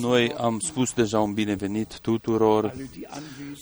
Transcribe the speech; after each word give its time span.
Noi 0.00 0.32
am 0.32 0.58
spus 0.58 0.92
deja 0.92 1.20
un 1.20 1.34
binevenit 1.34 1.98
tuturor, 2.00 2.74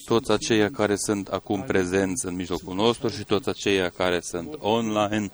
toți 0.05 0.31
aceia 0.31 0.71
care 0.71 0.97
sunt 0.97 1.29
acum 1.29 1.63
prezenți 1.63 2.27
în 2.27 2.35
mijlocul 2.35 2.75
nostru 2.75 3.09
și 3.09 3.25
toți 3.25 3.49
aceia 3.49 3.89
care 3.89 4.21
sunt 4.21 4.55
online. 4.59 5.31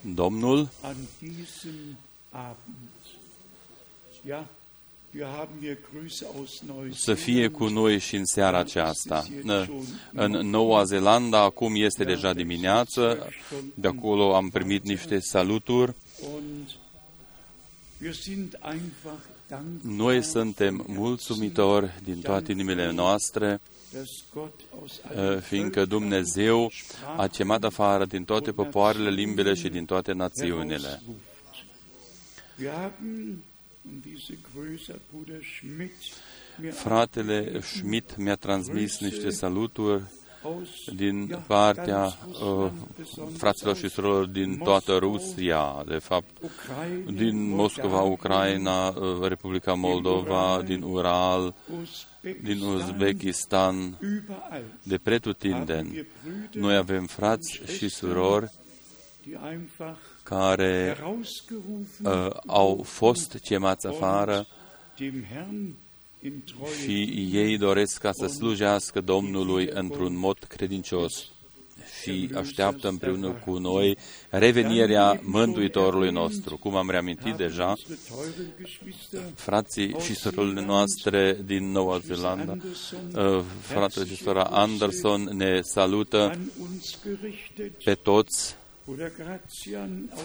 Domnul 0.00 0.68
să 6.90 7.14
fie 7.14 7.48
cu 7.48 7.66
noi 7.66 7.98
și 7.98 8.16
în 8.16 8.24
seara 8.24 8.58
aceasta. 8.58 9.26
În 10.12 10.30
Noua 10.30 10.84
Zeelandă 10.84 11.36
acum 11.36 11.72
este 11.74 12.04
deja 12.04 12.32
dimineață, 12.32 13.28
de 13.74 13.88
acolo 13.88 14.34
am 14.34 14.48
primit 14.48 14.84
niște 14.84 15.18
saluturi. 15.18 15.94
Noi 19.82 20.22
suntem 20.22 20.84
mulțumitori 20.86 22.00
din 22.04 22.20
toate 22.20 22.52
inimile 22.52 22.92
noastre, 22.92 23.60
fiindcă 25.40 25.84
Dumnezeu 25.84 26.70
a 27.16 27.26
chemat 27.26 27.64
afară 27.64 28.04
din 28.04 28.24
toate 28.24 28.52
popoarele, 28.52 29.10
limbile 29.10 29.54
și 29.54 29.68
din 29.68 29.84
toate 29.84 30.12
națiunile. 30.12 31.02
Fratele 36.70 37.60
Schmidt 37.60 38.16
mi-a 38.16 38.36
transmis 38.36 38.98
niște 38.98 39.30
saluturi 39.30 40.02
din 40.94 41.38
partea 41.46 42.04
uh, 42.04 42.70
fraților 43.36 43.76
și 43.76 43.88
surorilor 43.88 44.26
din 44.26 44.58
toată 44.58 44.96
Rusia, 44.96 45.84
de 45.86 45.98
fapt, 45.98 46.30
din 47.12 47.48
Moscova, 47.48 48.00
Ucraina, 48.00 48.88
uh, 48.88 49.28
Republica 49.28 49.72
Moldova, 49.74 50.62
din 50.64 50.82
Ural, 50.82 51.54
din 52.42 52.60
Uzbekistan, 52.60 53.98
de 54.82 54.98
pretutindeni. 54.98 56.06
Noi 56.52 56.76
avem 56.76 57.06
frați 57.06 57.60
și 57.76 57.88
surori 57.88 58.50
care 60.28 60.96
uh, 62.02 62.30
au 62.46 62.82
fost 62.84 63.38
chemați 63.44 63.86
afară 63.86 64.46
și 66.82 67.28
ei 67.32 67.58
doresc 67.58 68.00
ca 68.00 68.10
să 68.12 68.26
slujească 68.26 69.00
Domnului 69.00 69.68
într-un 69.72 70.18
mod 70.18 70.38
credincios 70.38 71.30
și 72.02 72.30
așteaptă 72.34 72.88
împreună 72.88 73.28
cu 73.28 73.58
noi 73.58 73.96
revenirea 74.30 75.20
Mântuitorului 75.22 76.10
nostru. 76.10 76.56
Cum 76.56 76.76
am 76.76 76.90
reamintit 76.90 77.34
deja, 77.34 77.74
frații 79.34 79.94
și 80.04 80.14
surorile 80.14 80.64
noastre 80.64 81.38
din 81.44 81.70
Noua 81.70 81.98
Zeelandă, 81.98 82.64
uh, 83.14 83.42
fratele 83.60 84.06
și 84.06 84.16
sora 84.16 84.42
Anderson 84.42 85.22
ne 85.22 85.60
salută 85.62 86.38
pe 87.84 87.94
toți 87.94 88.56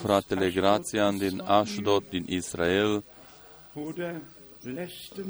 fratele 0.02 0.52
Grațian 0.52 1.18
din 1.18 1.42
Ashdod, 1.46 2.04
din 2.10 2.26
Israel, 2.28 3.04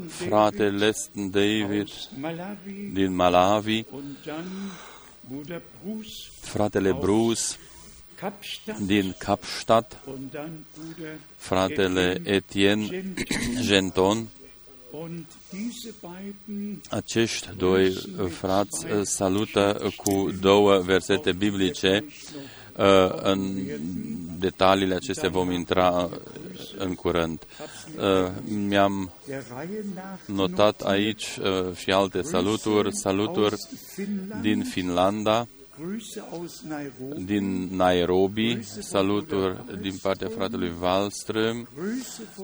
frate 0.08 0.68
Leston 0.68 1.30
David 1.30 1.88
din 2.92 3.14
Malawi, 3.14 3.86
fratele 6.40 6.92
Bruce 6.92 7.42
din 8.86 9.14
Kapstadt, 9.18 9.98
fratele 11.36 12.20
Etienne 12.24 13.04
Genton, 13.60 14.28
acești 16.88 17.48
doi 17.56 17.92
frați 18.28 18.86
salută 19.02 19.92
cu 19.96 20.30
două 20.40 20.78
versete 20.78 21.32
biblice. 21.32 22.04
Uh, 22.04 22.12
în 23.22 23.66
detaliile 24.38 24.94
acestea 24.94 25.28
vom 25.28 25.50
intra 25.50 26.08
în 26.78 26.94
curând. 26.94 27.42
Uh, 27.96 28.30
mi-am 28.44 29.10
notat 30.26 30.80
aici 30.80 31.38
uh, 31.42 31.76
și 31.76 31.90
alte 31.90 32.22
saluturi, 32.22 32.96
saluturi 32.96 33.56
din 34.40 34.62
Finlanda, 34.62 35.46
din 37.24 37.68
Nairobi, 37.76 38.62
saluturi 38.62 39.56
din 39.80 39.96
partea 40.02 40.28
fratelui 40.28 40.72
Wallström, 40.80 41.68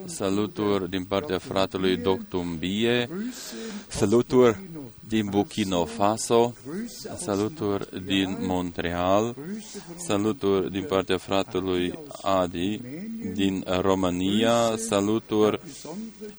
saluturi 0.05 0.89
din 0.89 1.05
partea 1.05 1.37
fratelui 1.37 1.97
Doctumbie, 1.97 3.09
saluturi 3.87 4.57
din 5.09 5.27
Burkina 5.29 5.85
Faso, 5.85 6.53
saluturi 7.17 8.05
din 8.05 8.37
Montreal, 8.39 9.35
saluturi 9.97 10.71
din 10.71 10.83
partea 10.83 11.17
fratelui 11.17 11.93
Adi 12.21 12.81
din 13.33 13.63
România, 13.81 14.75
saluturi 14.77 15.59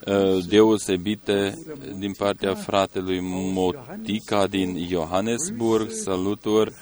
uh, 0.07 0.45
deosebite 0.49 1.55
din 1.99 2.13
partea 2.13 2.55
fratelui 2.55 3.21
Motica 3.23 4.47
din 4.47 4.87
Johannesburg, 4.89 5.91
saluturi 5.91 6.73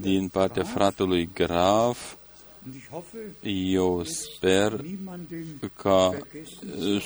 din 0.00 0.28
partea 0.28 0.64
fratelui 0.64 1.30
Graf, 1.34 2.14
eu 3.42 4.04
sper 4.04 4.84
ca 5.76 6.18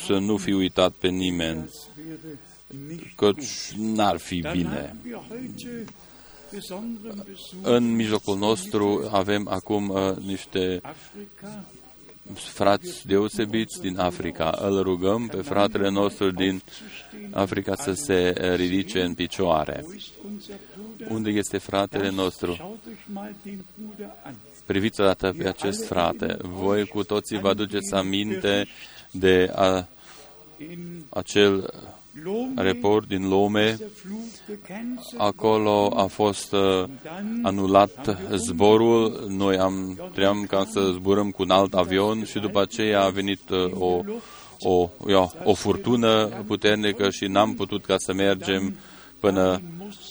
să 0.06 0.18
nu 0.18 0.36
fi 0.36 0.52
uitat 0.52 0.92
pe 0.92 1.08
nimeni 1.08 1.70
căci 3.16 3.72
n-ar 3.76 4.16
fi 4.16 4.44
bine. 4.52 4.96
În 7.62 7.94
mijlocul 7.94 8.38
nostru 8.38 9.08
avem 9.12 9.48
acum 9.48 9.88
uh, 9.88 10.16
niște 10.16 10.80
frați 12.34 13.06
deosebiți 13.06 13.80
din 13.80 13.98
Africa. 13.98 14.58
Îl 14.60 14.82
rugăm 14.82 15.26
pe 15.26 15.42
fratele 15.42 15.90
nostru 15.90 16.30
din 16.30 16.62
Africa 17.30 17.74
să 17.74 17.92
se 17.92 18.34
ridice 18.54 19.02
în 19.02 19.14
picioare. 19.14 19.84
Unde 21.08 21.30
este 21.30 21.58
fratele 21.58 22.10
nostru? 22.10 22.78
Priviți 24.66 25.00
odată 25.00 25.34
pe 25.38 25.48
acest 25.48 25.86
frate. 25.86 26.36
Voi 26.40 26.86
cu 26.86 27.04
toții 27.04 27.38
vă 27.38 27.48
aduceți 27.48 27.94
aminte 27.94 28.66
de 29.10 29.52
a, 29.54 29.88
acel 31.08 31.72
report 32.54 33.08
din 33.08 33.28
lume. 33.28 33.78
Acolo 35.16 35.92
a 35.96 36.06
fost 36.06 36.52
uh, 36.52 36.84
anulat 37.42 38.18
zborul. 38.34 39.26
Noi 39.28 39.56
am 39.56 39.98
tream 40.14 40.44
ca 40.48 40.64
să 40.72 40.90
zburăm 40.92 41.30
cu 41.30 41.42
un 41.42 41.50
alt 41.50 41.74
avion 41.74 42.24
și 42.24 42.38
după 42.38 42.60
aceea 42.60 43.02
a 43.02 43.08
venit 43.08 43.50
uh, 43.50 43.70
o, 43.78 44.00
o, 44.58 44.88
ia, 45.08 45.32
o 45.44 45.54
furtună 45.54 46.26
puternică 46.46 47.10
și 47.10 47.24
n-am 47.24 47.54
putut 47.54 47.84
ca 47.84 47.94
să 47.98 48.12
mergem 48.12 48.74
până 49.20 49.60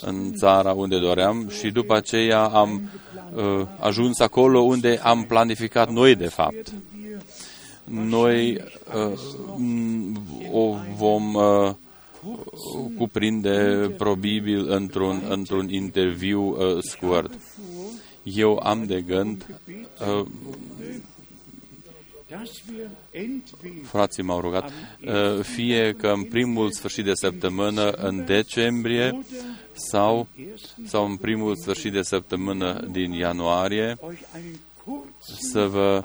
în 0.02 0.34
țara 0.34 0.72
unde 0.72 1.00
doream 1.00 1.50
și 1.50 1.72
după 1.72 1.96
aceea 1.96 2.44
am 2.44 2.90
uh, 3.36 3.66
ajuns 3.80 4.20
acolo 4.20 4.60
unde 4.60 5.00
am 5.04 5.24
planificat 5.24 5.90
noi, 5.90 6.16
de 6.16 6.28
fapt. 6.28 6.74
Noi 7.84 8.62
uh, 8.94 9.20
o 10.52 10.76
vom 10.98 11.34
uh, 11.34 11.74
cuprinde 12.98 13.90
probabil 13.98 14.70
într-un, 14.70 15.22
într-un 15.30 15.70
interviu 15.70 16.42
uh, 16.42 16.78
scurt. 16.82 17.34
Eu 18.24 18.60
am 18.64 18.86
de 18.86 19.02
gând, 19.02 19.60
uh, 20.20 20.26
frații 23.84 24.24
m-au 24.24 24.40
rugat, 24.42 24.72
uh, 25.06 25.44
fie 25.44 25.96
că 25.98 26.08
în 26.08 26.24
primul 26.24 26.72
sfârșit 26.72 27.06
de 27.06 27.14
săptămână 27.14 27.90
în 27.90 28.26
decembrie 28.26 29.20
sau, 29.74 30.28
sau 30.86 31.06
în 31.06 31.16
primul 31.16 31.56
sfârșit 31.56 31.92
de 31.92 32.02
săptămână 32.02 32.88
din 32.92 33.12
ianuarie 33.12 33.98
să 35.40 35.66
vă 35.66 36.04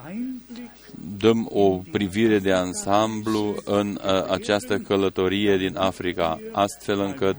dăm 1.19 1.49
o 1.53 1.69
privire 1.91 2.39
de 2.39 2.53
ansamblu 2.53 3.55
în 3.65 4.01
uh, 4.05 4.31
această 4.31 4.79
călătorie 4.79 5.57
din 5.57 5.77
Africa, 5.77 6.41
astfel 6.53 7.01
încât 7.01 7.37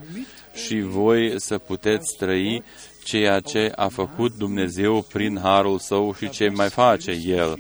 și 0.54 0.80
voi 0.80 1.34
să 1.38 1.58
puteți 1.58 2.16
trăi 2.18 2.64
ceea 3.04 3.40
ce 3.40 3.72
a 3.76 3.88
făcut 3.88 4.34
Dumnezeu 4.38 5.02
prin 5.02 5.40
harul 5.42 5.80
său 5.80 6.14
și 6.14 6.30
ce 6.30 6.50
mai 6.50 6.70
face 6.70 7.12
El. 7.12 7.60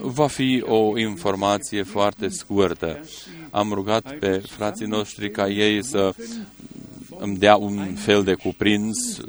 Va 0.00 0.26
fi 0.26 0.62
o 0.66 0.98
informație 0.98 1.82
foarte 1.82 2.28
scurtă. 2.28 3.04
Am 3.50 3.72
rugat 3.72 4.14
pe 4.18 4.42
frații 4.48 4.86
noștri 4.86 5.30
ca 5.30 5.48
ei 5.48 5.84
să 5.84 6.14
îmi 7.18 7.36
dea 7.36 7.56
un 7.56 7.94
fel 7.94 8.22
de 8.22 8.34
cuprins 8.34 9.20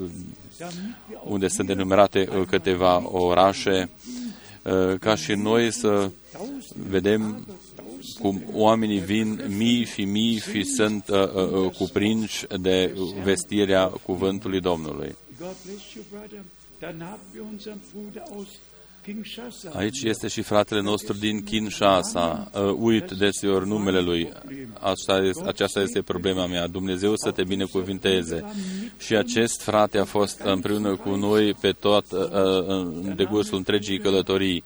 unde 1.28 1.48
sunt 1.48 1.70
enumerate 1.70 2.46
câteva 2.50 3.12
orașe, 3.12 3.90
ca 5.00 5.16
și 5.16 5.32
noi 5.32 5.72
să 5.72 6.12
vedem 6.90 7.46
cum 8.20 8.44
oamenii 8.54 9.00
vin 9.00 9.42
mii 9.48 9.86
și 9.86 10.04
mii 10.04 10.40
și 10.40 10.64
sunt 10.64 11.08
uh, 11.08 11.34
uh, 11.34 11.72
cuprinși 11.78 12.46
de 12.62 12.96
vestirea 13.24 13.88
cuvântului 13.88 14.60
Domnului. 14.60 15.16
Aici 19.74 20.04
este 20.04 20.28
și 20.28 20.42
fratele 20.42 20.82
nostru 20.82 21.14
din 21.14 21.44
Kinshasa. 21.44 22.52
Uh, 22.54 22.76
uit 22.78 23.12
deseori 23.12 23.68
numele 23.68 24.00
lui. 24.00 24.32
Asta 24.80 25.18
este, 25.18 25.44
aceasta 25.46 25.82
este 25.82 26.02
problema 26.02 26.48
mea. 26.48 26.68
Dumnezeu 26.68 27.16
să 27.16 27.32
te 27.32 27.44
binecuvinteze. 27.44 28.44
Și 28.98 29.16
acest 29.16 29.62
frate 29.62 29.98
a 29.98 30.04
fost 30.04 30.40
împreună 30.40 30.96
cu 30.96 31.10
noi 31.10 31.54
pe 31.54 31.72
tot 31.72 32.12
uh, 32.12 32.30
în 32.68 33.14
decursul 33.16 33.58
întregii 33.58 34.00
călătorii. 34.00 34.64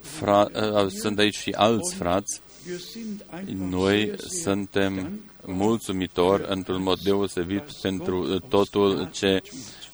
Fra, 0.00 0.48
uh, 0.54 0.86
sunt 0.88 1.18
aici 1.18 1.36
și 1.36 1.50
alți 1.50 1.94
frați. 1.94 2.40
Noi 3.70 4.12
suntem 4.42 5.20
mulțumitori 5.44 6.44
într-un 6.48 6.82
mod 6.82 6.98
deosebit 6.98 7.64
pentru 7.82 8.38
totul 8.48 9.08
ce 9.12 9.42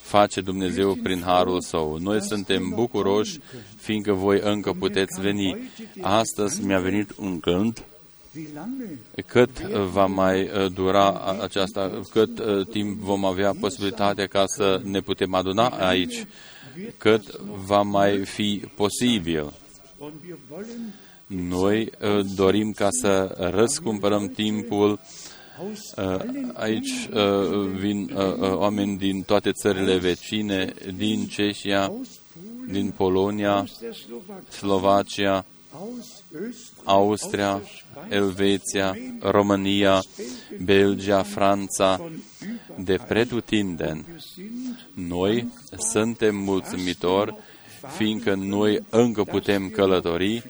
face 0.06 0.40
Dumnezeu 0.40 0.94
prin 1.02 1.22
harul 1.22 1.60
său. 1.60 1.96
Noi 1.96 2.22
suntem 2.22 2.72
bucuroși, 2.74 3.38
fiindcă 3.76 4.12
voi 4.12 4.40
încă 4.42 4.72
puteți 4.72 5.20
veni. 5.20 5.70
Astăzi 6.00 6.64
mi-a 6.64 6.78
venit 6.78 7.10
un 7.18 7.40
cânt 7.40 7.84
cât 9.26 9.60
va 9.68 10.06
mai 10.06 10.42
uh, 10.42 10.72
dura 10.72 11.36
aceasta, 11.42 12.00
cât 12.10 12.38
uh, 12.38 12.66
timp 12.66 13.00
vom 13.00 13.24
avea 13.24 13.54
posibilitatea 13.60 14.26
ca 14.26 14.44
să 14.46 14.80
ne 14.84 15.00
putem 15.00 15.34
aduna 15.34 15.68
aici, 15.68 16.26
cât 16.98 17.40
va 17.64 17.82
mai 17.82 18.24
fi 18.24 18.62
posibil. 18.74 19.52
Noi 21.26 21.90
uh, 22.00 22.26
dorim 22.34 22.72
ca 22.72 22.88
să 22.90 23.36
răscumpărăm 23.54 24.26
timpul 24.28 24.90
Uh, 24.90 25.25
aici 26.52 27.08
uh, 27.12 27.68
vin 27.78 28.10
uh, 28.16 28.52
oameni 28.52 28.96
din 28.96 29.22
toate 29.22 29.52
țările 29.52 29.96
vecine, 29.96 30.72
din 30.96 31.26
Cehia, 31.26 31.92
din 32.68 32.92
Polonia, 32.96 33.66
Slovacia, 34.48 35.44
Austria, 36.84 37.62
Elveția, 38.08 38.96
România, 39.20 40.02
Belgia, 40.64 41.22
Franța, 41.22 42.10
de 42.78 42.98
pretutindeni. 43.08 44.04
Noi 44.94 45.48
suntem 45.78 46.36
mulțumitori 46.36 47.36
fiindcă 47.96 48.34
noi 48.34 48.84
încă 48.90 49.22
putem 49.22 49.68
călători, 49.68 50.42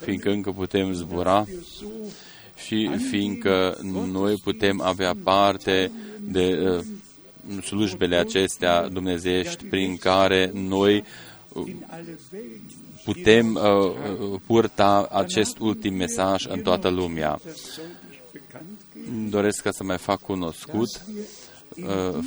fiindcă 0.00 0.30
încă 0.30 0.50
putem 0.50 0.92
zbura 0.92 1.46
și 2.56 2.90
fiindcă 3.10 3.78
noi 4.12 4.34
putem 4.44 4.80
avea 4.80 5.14
parte 5.22 5.90
de 6.20 6.58
uh, 6.60 7.60
slujbele 7.62 8.16
acestea 8.16 8.88
dumnezeiești 8.88 9.64
prin 9.64 9.96
care 9.96 10.50
noi 10.54 11.04
uh, 11.52 11.64
putem 13.04 13.54
uh, 13.54 14.40
purta 14.46 15.08
acest 15.12 15.58
ultim 15.58 15.94
mesaj 15.94 16.46
în 16.46 16.60
toată 16.60 16.88
lumea. 16.88 17.40
Doresc 19.28 19.62
ca 19.62 19.70
să 19.70 19.84
mai 19.84 19.98
fac 19.98 20.20
cunoscut 20.20 21.04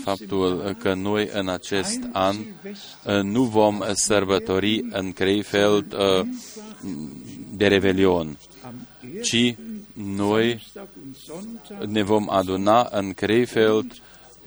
faptul 0.04 0.76
că 0.80 0.94
noi 0.94 1.30
în 1.34 1.50
acest 1.50 2.00
an 2.12 2.36
nu 3.22 3.44
vom 3.44 3.84
sărbători 3.94 4.82
în 4.90 5.12
Krefeld 5.12 5.96
de 7.56 7.68
Revelion, 7.68 8.38
ci 9.22 9.56
noi 9.98 10.64
ne 11.88 12.04
vom 12.04 12.30
aduna 12.30 12.90
în 12.92 13.14
Krefeld 13.14 14.02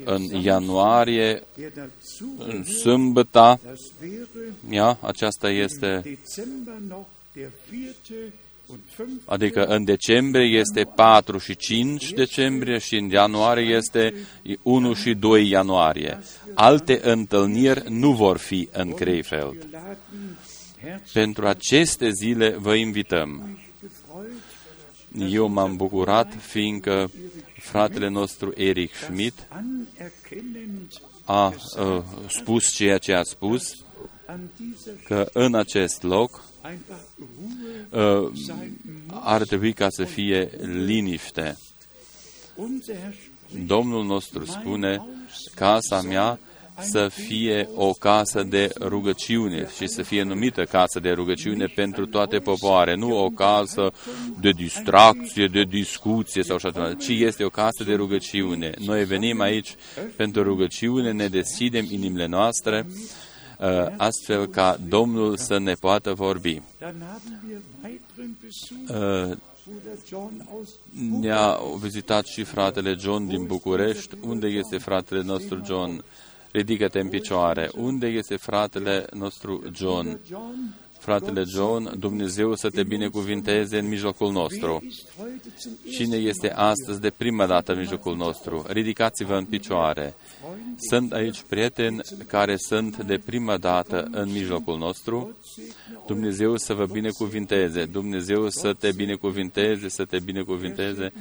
în 0.05 0.23
ianuarie, 0.23 1.43
în 2.39 2.65
sâmbătă, 2.65 3.61
ia, 4.71 4.99
aceasta 5.01 5.51
este, 5.51 6.19
adică 9.25 9.65
în 9.65 9.85
decembrie 9.85 10.59
este 10.59 10.85
4 10.95 11.39
și 11.39 11.57
5 11.57 12.13
decembrie 12.13 12.79
și 12.79 12.97
în 12.97 13.09
ianuarie 13.09 13.75
este 13.75 14.15
1 14.63 14.95
și 14.95 15.15
2 15.15 15.49
ianuarie. 15.49 16.19
Alte 16.55 17.01
întâlniri 17.03 17.83
nu 17.89 18.13
vor 18.13 18.37
fi 18.37 18.69
în 18.73 18.93
Krefeld. 18.95 19.67
Pentru 21.13 21.47
aceste 21.47 22.11
zile 22.11 22.57
vă 22.59 22.75
invităm 22.75 23.59
eu 25.19 25.47
m-am 25.47 25.77
bucurat 25.77 26.35
fiindcă 26.41 27.11
fratele 27.59 28.09
nostru 28.09 28.53
Eric 28.57 28.95
Schmidt 28.95 29.49
a 31.25 31.55
uh, 31.79 32.03
spus 32.29 32.73
ceea 32.73 32.99
ce 32.99 33.13
a 33.13 33.23
spus, 33.23 33.85
că 35.05 35.29
în 35.33 35.55
acest 35.55 36.03
loc 36.03 36.45
uh, 37.91 38.31
ar 39.09 39.43
trebui 39.43 39.73
ca 39.73 39.87
să 39.89 40.05
fie 40.05 40.51
liniște. 40.61 41.59
Domnul 43.67 44.05
nostru 44.05 44.45
spune, 44.45 45.07
casa 45.55 46.01
mea 46.01 46.39
să 46.81 47.09
fie 47.09 47.69
o 47.75 47.93
casă 47.93 48.43
de 48.43 48.71
rugăciune 48.81 49.69
și 49.77 49.87
să 49.87 50.03
fie 50.03 50.23
numită 50.23 50.65
casă 50.65 51.01
de 51.01 51.11
rugăciune 51.11 51.67
pentru 51.67 52.07
toate 52.07 52.39
popoare, 52.39 52.95
nu 52.95 53.25
o 53.25 53.31
casă 53.31 53.93
de 54.41 54.51
distracție, 54.51 55.47
de 55.47 55.63
discuție 55.63 56.43
sau 56.43 56.57
așa, 56.57 56.95
ci 56.95 57.09
este 57.09 57.45
o 57.45 57.49
casă 57.49 57.85
de 57.85 57.95
rugăciune. 57.95 58.75
Noi 58.79 59.05
venim 59.05 59.41
aici 59.41 59.75
pentru 60.17 60.43
rugăciune, 60.43 61.13
ne 61.13 61.29
deschidem 61.29 61.87
inimile 61.91 62.27
noastre, 62.27 62.87
uh, 63.59 63.87
astfel 63.97 64.47
ca 64.47 64.79
Domnul 64.89 65.37
să 65.37 65.59
ne 65.59 65.73
poată 65.73 66.13
vorbi. 66.13 66.63
Uh, 68.89 69.37
ne-a 71.21 71.59
vizitat 71.81 72.27
și 72.27 72.43
fratele 72.43 72.95
John 72.99 73.27
din 73.27 73.47
București. 73.47 74.15
Unde 74.21 74.47
este 74.47 74.79
fratele 74.79 75.23
nostru 75.23 75.63
John? 75.67 76.05
Ridică-te 76.53 76.99
în 76.99 77.09
picioare. 77.09 77.71
Unde 77.77 78.07
este 78.07 78.37
fratele 78.37 79.07
nostru 79.13 79.63
John? 79.75 80.19
Fratele 81.01 81.43
John, 81.55 81.99
Dumnezeu 81.99 82.55
să 82.55 82.71
te 82.71 82.83
binecuvinteze 82.83 83.79
în 83.79 83.89
mijlocul 83.89 84.33
nostru. 84.33 84.83
Cine 85.91 86.17
este 86.17 86.53
astăzi 86.53 87.01
de 87.01 87.11
prima 87.11 87.47
dată 87.47 87.73
în 87.73 87.79
mijlocul 87.79 88.17
nostru? 88.17 88.65
Ridicați-vă 88.69 89.35
în 89.35 89.45
picioare. 89.45 90.15
Sunt 90.91 91.13
aici 91.13 91.43
prieteni 91.49 92.01
care 92.27 92.57
sunt 92.57 92.97
de 92.97 93.19
prima 93.19 93.57
dată 93.57 94.09
în 94.11 94.31
mijlocul 94.31 94.79
nostru. 94.79 95.37
Dumnezeu 96.07 96.57
să 96.57 96.75
vă 96.75 96.87
binecuvinteze. 96.87 97.85
Dumnezeu 97.85 98.49
să 98.49 98.73
te 98.73 98.93
binecuvinteze, 98.93 99.89
să 99.89 100.05
te 100.05 100.19
binecuvinteze 100.19 101.13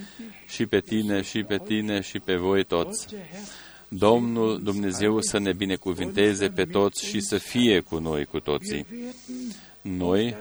și 0.48 0.66
pe 0.66 0.80
tine, 0.80 1.22
și 1.22 1.44
pe 1.44 1.58
tine, 1.66 2.02
și 2.02 2.20
pe 2.20 2.36
voi 2.36 2.64
toți. 2.64 3.08
Domnul 3.90 4.62
Dumnezeu 4.64 5.22
să 5.22 5.38
ne 5.38 5.54
binecuvinteze 5.54 6.50
pe 6.50 6.66
toți 6.66 7.06
și 7.06 7.20
să 7.20 7.38
fie 7.38 7.80
cu 7.80 7.98
noi 7.98 8.26
cu 8.26 8.40
toții. 8.40 8.86
Noi 9.82 10.36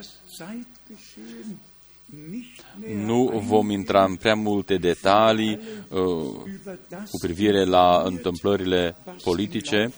nu 2.95 3.43
vom 3.47 3.71
intra 3.71 4.05
în 4.05 4.17
prea 4.17 4.35
multe 4.35 4.77
detalii 4.77 5.61
uh, 5.89 5.99
cu 6.89 7.19
privire 7.21 7.65
la 7.65 8.03
întâmplările 8.05 8.97
politice. 9.25 9.93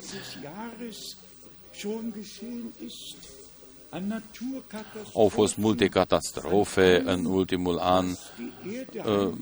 Au 5.15 5.29
fost 5.29 5.57
multe 5.57 5.87
catastrofe 5.87 7.03
în 7.05 7.25
ultimul 7.25 7.79
an. 7.79 8.07
Uh, 8.07 9.33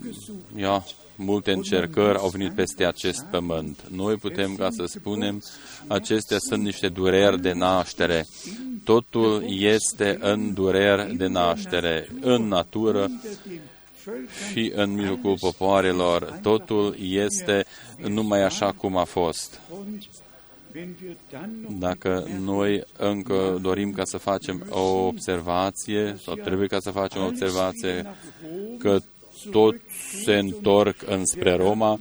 ia, 0.55 0.85
multe 1.15 1.51
încercări 1.51 2.17
au 2.17 2.29
venit 2.29 2.53
peste 2.53 2.85
acest 2.85 3.25
pământ. 3.31 3.83
Noi 3.89 4.15
putem 4.15 4.55
ca 4.55 4.67
să 4.71 4.85
spunem, 4.85 5.43
acestea 5.87 6.37
sunt 6.39 6.63
niște 6.63 6.87
dureri 6.87 7.41
de 7.41 7.53
naștere. 7.53 8.25
Totul 8.83 9.43
este 9.47 10.17
în 10.21 10.53
dureri 10.53 11.15
de 11.15 11.27
naștere, 11.27 12.09
în 12.21 12.47
natură 12.47 13.09
și 14.51 14.71
în 14.75 14.93
mijlocul 14.93 15.37
popoarelor. 15.39 16.39
Totul 16.41 16.95
este 16.99 17.65
numai 18.07 18.43
așa 18.43 18.71
cum 18.71 18.97
a 18.97 19.03
fost. 19.03 19.59
Dacă 21.79 22.27
noi 22.39 22.83
încă 22.97 23.59
dorim 23.61 23.91
ca 23.91 24.03
să 24.03 24.17
facem 24.17 24.65
o 24.69 25.07
observație, 25.07 26.17
sau 26.23 26.35
trebuie 26.35 26.67
ca 26.67 26.79
să 26.79 26.91
facem 26.91 27.21
o 27.21 27.25
observație 27.25 28.05
că 28.77 28.99
tot 29.51 29.75
se 30.23 30.35
întorc 30.35 30.95
înspre 31.05 31.55
Roma. 31.55 31.99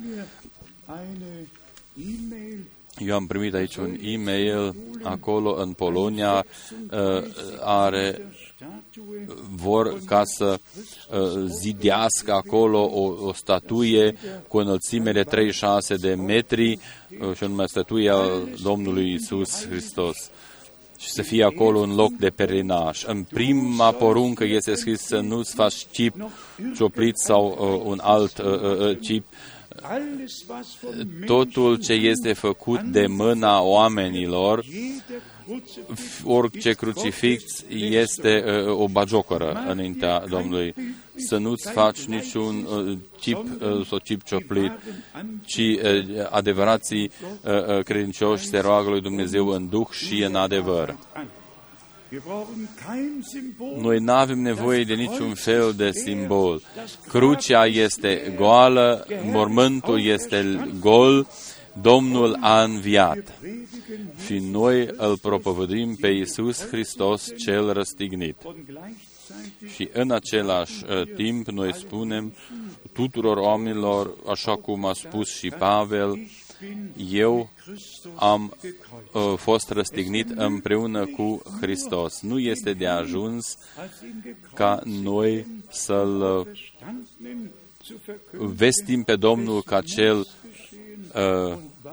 Eu 2.98 3.14
am 3.14 3.26
primit 3.26 3.54
aici 3.54 3.76
un 3.76 3.96
e-mail 4.02 4.74
acolo 5.02 5.54
în 5.54 5.72
Polonia, 5.72 6.44
uh, 6.90 7.22
are 7.60 8.22
vor 9.54 9.98
ca 10.06 10.24
să 10.24 10.58
uh, 11.10 11.44
zidească 11.60 12.32
acolo 12.32 12.84
o, 12.84 13.26
o 13.26 13.32
statuie 13.32 14.16
cu 14.48 14.56
o 14.56 14.60
înălțime 14.60 15.12
de 15.12 15.22
36 15.22 15.96
de 15.96 16.14
metri, 16.14 16.78
uh, 17.20 17.34
și 17.36 17.44
anume 17.44 17.66
statuia 17.66 18.16
Domnului 18.62 19.12
Isus 19.12 19.66
Hristos 19.66 20.30
și 20.98 21.08
să 21.08 21.22
fie 21.22 21.44
acolo 21.44 21.78
un 21.78 21.94
loc 21.94 22.12
de 22.12 22.28
perinaj. 22.28 23.04
În 23.06 23.22
prima 23.22 23.92
poruncă 23.92 24.44
este 24.44 24.74
scris 24.74 25.00
să 25.00 25.20
nu-ți 25.20 25.54
faci 25.54 25.86
chip 25.92 26.14
cioplit 26.76 27.16
sau 27.16 27.46
uh, 27.60 27.90
un 27.90 27.98
alt 28.02 28.38
uh, 28.38 28.60
uh, 28.60 28.98
chip 28.98 29.24
totul 31.26 31.76
ce 31.76 31.92
este 31.92 32.32
făcut 32.32 32.80
de 32.80 33.06
mâna 33.06 33.60
oamenilor, 33.60 34.64
orice 36.24 36.72
crucifix 36.72 37.42
este 37.68 38.44
uh, 38.46 38.78
o 38.78 38.88
bagiocoră 38.88 39.64
înaintea 39.68 40.24
Domnului. 40.28 40.74
Să 41.16 41.36
nu-ți 41.36 41.70
faci 41.70 42.04
niciun 42.04 42.66
uh, 42.72 42.98
chip 43.20 43.36
uh, 43.36 43.86
sau 43.86 43.98
chip 43.98 44.22
cioplit, 44.22 44.72
ci 45.44 45.58
uh, 45.58 46.26
adevărații 46.30 47.10
uh, 47.44 47.76
uh, 47.76 47.84
credincioși 47.84 48.46
se 48.46 48.58
roagă 48.58 48.90
lui 48.90 49.00
Dumnezeu 49.00 49.48
în 49.48 49.68
duh 49.68 49.88
și 49.90 50.22
în 50.22 50.34
adevăr. 50.34 50.96
Noi 53.80 53.98
nu 53.98 54.12
avem 54.12 54.40
nevoie 54.40 54.84
de 54.84 54.94
niciun 54.94 55.34
fel 55.34 55.74
de 55.76 55.90
simbol. 55.92 56.62
Crucea 57.08 57.66
este 57.66 58.32
goală, 58.36 59.06
mormântul 59.24 60.04
este 60.04 60.68
gol, 60.80 61.26
Domnul 61.72 62.38
a 62.40 62.62
înviat 62.62 63.40
și 64.26 64.38
noi 64.38 64.88
îl 64.96 65.18
propovădim 65.18 65.96
pe 65.96 66.08
Iisus 66.08 66.66
Hristos 66.66 67.28
cel 67.36 67.72
răstignit. 67.72 68.36
Și 69.74 69.88
în 69.92 70.10
același 70.10 70.84
uh, 70.84 71.14
timp 71.14 71.46
noi 71.46 71.74
spunem 71.74 72.34
tuturor 72.92 73.36
oamenilor, 73.36 74.14
așa 74.28 74.56
cum 74.56 74.84
a 74.84 74.92
spus 74.92 75.34
și 75.36 75.48
Pavel, 75.48 76.18
eu 77.10 77.50
am 78.14 78.56
uh, 79.12 79.34
fost 79.36 79.70
răstignit 79.70 80.30
împreună 80.30 81.06
cu 81.06 81.42
Hristos. 81.60 82.20
Nu 82.20 82.38
este 82.38 82.72
de 82.72 82.86
ajuns 82.86 83.56
ca 84.54 84.80
noi 84.84 85.46
să-L 85.70 86.20
uh, 86.20 86.46
vestim 88.30 89.02
pe 89.02 89.16
Domnul 89.16 89.62
ca 89.62 89.80
cel 89.80 90.18
uh, 90.18 90.26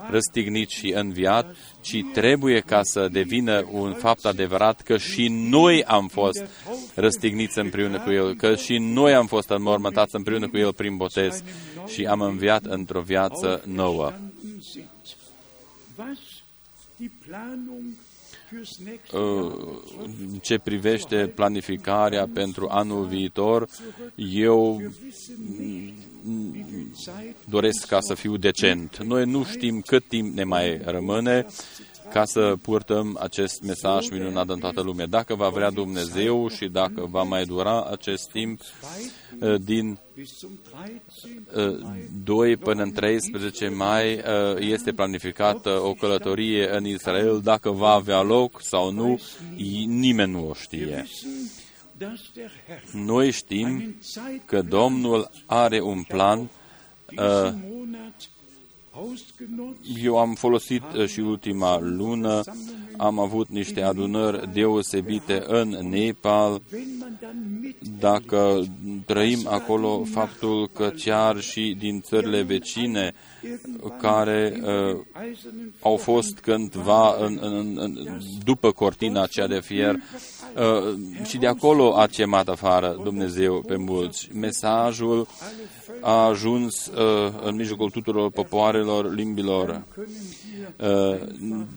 răstignit 0.10 0.69
și 0.69 0.93
înviat, 0.95 1.55
ci 1.81 2.03
trebuie 2.13 2.60
ca 2.60 2.79
să 2.84 3.07
devină 3.12 3.67
un 3.72 3.93
fapt 3.93 4.25
adevărat 4.25 4.81
că 4.81 4.98
și 4.98 5.27
noi 5.27 5.84
am 5.84 6.07
fost 6.07 6.45
răstigniți 6.93 7.60
împreună 7.60 8.00
cu 8.00 8.12
El, 8.12 8.36
că 8.36 8.55
și 8.55 8.77
noi 8.77 9.13
am 9.13 9.27
fost 9.27 9.50
înmormântați 9.50 10.15
împreună 10.15 10.48
cu 10.48 10.57
El 10.57 10.74
prin 10.74 10.98
botez 10.98 11.43
și 11.88 12.05
am 12.05 12.22
înviat 12.22 12.65
într-o 12.65 13.01
viață 13.01 13.62
nouă. 13.65 14.13
Ce 20.41 20.57
privește 20.57 21.27
planificarea 21.35 22.27
pentru 22.33 22.67
anul 22.69 23.05
viitor, 23.05 23.67
eu 24.15 24.81
doresc 27.50 27.88
ca 27.88 27.97
să 28.00 28.13
fiu 28.13 28.38
decent. 28.38 29.03
Noi 29.03 29.25
nu 29.25 29.43
știm 29.43 29.81
cât 29.81 30.07
timp 30.07 30.35
ne 30.35 30.43
mai 30.43 30.81
rămâne 30.85 31.45
ca 32.12 32.25
să 32.25 32.55
purtăm 32.62 33.17
acest 33.21 33.62
mesaj 33.62 34.09
minunat 34.09 34.50
în 34.50 34.59
toată 34.59 34.81
lumea. 34.81 35.05
Dacă 35.05 35.35
va 35.35 35.50
vrea 35.50 35.69
Dumnezeu 35.69 36.47
și 36.50 36.67
dacă 36.67 37.07
va 37.09 37.24
mai 37.24 37.45
dura 37.45 37.83
acest 37.83 38.29
timp 38.31 38.62
uh, 39.39 39.55
din 39.62 40.00
2 42.24 42.51
uh, 42.51 42.57
până 42.59 42.83
în 42.83 42.91
13 42.91 43.69
mai 43.69 44.13
uh, 44.13 44.21
este 44.57 44.91
planificată 44.91 45.69
o 45.69 45.93
călătorie 45.93 46.75
în 46.75 46.85
Israel. 46.85 47.41
Dacă 47.43 47.71
va 47.71 47.89
avea 47.89 48.21
loc 48.21 48.62
sau 48.62 48.91
nu, 48.91 49.19
nimeni 49.88 50.31
nu 50.31 50.50
o 50.50 50.53
știe. 50.53 51.05
Noi 52.91 53.31
știm 53.31 53.95
că 54.45 54.62
Domnul 54.62 55.29
are 55.45 55.81
un 55.81 56.03
plan 56.03 56.50
eu 60.04 60.18
am 60.18 60.34
folosit 60.34 60.84
uh, 60.96 61.08
și 61.08 61.20
ultima 61.20 61.80
lună, 61.80 62.42
am 62.98 63.20
avut 63.20 63.48
niște 63.50 63.82
adunări 63.82 64.54
deosebite 64.54 65.44
în 65.48 65.70
Nepal. 65.90 66.62
Dacă 68.00 68.66
trăim 69.06 69.48
acolo 69.48 70.04
faptul 70.04 70.70
că 70.74 70.92
chiar 71.04 71.40
și 71.40 71.75
din 71.80 72.02
țările 72.02 72.42
vecine 72.42 73.14
care 74.02 74.62
uh, 74.64 75.00
au 75.82 75.96
fost 75.96 76.40
cândva 76.40 77.16
în, 77.20 77.40
în, 77.42 77.78
în, 77.80 78.20
după 78.44 78.72
cortina 78.72 79.22
aceea 79.22 79.48
de 79.48 79.60
fier 79.60 79.94
uh, 79.94 80.02
și 81.24 81.38
de 81.38 81.47
acolo 81.47 81.97
a 81.97 82.05
chemat 82.05 82.47
afară 82.47 83.00
Dumnezeu 83.03 83.63
pe 83.67 83.75
mulți. 83.75 84.29
Mesajul 84.33 85.27
a 86.01 86.25
ajuns 86.25 86.88
uh, 86.88 87.31
în 87.43 87.55
mijlocul 87.55 87.89
tuturor 87.89 88.31
popoarelor, 88.31 89.13
limbilor. 89.13 89.83
Uh, 90.77 91.19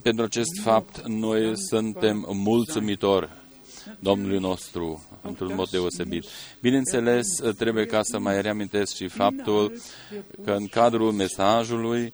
pentru 0.02 0.24
acest 0.24 0.60
fapt, 0.62 1.06
noi 1.06 1.52
suntem 1.54 2.26
mulțumitori 2.32 3.28
Domnului 3.98 4.38
nostru 4.38 5.02
într-un 5.22 5.52
mod 5.54 5.68
deosebit. 5.68 6.24
Bineînțeles, 6.60 7.26
trebuie 7.58 7.86
ca 7.86 8.02
să 8.02 8.18
mai 8.18 8.42
reamintesc 8.42 8.94
și 8.94 9.08
faptul 9.08 9.72
că 10.44 10.50
în 10.50 10.66
cadrul 10.66 11.12
mesajului 11.12 12.12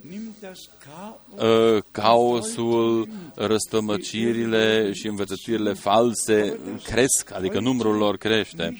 ă, 1.39 1.81
caosul, 1.91 3.09
răstămăcirile 3.35 4.93
și 4.93 5.07
învățăturile 5.07 5.73
false 5.73 6.59
cresc, 6.83 7.31
adică 7.33 7.61
numărul 7.61 7.97
lor 7.97 8.17
crește. 8.17 8.77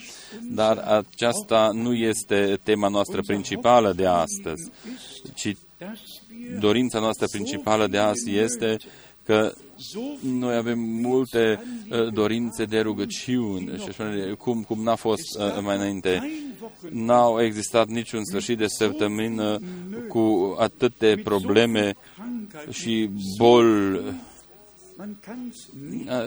Dar 0.51 0.77
aceasta 0.77 1.69
nu 1.73 1.93
este 1.93 2.59
tema 2.63 2.87
noastră 2.87 3.21
principală 3.21 3.93
de 3.93 4.05
astăzi, 4.05 4.71
ci 5.33 5.55
dorința 6.59 6.99
noastră 6.99 7.27
principală 7.31 7.87
de 7.87 7.97
azi 7.97 8.37
este 8.37 8.77
că 9.25 9.53
noi 10.21 10.55
avem 10.55 10.79
multe 10.79 11.63
uh, 11.89 12.13
dorințe 12.13 12.65
de 12.65 12.79
rugăciuni 12.79 13.77
și 13.77 13.87
așa, 13.87 14.35
cum, 14.37 14.63
cum 14.63 14.83
n-a 14.83 14.95
fost 14.95 15.39
uh, 15.39 15.61
mai 15.61 15.75
înainte. 15.75 16.29
N-au 16.89 17.41
existat 17.41 17.87
niciun 17.87 18.25
sfârșit 18.25 18.57
de 18.57 18.67
săptămână 18.67 19.59
cu 20.07 20.55
atâte 20.59 21.21
probleme 21.23 21.95
și 22.69 23.09
boli 23.37 24.01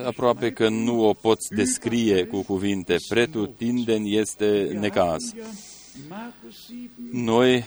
aproape 0.05 0.53
că 0.53 0.69
nu 0.69 1.05
o 1.05 1.13
poți 1.13 1.55
descrie 1.55 2.25
cu 2.25 2.43
cuvinte. 2.43 2.97
Pretutindeni 3.09 4.17
este 4.17 4.79
necaz. 4.81 5.35
Noi 7.13 7.65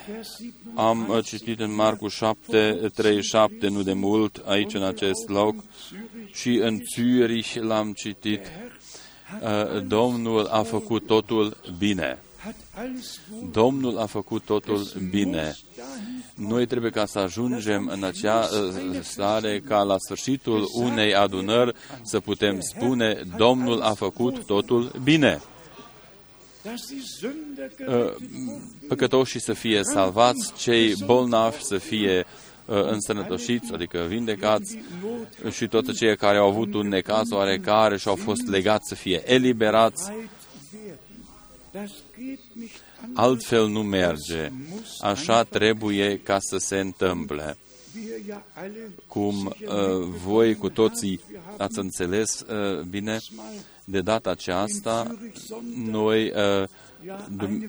am 0.76 1.10
uh, 1.10 1.24
citit 1.26 1.60
în 1.60 1.76
Marcu 1.76 2.08
7, 2.08 2.92
37, 2.94 3.68
nu 3.68 3.84
de 3.84 3.94
mult, 3.94 4.44
aici 4.46 4.74
în 4.74 4.84
acest 4.84 5.30
loc, 5.30 5.56
și 6.34 6.50
în 6.50 6.80
Zürich 6.80 7.54
l-am 7.54 7.94
citit. 7.94 8.42
Uh, 9.42 9.84
Domnul 9.88 10.46
a 10.46 10.64
făcut 10.64 11.06
totul 11.06 11.58
bine. 11.78 12.20
Domnul 13.52 13.98
a 13.98 14.06
făcut 14.06 14.44
totul 14.44 14.88
bine. 15.10 15.56
Noi 16.36 16.66
trebuie 16.66 16.92
ca 16.92 17.06
să 17.06 17.20
ajungem 17.20 17.88
în 17.94 18.04
acea 18.04 18.40
uh, 18.40 19.00
stare 19.02 19.60
ca 19.60 19.82
la 19.84 19.96
sfârșitul 19.98 20.68
unei 20.74 21.16
adunări 21.16 21.76
să 22.02 22.20
putem 22.20 22.60
spune 22.60 23.22
Domnul 23.38 23.82
a 23.82 23.94
făcut 23.94 24.46
totul 24.46 24.92
bine. 25.04 25.42
Uh, 27.88 28.16
păcătoșii 28.88 29.40
să 29.40 29.54
fie 29.54 29.84
salvați, 29.84 30.54
cei 30.58 30.96
bolnavi 31.06 31.64
să 31.64 31.78
fie 31.78 32.26
uh, 32.66 32.84
însănătoșiți, 32.84 33.74
adică 33.74 34.06
vindecați, 34.08 34.78
și 35.52 35.68
toți 35.68 35.94
cei 35.94 36.18
care 36.18 36.38
au 36.38 36.48
avut 36.48 36.74
un 36.74 36.88
necaz 36.88 37.32
oarecare 37.32 37.98
și 37.98 38.08
au 38.08 38.16
fost 38.16 38.48
legați 38.48 38.88
să 38.88 38.96
fie 38.96 39.24
eliberați. 39.26 40.12
Altfel 43.14 43.68
nu 43.68 43.84
merge. 43.84 44.52
Așa 45.00 45.44
trebuie 45.44 46.20
ca 46.20 46.38
să 46.40 46.58
se 46.58 46.80
întâmple. 46.80 47.58
Cum 49.08 49.46
uh, 49.46 50.08
voi 50.26 50.56
cu 50.56 50.70
toții 50.70 51.20
ați 51.58 51.80
înțeles 51.80 52.40
uh, 52.42 52.80
bine, 52.80 53.20
de 53.84 54.02
data 54.02 54.30
aceasta, 54.30 55.16
noi, 55.76 56.32
uh, 56.32 56.64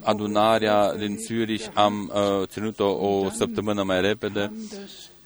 adunarea 0.00 0.94
din 0.94 1.16
Zürich, 1.16 1.72
am 1.74 2.12
uh, 2.14 2.46
ținut-o 2.46 2.86
o 2.86 3.30
săptămână 3.30 3.82
mai 3.82 4.00
repede 4.00 4.52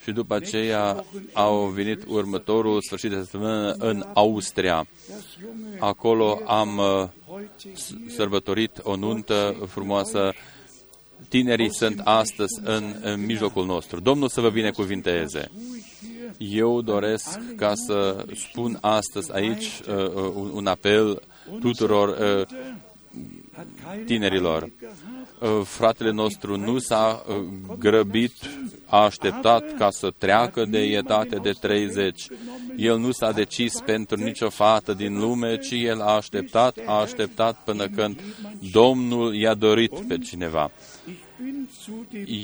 și 0.02 0.12
după 0.12 0.34
aceea 0.34 1.04
au 1.32 1.66
venit 1.66 2.04
următorul 2.08 2.82
sfârșit 2.82 3.10
de 3.10 3.16
săptămână 3.16 3.74
în 3.78 4.04
Austria. 4.14 4.86
Acolo 5.78 6.40
am 6.46 6.78
uh, 6.78 7.08
sărbătorit 8.16 8.80
o 8.82 8.96
nuntă 8.96 9.66
frumoasă. 9.68 10.32
Tinerii 11.28 11.74
sunt 11.74 12.00
astăzi 12.04 12.60
în, 12.64 12.94
în 13.02 13.24
mijlocul 13.24 13.66
nostru. 13.66 14.00
Domnul 14.00 14.28
să 14.28 14.40
vă 14.40 14.50
binecuvinteze. 14.50 15.50
Eu 16.38 16.82
doresc 16.82 17.38
ca 17.56 17.72
să 17.74 18.24
spun 18.34 18.78
astăzi 18.80 19.32
aici 19.32 19.80
uh, 19.88 20.14
uh 20.14 20.50
un 20.52 20.66
apel 20.66 21.22
tuturor 21.60 22.08
uh, 22.08 22.46
tinerilor. 24.04 24.62
Uh, 24.62 25.60
fratele 25.64 26.10
nostru 26.10 26.56
nu 26.56 26.78
s-a 26.78 27.24
uh, 27.28 27.34
grăbit, 27.78 28.34
a 28.86 29.04
așteptat 29.04 29.76
ca 29.78 29.90
să 29.90 30.12
treacă 30.18 30.64
de 30.64 30.78
etate 30.78 31.36
de 31.36 31.50
30. 31.60 32.26
El 32.76 32.98
nu 32.98 33.10
s-a 33.10 33.32
decis 33.32 33.80
pentru 33.84 34.16
nicio 34.22 34.48
fată 34.48 34.92
din 34.92 35.18
lume, 35.18 35.58
ci 35.58 35.70
el 35.70 36.00
a 36.00 36.14
așteptat, 36.14 36.78
a 36.86 37.00
așteptat 37.00 37.64
până 37.64 37.88
când 37.88 38.20
Domnul 38.72 39.34
i-a 39.34 39.54
dorit 39.54 40.00
pe 40.08 40.18
cineva 40.18 40.70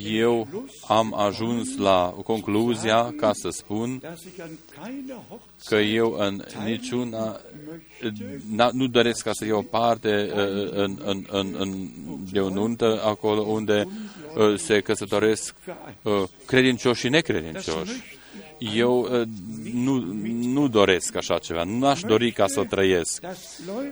eu 0.05 0.49
am 0.89 1.15
ajuns 1.15 1.77
la 1.77 2.15
concluzia 2.25 3.15
ca 3.17 3.31
să 3.33 3.49
spun 3.49 4.03
că 5.65 5.75
eu 5.77 6.13
în 6.19 6.45
niciuna 6.65 7.41
nu 8.73 8.87
doresc 8.87 9.23
ca 9.25 9.33
să 9.33 9.45
iau 9.45 9.63
parte 9.63 10.31
uh, 10.35 10.71
în, 10.71 10.99
în, 11.05 11.27
în, 11.31 11.55
în, 11.59 11.89
de 12.33 12.41
o 12.41 12.49
nuntă 12.49 13.03
acolo 13.05 13.41
unde 13.41 13.89
uh, 14.37 14.59
se 14.59 14.81
căsătoresc 14.81 15.55
uh, 16.03 16.23
credincioși 16.47 17.01
și 17.01 17.09
necredincioși 17.09 18.21
eu 18.77 19.01
uh, 19.01 19.23
nu, 19.75 19.99
nu 20.43 20.69
doresc 20.69 21.17
așa 21.17 21.39
ceva, 21.39 21.65
nu 21.65 21.87
aș 21.87 22.01
dori 22.01 22.33
ca 22.33 22.47
să 22.47 22.61
o 22.61 22.65
trăiesc. 22.65 23.23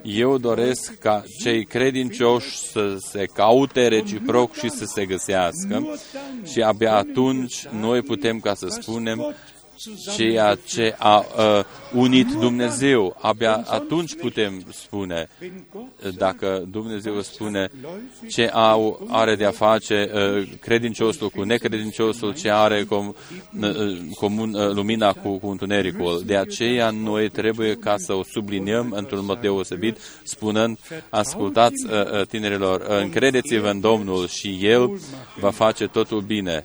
Eu 0.02 0.38
doresc 0.38 0.98
ca 0.98 1.22
cei 1.42 1.64
credincioși 1.64 2.58
să 2.58 2.96
se 2.98 3.24
caute 3.24 3.88
reciproc 3.88 4.54
și 4.54 4.70
să 4.70 4.84
se 4.84 5.06
găsească 5.06 5.98
și 6.52 6.62
abia 6.62 6.96
atunci 6.96 7.66
noi 7.66 8.02
putem 8.02 8.40
ca 8.40 8.54
să 8.54 8.66
spunem 8.80 9.34
ceea 10.16 10.58
ce 10.66 10.94
a 10.98 11.18
uh, 11.18 11.64
unit 11.92 12.32
Dumnezeu. 12.32 13.16
Abia 13.20 13.64
atunci 13.66 14.14
putem 14.14 14.62
spune, 14.72 15.28
dacă 16.16 16.64
Dumnezeu 16.70 17.20
spune 17.20 17.70
ce 18.28 18.46
au, 18.46 19.06
are 19.08 19.34
de 19.36 19.44
a 19.44 19.50
face 19.50 20.10
uh, 20.14 20.48
credinciosul 20.60 21.30
cu 21.30 21.42
necredinciosul, 21.42 22.34
ce 22.34 22.50
are 22.50 22.84
com, 22.84 23.14
uh, 23.60 23.98
comun 24.14 24.54
uh, 24.54 24.70
lumina 24.72 25.12
cu, 25.12 25.38
cu 25.38 25.48
întunericul. 25.48 26.22
De 26.26 26.36
aceea 26.36 26.90
noi 26.90 27.28
trebuie 27.28 27.74
ca 27.74 27.96
să 27.98 28.12
o 28.12 28.22
subliniem 28.22 28.92
într-un 28.96 29.24
mod 29.24 29.40
deosebit, 29.40 29.98
spunând, 30.22 30.78
ascultați 31.08 31.86
uh, 31.86 32.20
uh 32.20 32.26
tinerilor, 32.26 32.80
încredeți-vă 32.80 33.68
în 33.68 33.80
Domnul 33.80 34.28
și 34.28 34.58
El 34.62 35.00
va 35.40 35.50
face 35.50 35.86
totul 35.86 36.20
bine 36.20 36.64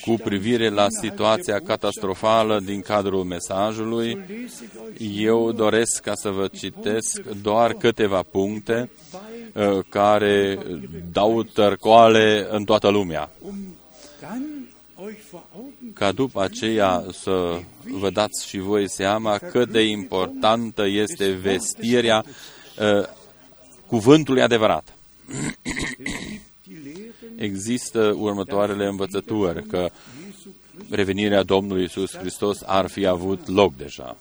cu 0.00 0.14
privire 0.24 0.68
la 0.68 0.86
situația 1.00 1.60
catastrofală 1.60 2.60
din 2.60 2.80
cadrul 2.80 3.24
mesajului, 3.24 4.18
eu 5.16 5.52
doresc 5.52 6.00
ca 6.00 6.14
să 6.14 6.30
vă 6.30 6.46
citesc 6.46 7.20
doar 7.42 7.72
câteva 7.72 8.22
puncte 8.22 8.90
uh, 9.52 9.78
care 9.88 10.58
dau 11.12 11.42
tărcoale 11.42 12.46
în 12.50 12.64
toată 12.64 12.88
lumea. 12.88 13.30
Ca 15.94 16.12
după 16.12 16.42
aceea 16.42 17.04
să 17.12 17.60
vă 17.98 18.10
dați 18.10 18.46
și 18.46 18.58
voi 18.58 18.88
seama 18.90 19.38
cât 19.38 19.70
de 19.70 19.82
importantă 19.82 20.86
este 20.86 21.30
vestirea 21.30 22.24
uh, 22.24 23.06
cuvântului 23.86 24.42
adevărat 24.42 24.92
există 27.38 28.14
următoarele 28.16 28.86
învățături, 28.86 29.62
că 29.62 29.90
revenirea 30.90 31.42
Domnului 31.42 31.84
Isus 31.84 32.16
Hristos 32.16 32.58
ar 32.66 32.86
fi 32.86 33.06
avut 33.06 33.48
loc 33.48 33.76
deja. 33.76 34.16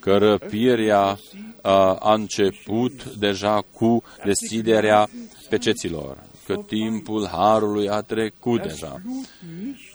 Că 0.00 0.16
răpirea 0.16 1.18
a, 1.62 1.94
a 1.94 2.14
început 2.14 3.04
deja 3.04 3.64
cu 3.72 4.02
deschiderea 4.24 5.08
peceților, 5.48 6.18
că 6.46 6.54
timpul 6.66 7.26
Harului 7.26 7.88
a 7.88 8.00
trecut 8.00 8.62
deja, 8.62 9.02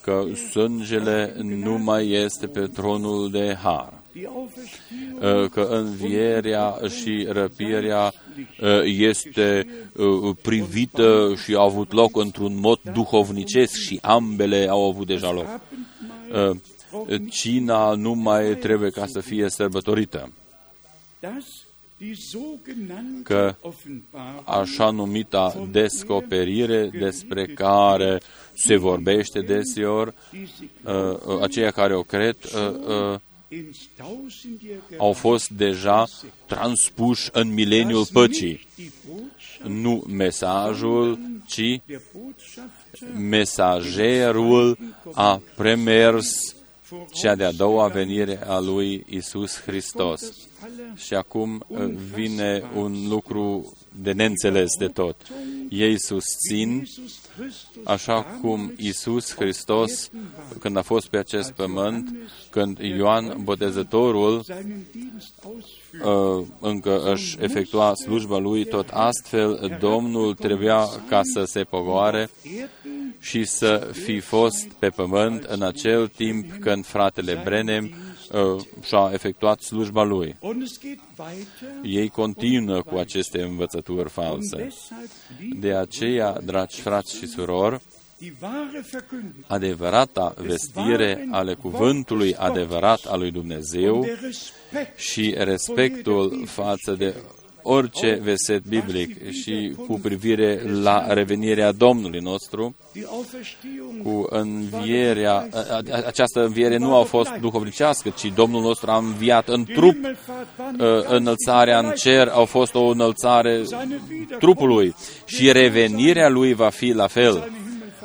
că 0.02 0.24
sângele 0.50 1.36
nu 1.42 1.78
mai 1.78 2.10
este 2.10 2.46
pe 2.46 2.66
tronul 2.66 3.30
de 3.30 3.56
Har, 3.62 3.92
Uh, 3.92 4.03
că 5.50 5.66
învierea 5.70 6.78
și 6.98 7.26
răpirea 7.30 8.12
uh, 8.60 8.82
este 8.84 9.66
uh, 9.96 10.36
privită 10.42 11.34
și 11.44 11.54
a 11.54 11.62
avut 11.62 11.92
loc 11.92 12.16
într-un 12.16 12.60
mod 12.60 12.80
duhovnicesc 12.92 13.74
și 13.74 13.98
ambele 14.02 14.66
au 14.68 14.88
avut 14.88 15.06
deja 15.06 15.32
loc. 15.32 15.60
Cina 17.30 17.94
nu 17.94 18.12
mai 18.12 18.56
trebuie 18.56 18.90
ca 18.90 19.06
să 19.06 19.20
fie 19.20 19.48
sărbătorită 19.48 20.30
că 23.22 23.54
așa 24.44 24.90
numita 24.90 25.68
descoperire 25.70 26.90
despre 26.98 27.46
care 27.46 28.20
se 28.54 28.76
vorbește 28.76 29.40
deseori, 29.40 30.14
aceia 31.40 31.70
care 31.70 31.94
o 31.94 32.02
cred, 32.02 32.36
au 34.96 35.12
fost 35.12 35.50
deja 35.50 36.06
transpuși 36.46 37.28
în 37.32 37.52
mileniul 37.52 38.06
păcii. 38.12 38.66
Nu 39.62 40.04
mesajul, 40.08 41.18
ci 41.46 41.80
mesagerul 43.16 44.78
a 45.12 45.42
premers 45.56 46.54
cea 47.12 47.34
de-a 47.34 47.52
doua 47.52 47.88
venire 47.88 48.46
a 48.46 48.58
lui 48.58 49.04
Isus 49.08 49.60
Hristos. 49.60 50.32
Și 50.96 51.14
acum 51.14 51.64
uh, 51.66 51.90
vine 52.14 52.62
un 52.74 53.08
lucru 53.08 53.72
de 54.02 54.12
neînțeles 54.12 54.76
de 54.78 54.86
tot. 54.86 55.16
Ei 55.68 56.00
susțin, 56.00 56.86
așa 57.84 58.22
cum 58.22 58.72
Isus 58.76 59.34
Hristos, 59.34 60.10
când 60.60 60.76
a 60.76 60.82
fost 60.82 61.06
pe 61.06 61.16
acest 61.16 61.52
pământ, 61.52 62.14
când 62.50 62.78
Ioan 62.78 63.36
Botezătorul 63.42 64.44
uh, 66.04 66.46
încă 66.60 67.12
își 67.12 67.36
efectua 67.40 67.94
slujba 67.94 68.38
lui, 68.38 68.64
tot 68.64 68.88
astfel 68.92 69.76
Domnul 69.80 70.34
trebuia 70.34 70.86
ca 71.08 71.20
să 71.22 71.44
se 71.44 71.62
pogoare 71.62 72.30
și 73.20 73.44
să 73.44 73.90
fi 73.92 74.20
fost 74.20 74.66
pe 74.78 74.88
pământ 74.88 75.42
în 75.42 75.62
acel 75.62 76.08
timp 76.08 76.52
când 76.60 76.86
fratele 76.86 77.40
Brenem 77.44 77.84
uh, 77.84 78.13
și-a 78.82 79.10
efectuat 79.12 79.60
slujba 79.60 80.02
lui. 80.02 80.36
Ei 81.82 82.08
continuă 82.08 82.82
cu 82.82 82.96
aceste 82.96 83.42
învățături 83.42 84.08
false. 84.08 84.68
De 85.60 85.74
aceea, 85.74 86.40
dragi 86.44 86.80
frați 86.80 87.16
și 87.16 87.26
surori, 87.26 87.80
adevărata 89.46 90.34
vestire 90.36 91.28
ale 91.30 91.54
cuvântului 91.54 92.34
adevărat 92.34 93.04
al 93.04 93.18
lui 93.18 93.30
Dumnezeu 93.30 94.06
și 94.96 95.34
respectul 95.38 96.46
față 96.46 96.92
de 96.92 97.14
orice 97.66 98.20
verset 98.22 98.64
biblic 98.64 99.30
și 99.30 99.76
cu 99.86 99.98
privire 99.98 100.62
la 100.82 101.12
revenirea 101.12 101.72
Domnului 101.72 102.20
nostru, 102.20 102.76
cu 104.02 104.26
învierea, 104.28 105.48
această 106.06 106.44
înviere 106.44 106.76
nu 106.76 106.96
a 106.96 107.02
fost 107.02 107.30
duhovnicească, 107.40 108.08
ci 108.08 108.32
Domnul 108.34 108.62
nostru 108.62 108.90
a 108.90 108.96
înviat 108.96 109.48
în 109.48 109.64
trup, 109.64 109.96
înălțarea 111.08 111.78
în 111.78 111.92
cer 111.96 112.28
a 112.28 112.44
fost 112.44 112.74
o 112.74 112.84
înălțare 112.84 113.62
trupului 114.38 114.94
și 115.24 115.52
revenirea 115.52 116.28
lui 116.28 116.54
va 116.54 116.68
fi 116.68 116.92
la 116.92 117.06
fel, 117.06 117.52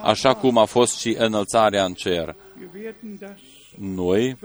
așa 0.03 0.33
cum 0.33 0.57
a 0.57 0.65
fost 0.65 0.97
și 0.99 1.15
înălțarea 1.17 1.83
în 1.83 1.93
cer. 1.93 2.35
Noi 3.79 4.37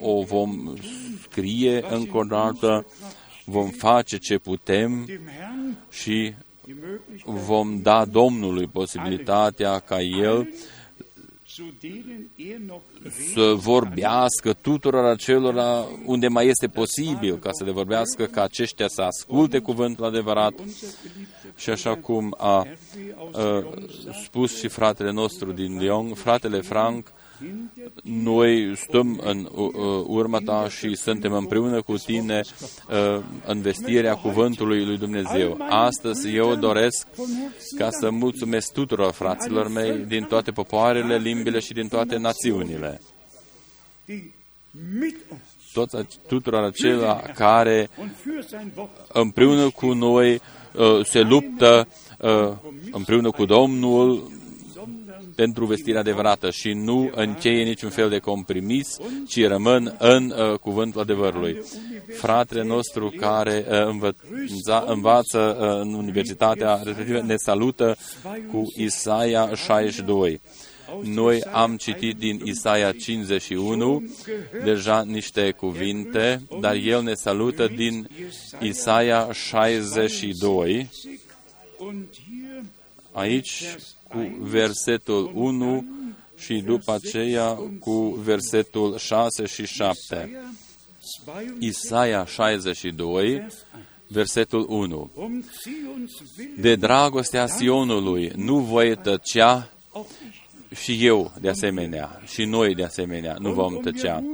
o 0.00 0.22
vom 0.22 0.74
scrie 1.22 1.84
încă 1.90 2.16
o 2.16 2.22
dată 2.24 2.86
vom 3.50 3.68
face 3.68 4.16
ce 4.16 4.38
putem 4.38 5.08
și 5.90 6.34
vom 7.24 7.82
da 7.82 8.04
Domnului 8.04 8.66
posibilitatea 8.66 9.78
ca 9.78 10.00
El 10.00 10.48
să 13.34 13.52
vorbească 13.56 14.52
tuturor 14.60 15.04
acelora 15.04 15.86
unde 16.04 16.28
mai 16.28 16.46
este 16.46 16.68
posibil 16.68 17.38
ca 17.38 17.50
să 17.52 17.64
le 17.64 17.70
vorbească, 17.70 18.24
ca 18.24 18.42
aceștia 18.42 18.88
să 18.88 19.02
asculte 19.02 19.58
cuvântul 19.58 20.04
adevărat. 20.04 20.52
Și 21.56 21.70
așa 21.70 21.96
cum 21.96 22.34
a, 22.38 22.46
a 22.46 22.66
spus 24.24 24.58
și 24.58 24.68
fratele 24.68 25.10
nostru 25.10 25.52
din 25.52 25.78
Lyon, 25.78 26.14
fratele 26.14 26.60
Frank, 26.60 27.12
noi 28.02 28.76
stăm 28.76 29.20
în 29.24 29.48
urma 30.06 30.38
ta 30.44 30.68
și 30.68 30.94
suntem 30.94 31.32
împreună 31.32 31.82
cu 31.82 31.96
tine 31.96 32.40
în 33.46 33.60
vestirea 33.60 34.14
cuvântului 34.14 34.84
lui 34.84 34.98
Dumnezeu. 34.98 35.56
Astăzi 35.68 36.34
eu 36.34 36.54
doresc 36.54 37.06
ca 37.76 37.88
să 37.90 38.10
mulțumesc 38.10 38.72
tuturor 38.72 39.12
fraților 39.12 39.68
mei 39.68 39.98
din 39.98 40.24
toate 40.24 40.50
popoarele, 40.50 41.16
limbile 41.16 41.58
și 41.58 41.72
din 41.72 41.88
toate 41.88 42.16
națiunile. 42.16 43.00
Toți, 45.72 45.96
tuturor 46.26 46.62
acelea 46.62 47.14
care 47.14 47.90
împreună 49.12 49.70
cu 49.70 49.92
noi 49.92 50.40
se 51.04 51.20
luptă 51.20 51.88
împreună 52.90 53.30
cu 53.30 53.44
Domnul 53.44 54.30
pentru 55.34 55.64
vestirea 55.64 56.00
adevărată 56.00 56.50
și 56.50 56.72
nu 56.72 57.10
încheie 57.14 57.64
niciun 57.64 57.90
fel 57.90 58.08
de 58.08 58.18
compromis, 58.18 58.96
ci 59.28 59.46
rămân 59.46 59.96
în 59.98 60.34
uh, 60.36 60.58
cuvântul 60.58 61.00
adevărului. 61.00 61.62
Fratele 62.16 62.62
nostru 62.62 63.14
care 63.18 63.66
uh, 63.68 63.86
învăța, 63.86 64.84
învață 64.86 65.56
uh, 65.60 65.80
în 65.82 65.94
universitatea 65.94 66.80
respectivă 66.84 67.22
ne 67.22 67.36
salută 67.36 67.96
cu 68.52 68.62
Isaia 68.76 69.54
62. 69.54 70.40
Noi 71.02 71.42
am 71.42 71.76
citit 71.76 72.16
din 72.16 72.40
Isaia 72.44 72.92
51 72.92 74.02
deja 74.64 75.02
niște 75.02 75.50
cuvinte, 75.50 76.42
dar 76.60 76.74
el 76.74 77.02
ne 77.02 77.14
salută 77.14 77.70
din 77.76 78.08
Isaia 78.60 79.32
62. 79.32 80.88
Aici 83.20 83.64
cu 84.08 84.36
versetul 84.40 85.30
1 85.34 85.84
și 86.38 86.54
după 86.54 86.92
aceea 86.92 87.58
cu 87.80 88.20
versetul 88.24 88.98
6 88.98 89.46
și 89.46 89.66
7. 89.66 90.40
Isaia 91.58 92.24
62, 92.24 93.46
versetul 94.06 94.66
1. 94.68 95.10
De 96.56 96.74
dragostea 96.74 97.46
Sionului 97.46 98.32
nu 98.36 98.58
voi 98.58 98.96
tăcea 98.96 99.70
și 100.74 101.06
eu 101.06 101.32
de 101.40 101.48
asemenea, 101.48 102.22
și 102.26 102.44
noi 102.44 102.74
de 102.74 102.84
asemenea, 102.84 103.36
nu 103.40 103.52
vom 103.52 103.80
tăcea. 103.80 104.24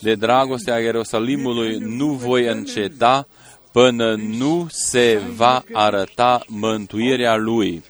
De 0.00 0.14
dragostea 0.14 0.78
Ierusalimului 0.78 1.78
nu 1.78 2.12
voi 2.12 2.46
înceta 2.46 3.26
până 3.72 4.14
nu 4.14 4.66
se 4.70 5.20
va 5.36 5.64
arăta 5.72 6.44
mântuirea 6.48 7.36
lui 7.36 7.82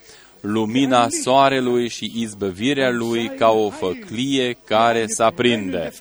lumina 0.45 1.09
soarelui 1.23 1.89
și 1.89 2.13
izbăvirea 2.15 2.91
lui 2.91 3.29
ca 3.29 3.51
o 3.51 3.71
făclie 3.71 4.57
care 4.65 5.07
se 5.07 5.23
aprinde. 5.23 5.93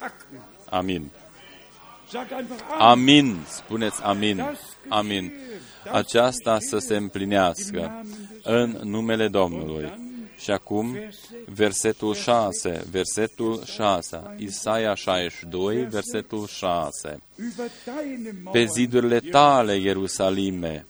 Amin. 0.69 1.09
Amin. 2.77 3.37
Spuneți 3.47 4.01
amin. 4.01 4.43
Amin. 4.87 5.33
Aceasta 5.91 6.57
să 6.59 6.77
se 6.77 6.95
împlinească 6.95 8.05
în 8.43 8.79
numele 8.83 9.27
Domnului. 9.27 10.11
Și 10.37 10.51
acum, 10.51 10.97
versetul 11.45 12.13
6, 12.15 12.85
versetul 12.91 13.63
6, 13.65 14.35
Isaia 14.37 14.93
62, 14.95 15.75
versetul 15.89 16.47
6. 16.47 17.17
Pe 18.51 18.65
zidurile 18.65 19.19
tale, 19.19 19.75
Ierusalime, 19.75 20.85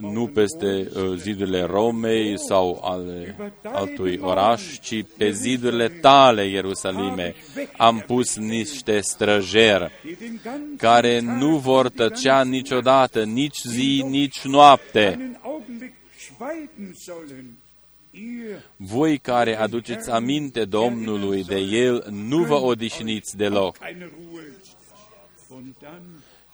nu 0.00 0.26
peste 0.26 0.66
uh, 0.66 1.16
zidurile 1.16 1.62
Romei 1.62 2.38
sau 2.38 2.80
ale 2.84 3.36
altui 3.62 4.18
oraș, 4.22 4.78
ci 4.78 5.04
pe 5.16 5.30
zidurile 5.30 5.88
tale, 5.88 6.46
Ierusalime, 6.46 7.34
am 7.76 8.02
pus 8.06 8.36
niște 8.36 9.00
străjeri 9.00 9.90
care 10.76 11.20
nu 11.20 11.56
vor 11.56 11.88
tăcea 11.88 12.44
niciodată, 12.44 13.24
nici 13.24 13.60
zi, 13.62 14.04
nici 14.08 14.44
noapte. 14.44 15.38
Voi 18.76 19.18
care 19.18 19.58
aduceți 19.58 20.10
aminte 20.10 20.64
Domnului 20.64 21.44
de 21.44 21.58
El, 21.58 22.06
nu 22.10 22.44
vă 22.44 22.54
odișniți 22.54 23.36
deloc. 23.36 23.76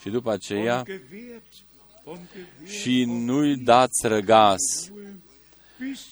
Și 0.01 0.11
după 0.11 0.31
aceea, 0.31 0.83
și 2.67 3.05
nu-i 3.05 3.57
dați 3.57 4.07
răgaz 4.07 4.93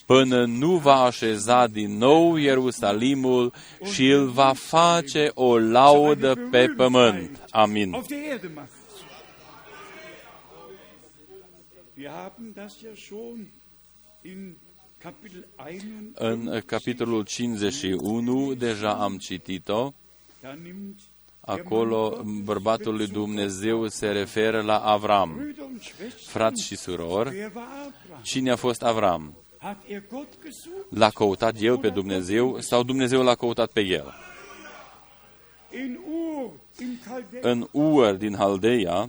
până 0.06 0.44
nu 0.44 0.76
va 0.76 0.94
așeza 0.94 1.66
din 1.66 1.96
nou 1.96 2.36
Ierusalimul 2.36 3.52
și 3.92 4.08
îl 4.08 4.28
va 4.28 4.52
face 4.52 5.30
o 5.34 5.58
laudă 5.58 6.48
pe 6.50 6.66
pământ. 6.76 7.44
Amin. 7.50 7.94
În 16.14 16.60
capitolul 16.66 17.24
51 17.24 18.54
deja 18.54 18.94
am 18.94 19.16
citit-o. 19.16 19.92
Acolo 21.44 22.22
bărbatul 22.44 22.96
lui 22.96 23.06
Dumnezeu 23.06 23.88
se 23.88 24.06
referă 24.06 24.60
la 24.60 24.78
Avram. 24.78 25.54
Frați 26.26 26.62
și 26.62 26.76
surori, 26.76 27.50
cine 28.22 28.50
a 28.50 28.56
fost 28.56 28.82
Avram? 28.82 29.34
L-a 30.88 31.10
căutat 31.10 31.60
el 31.60 31.78
pe 31.78 31.88
Dumnezeu 31.88 32.60
sau 32.60 32.82
Dumnezeu 32.82 33.22
l-a 33.22 33.34
căutat 33.34 33.70
pe 33.70 33.80
el? 33.80 34.14
În 37.40 37.68
Ur 37.70 38.12
din 38.12 38.34
Haldeia, 38.36 39.08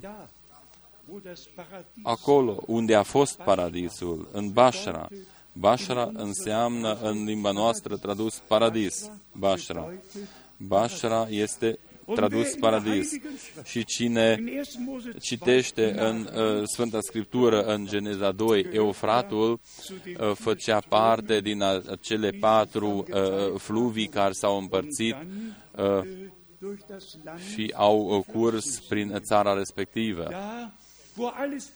acolo 2.03 2.63
unde 2.65 2.95
a 2.95 3.03
fost 3.03 3.37
paradisul, 3.37 4.27
în 4.31 4.51
Bashra, 4.51 5.07
Bashra 5.51 6.09
înseamnă 6.13 6.97
în 7.01 7.23
limba 7.23 7.51
noastră 7.51 7.97
tradus 7.97 8.41
paradis, 8.47 9.09
Bashra. 9.31 9.93
Bashra 10.57 11.27
este 11.29 11.79
tradus 12.15 12.55
paradis. 12.59 13.09
Și 13.63 13.85
cine 13.85 14.43
citește 15.21 15.93
în 15.99 16.29
uh, 16.35 16.61
Sfânta 16.73 16.97
Scriptură, 17.01 17.61
în 17.63 17.85
Geneza 17.85 18.31
2, 18.31 18.67
Eufratul 18.71 19.51
uh, 20.19 20.31
făcea 20.33 20.79
parte 20.89 21.39
din 21.39 21.63
acele 21.91 22.29
patru 22.29 23.05
uh, 23.13 23.59
fluvii 23.59 24.07
care 24.07 24.31
s-au 24.31 24.57
împărțit 24.57 25.15
uh, 25.75 26.01
și 27.53 27.73
au 27.75 27.99
uh, 27.99 28.23
curs 28.33 28.79
prin 28.79 29.19
țara 29.19 29.53
respectivă. 29.53 30.27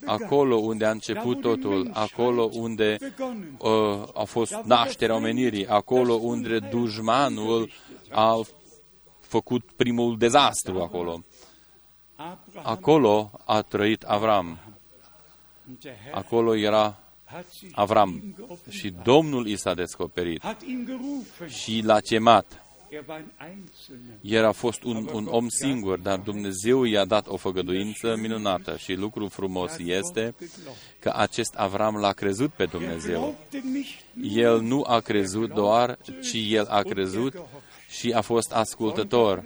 Acolo 0.06 0.56
unde 0.56 0.86
a 0.86 0.92
început 0.92 1.42
totul, 1.42 1.90
acolo 1.94 2.50
unde 2.54 2.98
uh, 3.58 3.72
a 4.14 4.24
fost 4.24 4.56
nașterea 4.64 5.16
omenirii, 5.16 5.68
acolo 5.68 6.14
unde 6.14 6.60
dușmanul 6.60 7.70
a 8.12 8.40
făcut 9.28 9.72
primul 9.76 10.18
dezastru 10.18 10.82
acolo. 10.82 11.24
Acolo 12.64 13.32
a 13.46 13.62
trăit 13.62 14.04
Avram. 14.04 14.60
Acolo 16.12 16.56
era 16.56 17.00
Avram. 17.72 18.36
Și 18.70 18.94
Domnul 19.04 19.48
i 19.48 19.56
s-a 19.56 19.74
descoperit 19.74 20.44
și 21.48 21.82
l-a 21.86 22.00
chemat. 22.00 22.62
El 24.22 24.46
a 24.46 24.52
fost 24.52 24.84
un, 24.84 25.10
un 25.14 25.28
om 25.30 25.48
singur, 25.48 26.00
dar 26.00 26.20
Dumnezeu 26.20 26.84
i-a 26.84 27.06
dat 27.06 27.28
o 27.28 27.38
făgăduință 27.38 28.16
minunată 28.16 28.78
și 28.78 28.94
lucru 28.94 29.28
frumos 29.28 29.78
este 29.78 30.36
că 31.00 31.14
acest 31.16 31.54
Avram 31.56 31.96
l-a 31.96 32.14
crezut 32.14 32.52
pe 32.52 32.66
Dumnezeu. 32.66 33.36
El 34.22 34.62
nu 34.62 34.84
a 34.88 35.00
crezut 35.00 35.54
doar, 35.54 35.98
ci 36.22 36.36
el 36.50 36.66
a 36.66 36.82
crezut 36.82 37.36
și 37.90 38.12
a 38.12 38.22
fost 38.22 38.52
ascultător. 38.52 39.44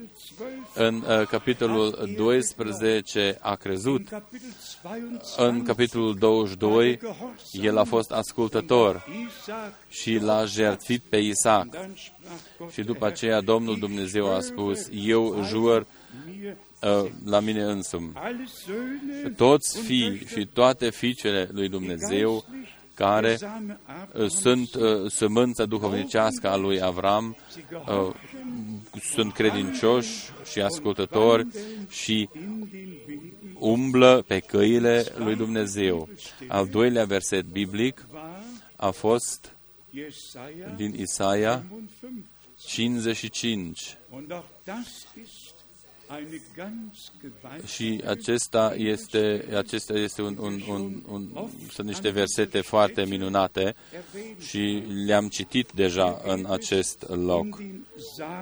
În 0.73 0.95
uh, 0.95 1.27
capitolul 1.27 2.10
12 2.17 3.38
a 3.41 3.56
crezut. 3.56 4.08
În 5.38 5.63
capitolul 5.63 6.15
22 6.15 6.99
el 7.51 7.77
a 7.77 7.84
fost 7.84 8.12
ascultător 8.12 9.06
și 9.89 10.15
l-a 10.15 10.45
jertfit 10.45 11.01
pe 11.01 11.17
Isaac. 11.17 11.67
Și 12.71 12.82
după 12.82 13.06
aceea 13.06 13.41
Domnul 13.41 13.80
Dumnezeu 13.80 14.34
a 14.34 14.39
spus, 14.39 14.88
eu 14.91 15.43
jur 15.47 15.88
uh, 16.82 17.10
la 17.25 17.39
mine 17.39 17.62
însumi. 17.62 18.12
Toți 19.36 19.80
fii 19.80 20.25
și 20.25 20.45
toate 20.45 20.89
fiicele 20.89 21.49
lui 21.51 21.69
Dumnezeu 21.69 22.45
care 23.02 23.38
uh, 24.14 24.30
sunt 24.30 24.74
uh, 24.74 25.12
sămânța 25.12 25.66
duhovnicească 25.66 26.50
a 26.50 26.56
lui 26.56 26.82
Avram, 26.82 27.36
uh, 27.72 28.14
sunt 29.14 29.34
credincioși 29.34 30.10
și 30.52 30.62
ascultători 30.62 31.48
și 31.90 32.30
umblă 33.60 34.24
pe 34.28 34.40
căile 34.40 35.06
lui 35.18 35.36
Dumnezeu. 35.36 36.10
Al 36.48 36.68
doilea 36.68 37.06
verset 37.06 37.46
biblic 37.46 38.06
a 38.76 38.90
fost 38.90 39.56
din 40.76 40.94
Isaia 41.00 41.64
55. 42.66 43.98
Și 47.65 48.02
acesta 48.08 48.74
este, 48.78 49.45
acesta 49.58 49.93
este 49.93 50.21
un, 50.21 50.38
un, 50.39 50.62
un, 50.69 51.02
un, 51.12 51.50
sunt 51.71 51.88
niște 51.88 52.10
versete 52.10 52.62
foarte 52.62 53.06
minunate 53.06 53.76
și 54.39 54.84
le-am 55.06 55.28
citit 55.28 55.71
deja 55.71 56.21
în 56.24 56.45
acest 56.50 57.10
loc. 57.10 57.62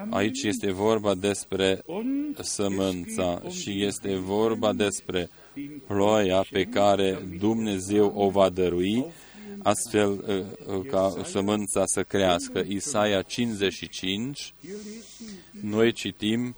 Aici 0.10 0.43
este 0.43 0.71
vorba 0.71 1.15
despre 1.15 1.84
sămânța 2.39 3.41
și 3.49 3.84
este 3.86 4.15
vorba 4.15 4.73
despre 4.73 5.29
ploaia 5.88 6.45
pe 6.51 6.63
care 6.63 7.27
Dumnezeu 7.39 8.13
o 8.15 8.29
va 8.29 8.49
dărui 8.49 9.05
astfel 9.63 10.10
uh, 10.10 10.75
uh, 10.75 10.86
ca 10.89 11.15
sămânța 11.23 11.86
să 11.86 12.03
crească. 12.03 12.63
Isaia 12.67 13.21
55, 13.21 14.53
noi 15.62 15.91
citim 15.91 16.55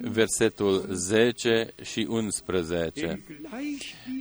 versetul 0.00 0.86
10 0.90 1.72
și 1.82 2.06
11. 2.08 3.22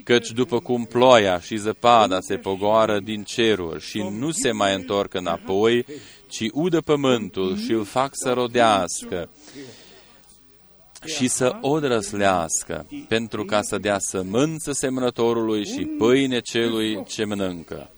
Căci 0.03 0.31
după 0.31 0.59
cum 0.59 0.85
ploaia 0.85 1.39
și 1.39 1.55
zăpada 1.55 2.19
se 2.19 2.35
pogoară 2.35 2.99
din 2.99 3.23
ceruri 3.23 3.83
și 3.83 3.97
nu 3.97 4.31
se 4.31 4.51
mai 4.51 4.75
întorc 4.75 5.13
înapoi, 5.13 5.85
ci 6.27 6.47
udă 6.51 6.81
pământul 6.81 7.57
și 7.57 7.71
îl 7.71 7.83
fac 7.83 8.11
să 8.13 8.33
rodească 8.33 9.29
și 11.05 11.27
să 11.27 11.57
o 11.61 11.79
drăslească, 11.79 12.87
pentru 13.07 13.45
ca 13.45 13.61
să 13.61 13.77
dea 13.77 13.99
sămânță 13.99 14.71
semnătorului 14.71 15.65
și 15.65 15.85
pâine 15.85 16.39
celui 16.39 17.03
ce 17.05 17.23
mănâncă 17.23 17.89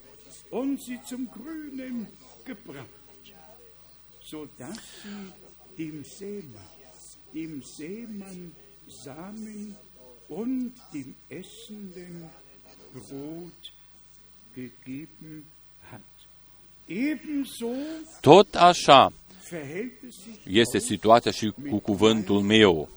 dem 7.36 7.62
Seemann 7.62 8.54
Samen 8.88 9.76
und 10.30 10.71
dem 10.93 11.15
Essenden 11.30 12.30
Brot 12.93 13.62
gegeben 14.56 15.45
hat. 15.91 16.02
Tot 18.21 18.56
așa 18.56 19.13
este 20.43 20.80
situația 20.80 21.32
și 21.32 21.54
cu 21.69 21.78
cuvântul 21.78 22.41
meu, 22.41 22.89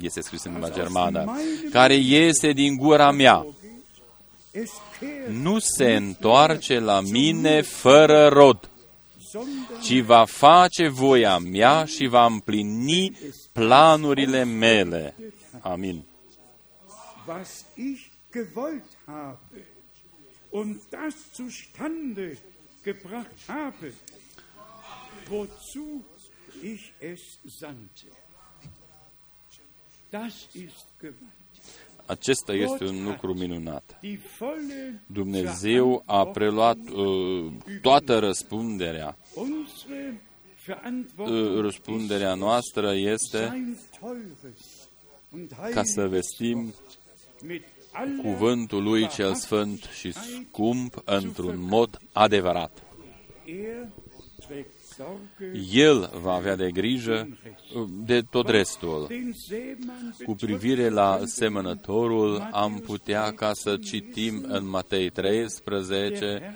este 0.00 0.20
scris 0.20 0.44
în 0.44 0.52
limba 0.52 0.70
germană, 0.70 1.36
care 1.70 1.94
iese 1.94 2.52
din 2.52 2.76
gura 2.76 3.10
mea. 3.10 3.46
Nu 5.30 5.58
se 5.58 5.94
întoarce 5.94 6.78
la 6.78 7.00
mine 7.00 7.60
fără 7.60 8.28
rod 8.28 8.68
ci 9.82 10.00
va 10.00 10.24
face 10.24 10.88
voia 10.88 11.38
mea 11.38 11.84
și 11.84 12.06
va 12.06 12.26
împlini 12.26 13.18
planurile 13.52 14.44
mele. 14.44 15.14
Amin. 15.60 16.04
Was 17.26 17.64
ich 17.74 18.10
gewollt 18.30 18.96
habe 19.06 19.66
und 20.50 20.80
das 20.90 21.14
zustande 21.34 22.38
gebracht 22.82 23.38
habe, 23.46 23.92
wozu 25.28 26.04
ich 26.62 26.92
es 27.00 27.38
sandte. 27.58 28.06
Das 30.10 30.48
ist 30.54 30.86
gewollt. 30.98 31.37
Acesta 32.08 32.52
este 32.52 32.84
un 32.84 33.04
lucru 33.04 33.34
minunat. 33.34 34.00
Dumnezeu 35.06 36.02
a 36.06 36.26
preluat 36.26 36.78
uh, 36.92 37.52
toată 37.82 38.18
răspunderea. 38.18 39.16
Uh, 41.16 41.60
răspunderea 41.60 42.34
noastră 42.34 42.94
este 42.94 43.74
ca 45.70 45.82
să 45.82 46.08
vestim 46.08 46.74
cuvântul 48.22 48.82
lui 48.82 49.08
cel 49.08 49.34
sfânt 49.34 49.88
și 49.98 50.12
scump 50.12 51.02
într-un 51.04 51.60
mod 51.60 51.98
adevărat. 52.12 52.82
El 55.72 56.10
va 56.22 56.32
avea 56.32 56.56
de 56.56 56.70
grijă 56.70 57.38
de 58.04 58.20
tot 58.20 58.48
restul. 58.48 59.08
Cu 60.24 60.34
privire 60.34 60.88
la 60.88 61.20
semănătorul, 61.24 62.48
am 62.52 62.82
putea 62.86 63.32
ca 63.32 63.50
să 63.52 63.76
citim 63.76 64.44
în 64.48 64.68
Matei 64.68 65.10
13, 65.10 66.54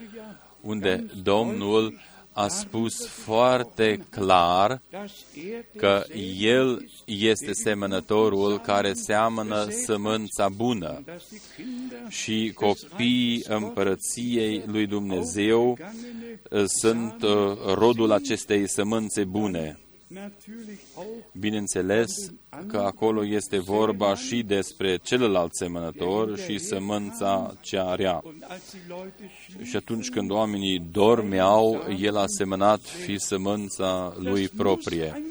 unde 0.61 1.07
Domnul 1.23 2.01
a 2.33 2.49
spus 2.49 3.07
foarte 3.07 4.07
clar 4.11 4.81
că 5.77 6.05
El 6.39 6.91
este 7.05 7.53
semănătorul 7.53 8.59
care 8.59 8.93
seamănă 8.93 9.67
sămânța 9.85 10.49
bună 10.49 11.03
și 12.09 12.53
copiii 12.55 13.45
împărăției 13.49 14.63
lui 14.67 14.87
Dumnezeu 14.87 15.79
uh, 16.51 16.65
sunt 16.81 17.23
uh, 17.23 17.57
rodul 17.75 18.13
acestei 18.13 18.69
sămânțe 18.69 19.25
bune. 19.25 19.79
Bineînțeles 21.33 22.13
că 22.67 22.79
acolo 22.79 23.27
este 23.27 23.59
vorba 23.59 24.15
și 24.15 24.43
despre 24.43 24.97
celălalt 24.97 25.55
semănător 25.55 26.39
și 26.39 26.59
sămânța 26.59 27.55
cea 27.61 27.95
rea. 27.95 28.23
Și 29.63 29.77
atunci 29.77 30.11
când 30.11 30.31
oamenii 30.31 30.79
dormeau, 30.79 31.87
el 32.01 32.17
a 32.17 32.25
semănat 32.27 32.81
fi 32.81 33.19
sămânța 33.19 34.15
lui 34.19 34.49
proprie. 34.49 35.23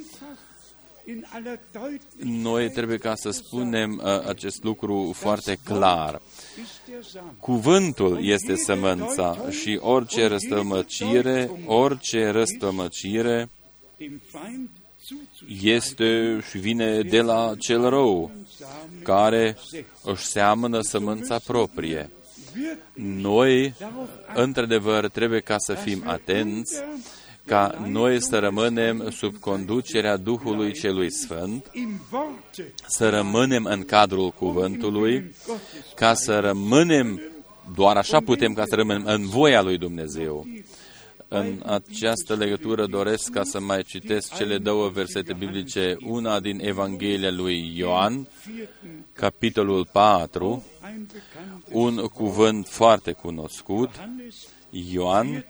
Noi 2.18 2.70
trebuie 2.70 2.98
ca 2.98 3.16
să 3.16 3.30
spunem 3.30 4.02
uh, 4.04 4.28
acest 4.28 4.64
lucru 4.64 5.12
foarte 5.16 5.58
clar. 5.64 6.22
Cuvântul 7.40 8.26
este 8.26 8.56
sămânța 8.56 9.38
și 9.50 9.80
orice 9.82 10.26
răstămăcire, 10.26 11.52
orice 11.66 12.30
răstămăcire 12.30 13.50
este 15.62 16.40
și 16.50 16.58
vine 16.58 17.02
de 17.02 17.22
la 17.22 17.54
cel 17.58 17.90
rău, 17.90 18.32
care 19.04 19.58
își 20.04 20.26
seamănă 20.26 20.82
sămânța 20.82 21.40
proprie. 21.40 22.10
Noi, 22.94 23.74
într-adevăr, 24.34 25.10
trebuie 25.10 25.40
ca 25.40 25.58
să 25.58 25.74
fim 25.74 26.04
atenți 26.06 26.84
ca 27.46 27.86
noi 27.88 28.22
să 28.22 28.40
rămânem 28.40 29.10
sub 29.10 29.36
conducerea 29.38 30.18
Duhului 30.18 30.74
Celui 30.74 31.12
Sfânt, 31.12 31.72
să 32.88 33.10
rămânem 33.10 33.64
în 33.66 33.84
cadrul 33.84 34.32
cuvântului, 34.32 35.36
ca 35.96 36.14
să 36.14 36.40
rămânem, 36.40 37.22
doar 37.76 37.98
așa 37.98 38.20
putem 38.20 38.54
ca 38.54 38.64
să 38.66 38.76
rămânem 38.76 39.04
în 39.06 39.26
voia 39.26 39.62
lui 39.62 39.78
Dumnezeu. 39.78 40.48
În 41.34 41.64
această 41.66 42.36
legătură 42.36 42.86
doresc 42.86 43.30
ca 43.30 43.44
să 43.44 43.60
mai 43.60 43.84
citesc 43.84 44.36
cele 44.36 44.58
două 44.58 44.90
versete 44.90 45.34
biblice, 45.34 45.98
una 46.04 46.40
din 46.40 46.60
Evanghelia 46.64 47.32
lui 47.32 47.78
Ioan, 47.78 48.28
capitolul 49.14 49.86
4, 49.92 50.64
un 51.70 51.96
cuvânt 51.96 52.68
foarte 52.68 53.12
cunoscut, 53.12 53.90
Ioan, 54.70 55.46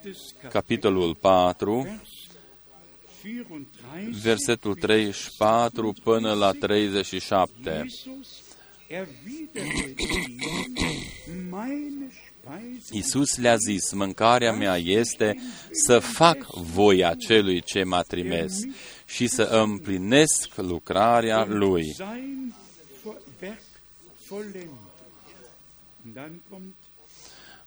capitolul 0.50 1.16
4, 1.16 2.02
versetul 4.22 4.76
34 4.76 5.94
până 6.04 6.34
la 6.34 6.52
37. 6.52 7.86
Iisus 12.92 13.38
le-a 13.38 13.56
zis, 13.56 13.92
mâncarea 13.92 14.54
mea 14.54 14.78
este 14.78 15.38
să 15.72 16.00
fac 16.00 16.46
voia 16.54 17.14
celui 17.14 17.62
ce 17.62 17.84
m-a 17.84 18.02
trimis 18.02 18.54
și 19.06 19.28
să 19.28 19.44
împlinesc 19.44 20.56
lucrarea 20.56 21.46
Lui. 21.46 21.96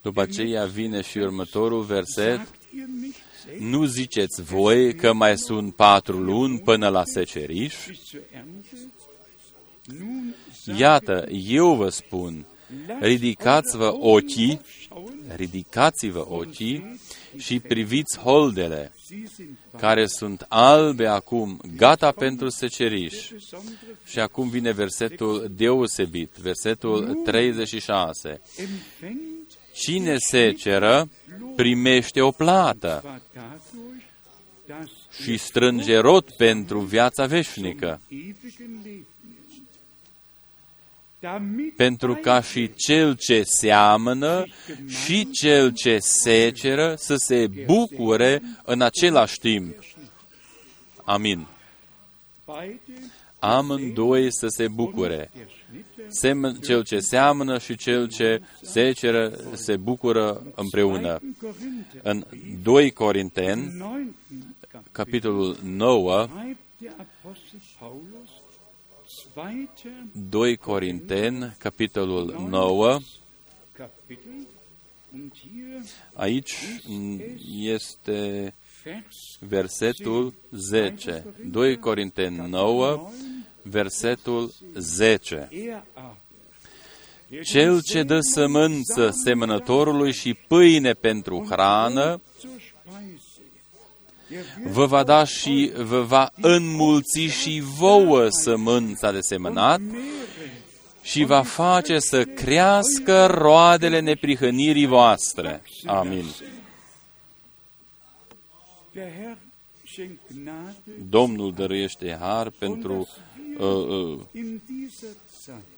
După 0.03 0.21
aceea 0.21 0.65
vine 0.65 1.01
și 1.01 1.19
următorul 1.19 1.83
verset. 1.83 2.41
Nu 3.59 3.85
ziceți 3.85 4.43
voi 4.43 4.95
că 4.95 5.13
mai 5.13 5.39
sunt 5.39 5.75
patru 5.75 6.19
luni 6.19 6.61
până 6.61 6.89
la 6.89 7.03
seceriș? 7.05 7.75
Iată, 10.77 11.27
eu 11.31 11.75
vă 11.75 11.89
spun, 11.89 12.47
ridicați-vă 13.01 13.97
ochii, 13.99 14.61
ridicați-vă 15.37 16.27
ochii 16.29 17.01
și 17.37 17.61
priviți 17.61 18.19
holdele, 18.19 18.93
care 19.77 20.07
sunt 20.07 20.47
albe 20.49 21.07
acum, 21.07 21.61
gata 21.77 22.11
pentru 22.11 22.49
seceriș. 22.49 23.31
Și 24.05 24.19
acum 24.19 24.49
vine 24.49 24.73
versetul 24.73 25.53
deosebit, 25.57 26.31
versetul 26.31 27.21
36. 27.25 28.41
Cine 29.73 30.17
seceră, 30.19 31.09
primește 31.57 32.21
o 32.21 32.31
plată 32.31 33.21
și 35.23 35.37
strânge 35.37 35.99
rot 35.99 36.31
pentru 36.31 36.81
viața 36.81 37.27
veșnică 37.27 38.01
pentru 41.77 42.15
ca 42.15 42.41
și 42.41 42.75
cel 42.75 43.17
ce 43.17 43.43
seamănă 43.43 44.45
și 44.87 45.31
cel 45.31 45.73
ce 45.73 45.99
seceră 45.99 46.95
să 46.97 47.15
se 47.17 47.47
bucure 47.67 48.43
în 48.65 48.81
același 48.81 49.39
timp. 49.39 49.75
Amin. 51.05 51.47
Amândoi 53.39 54.33
să 54.33 54.47
se 54.49 54.69
bucure. 54.69 55.31
Sem- 56.09 56.61
cel 56.63 56.85
ce 56.85 56.99
seamănă 56.99 57.59
și 57.59 57.77
cel 57.77 58.09
ce 58.09 58.43
seceră 58.63 59.33
se 59.53 59.77
bucură 59.77 60.43
împreună. 60.55 61.21
În 62.03 62.25
2 62.63 62.91
Corinteni, 62.91 63.85
capitolul 64.93 65.57
9, 65.63 66.29
2 70.13 70.57
Corinteni, 70.57 71.55
capitolul 71.59 72.47
9. 72.49 72.99
Aici 76.13 76.55
este 77.61 78.55
versetul 79.39 80.35
10. 80.51 81.25
2 81.51 81.79
Corinteni 81.79 82.49
9, 82.49 83.11
versetul 83.63 84.53
10. 84.75 85.49
Cel 87.43 87.83
ce 87.83 88.03
dă 88.03 88.21
sămânță 88.21 89.11
semănătorului 89.25 90.13
și 90.13 90.35
pâine 90.35 90.93
pentru 90.93 91.47
hrană, 91.51 92.21
vă 94.65 94.87
va 94.87 95.03
da 95.03 95.25
și 95.25 95.73
vă 95.77 96.01
va 96.01 96.31
înmulți 96.41 97.21
și 97.21 97.63
vouă 97.79 98.29
sămânța 98.29 99.13
de 99.13 99.21
semănat 99.21 99.81
și 101.03 101.25
va 101.25 101.43
face 101.43 101.99
să 101.99 102.25
crească 102.25 103.27
roadele 103.27 104.01
neprihănirii 104.01 104.87
voastre. 104.87 105.63
Amin. 105.87 106.25
Domnul 111.09 111.53
dăruiește 111.53 112.17
har 112.21 112.51
pentru 112.51 113.09
uh, 113.59 113.87
uh, 113.87 114.21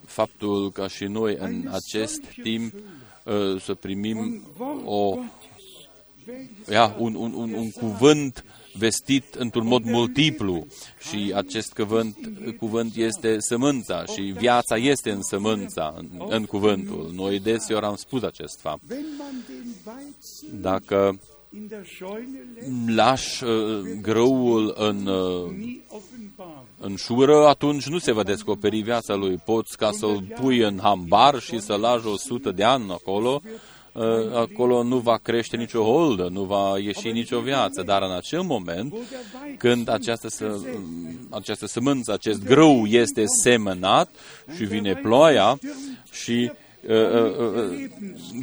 faptul 0.04 0.70
ca 0.70 0.88
și 0.88 1.04
noi 1.04 1.36
în 1.38 1.68
acest 1.72 2.22
timp 2.42 2.74
uh, 2.74 3.60
să 3.60 3.74
primim 3.74 4.42
o 4.84 5.18
ia, 6.70 6.96
un, 6.98 7.14
un, 7.14 7.32
un, 7.32 7.52
un 7.52 7.70
cuvânt 7.70 8.44
vestit 8.78 9.34
într-un 9.34 9.66
mod 9.66 9.84
multiplu 9.84 10.66
și 11.08 11.32
acest 11.34 11.72
cuvânt, 11.72 12.16
cuvânt 12.58 12.96
este 12.96 13.36
sămânța 13.38 14.04
și 14.04 14.20
viața 14.20 14.76
este 14.76 15.10
în 15.10 15.22
sămânța, 15.22 15.94
în, 15.96 16.08
în 16.28 16.44
cuvântul. 16.44 17.10
Noi 17.14 17.40
deseori 17.40 17.84
am 17.84 17.96
spus 17.96 18.22
acest 18.22 18.60
fapt. 18.60 18.82
Dacă 20.60 21.20
lași 22.86 23.44
uh, 23.44 23.80
grăul 24.00 24.74
în, 24.78 25.06
uh, 25.06 25.52
în 26.80 26.96
șură, 26.96 27.46
atunci 27.46 27.86
nu 27.86 27.98
se 27.98 28.12
va 28.12 28.22
descoperi 28.22 28.80
viața 28.80 29.14
lui. 29.14 29.36
Poți 29.44 29.76
ca 29.76 29.90
să-l 29.92 30.26
pui 30.40 30.58
în 30.58 30.78
hambar 30.82 31.40
și 31.40 31.60
să 31.60 31.74
lași 31.74 32.06
o 32.06 32.16
sută 32.16 32.50
de 32.50 32.64
ani 32.64 32.90
acolo, 32.90 33.42
Uh, 33.44 33.50
acolo 34.34 34.82
nu 34.82 34.98
va 34.98 35.16
crește 35.16 35.56
nicio 35.56 35.82
holdă, 35.82 36.28
nu 36.32 36.42
va 36.42 36.78
ieși 36.78 37.10
nicio 37.10 37.40
viață, 37.40 37.82
dar 37.82 38.02
în 38.02 38.12
acel 38.12 38.42
moment, 38.42 38.94
când 39.58 39.88
această, 39.88 40.28
să, 40.28 40.58
această 41.30 41.66
sămânță, 41.66 42.12
acest 42.12 42.44
grâu 42.44 42.86
este 42.86 43.24
semănat 43.42 44.14
și 44.56 44.64
vine 44.64 44.94
ploaia 44.94 45.58
și 46.10 46.50
uh, 46.88 46.94
uh, 46.94 47.36
uh, 47.38 47.90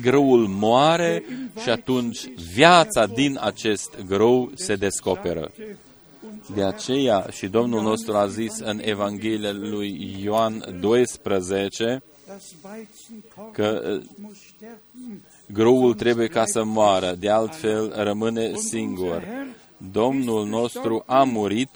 grâul 0.02 0.48
moare 0.48 1.24
și 1.62 1.70
atunci 1.70 2.30
viața 2.54 3.06
din 3.06 3.38
acest 3.42 3.98
grâu 4.08 4.52
se 4.56 4.76
descoperă. 4.76 5.52
De 6.56 6.64
aceea 6.64 7.28
și 7.32 7.48
Domnul 7.48 7.82
nostru 7.82 8.14
a 8.16 8.28
zis 8.28 8.60
în 8.60 8.80
Evanghelia 8.84 9.52
lui 9.52 10.20
Ioan 10.24 10.78
12 10.80 12.04
că 13.52 14.00
Groul 15.52 15.94
trebuie 15.94 16.28
ca 16.28 16.46
să 16.46 16.64
moară, 16.64 17.16
de 17.20 17.30
altfel 17.30 17.94
rămâne 17.96 18.52
singur. 18.56 19.24
Domnul 19.92 20.48
nostru 20.48 21.04
a 21.08 21.24
murit 21.24 21.70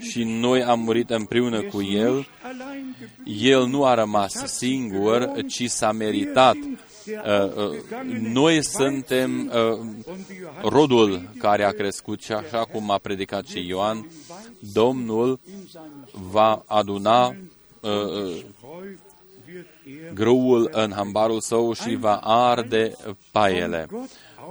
și 0.00 0.24
noi 0.24 0.62
am 0.62 0.80
murit 0.80 1.10
împreună 1.10 1.62
cu 1.62 1.82
El. 1.82 2.28
El 3.24 3.66
nu 3.66 3.84
a 3.84 3.94
rămas 3.94 4.32
singur, 4.32 5.32
ci 5.48 5.68
s-a 5.68 5.92
meritat. 5.92 6.56
Uh, 6.56 7.54
uh, 7.56 7.78
noi 8.20 8.64
suntem 8.64 9.52
uh, 9.54 9.78
rodul 10.62 11.30
care 11.38 11.64
a 11.64 11.70
crescut 11.70 12.22
și 12.22 12.32
așa 12.32 12.64
cum 12.64 12.90
a 12.90 12.98
predicat 12.98 13.46
și 13.46 13.66
Ioan, 13.66 14.10
Domnul 14.72 15.40
va 16.30 16.64
aduna 16.66 17.34
grâul 20.14 20.68
în 20.72 20.92
hambarul 20.92 21.40
său 21.40 21.72
și 21.72 21.94
va 21.94 22.16
arde 22.16 22.92
paiele. 23.32 23.86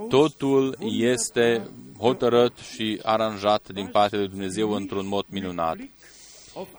Totul 0.09 0.77
este 0.99 1.61
hotărât 1.99 2.57
și 2.57 2.99
aranjat 3.03 3.69
din 3.73 3.87
partea 3.87 4.19
lui 4.19 4.27
Dumnezeu 4.27 4.71
într-un 4.71 5.07
mod 5.07 5.25
minunat. 5.29 5.77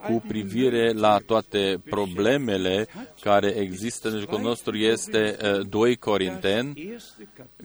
Cu 0.07 0.23
privire 0.29 0.93
la 0.93 1.19
toate 1.27 1.83
problemele 1.91 2.87
care 3.21 3.49
există 3.49 4.09
în 4.09 4.19
jurul 4.19 4.41
nostru 4.41 4.77
este 4.77 5.37
2 5.69 5.91
uh, 5.91 5.97
Corinteni, 5.97 6.97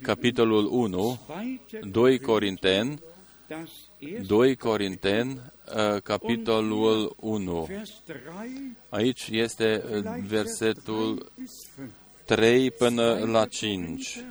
capitolul 0.01 0.67
1, 0.71 1.19
2 1.91 2.19
Corinteni, 2.19 2.99
2 4.27 4.55
Corinteni, 4.55 5.41
Uh, 5.73 6.01
capitolul 6.01 7.15
1. 7.19 7.67
Aici 8.89 9.27
este 9.31 9.83
uh, 9.91 10.03
versetul 10.27 11.31
3 12.25 12.71
până 12.71 13.25
la 13.25 13.45
5. 13.45 14.25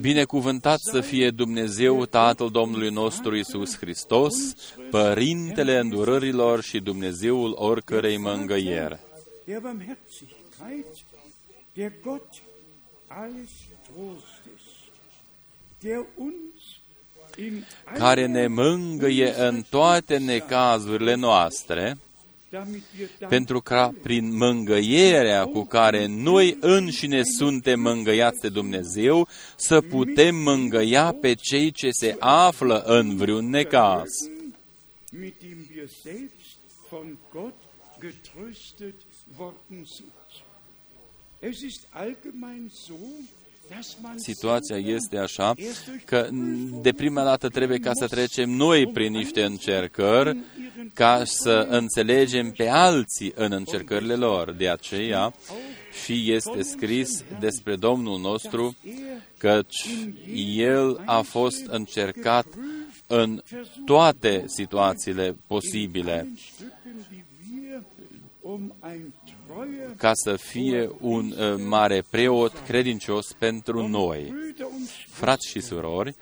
Binecuvântat 0.00 0.78
să 0.80 1.00
fie 1.00 1.30
Dumnezeu, 1.30 2.04
Tatăl 2.04 2.50
Domnului 2.50 2.90
nostru 2.90 3.36
Isus 3.36 3.76
Hristos, 3.78 4.34
Părintele 4.90 5.78
îndurărilor 5.78 6.62
și 6.62 6.80
Dumnezeul 6.80 7.52
oricărei 7.58 8.16
mângăieri. 8.16 8.98
Der 11.72 11.92
Gott 12.02 12.28
alles 13.06 13.50
Trostes, 13.82 14.33
care 17.94 18.26
ne 18.26 18.46
mângâie 18.46 19.34
în 19.36 19.62
toate 19.70 20.18
necazurile 20.18 21.14
noastre, 21.14 21.98
pentru 23.28 23.60
ca 23.60 23.94
prin 24.02 24.36
mângăierea 24.36 25.44
cu 25.44 25.64
care 25.64 26.06
noi 26.06 26.56
înșine 26.60 27.22
suntem 27.22 27.80
mângăiați 27.80 28.40
de 28.40 28.48
Dumnezeu, 28.48 29.28
să 29.56 29.80
putem 29.80 30.36
mângăia 30.36 31.16
pe 31.20 31.34
cei 31.34 31.70
ce 31.70 31.90
se 31.90 32.16
află 32.18 32.82
în 32.86 33.16
vreun 33.16 33.48
necaz. 33.48 34.10
Es 41.40 41.60
ist 41.60 41.86
allgemein 41.90 42.70
so, 42.70 42.94
Situația 44.16 44.76
este 44.76 45.18
așa 45.18 45.54
că 46.04 46.28
de 46.80 46.92
prima 46.92 47.24
dată 47.24 47.48
trebuie 47.48 47.78
ca 47.78 47.90
să 47.94 48.06
trecem 48.06 48.50
noi 48.50 48.86
prin 48.86 49.12
niște 49.12 49.42
încercări 49.44 50.38
ca 50.94 51.22
să 51.24 51.66
înțelegem 51.70 52.50
pe 52.50 52.68
alții 52.68 53.32
în 53.34 53.52
încercările 53.52 54.14
lor. 54.14 54.52
De 54.52 54.68
aceea 54.68 55.34
și 56.04 56.32
este 56.32 56.62
scris 56.62 57.24
despre 57.40 57.76
Domnul 57.76 58.20
nostru 58.20 58.76
căci 59.38 59.86
El 60.56 61.02
a 61.04 61.20
fost 61.20 61.66
încercat 61.66 62.46
în 63.06 63.42
toate 63.84 64.44
situațiile 64.46 65.36
posibile, 65.46 66.32
ca 69.96 70.10
să 70.14 70.36
fie 70.36 70.90
un 71.00 71.34
uh, 71.38 71.54
mare 71.66 72.04
preot 72.10 72.52
credincios 72.66 73.32
pentru 73.38 73.88
noi. 73.88 74.34
Frați 75.08 75.48
și 75.48 75.60
surori, 75.60 76.14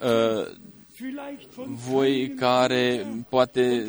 uh, 0.00 0.46
voi 1.86 2.28
care 2.28 3.06
poate 3.28 3.84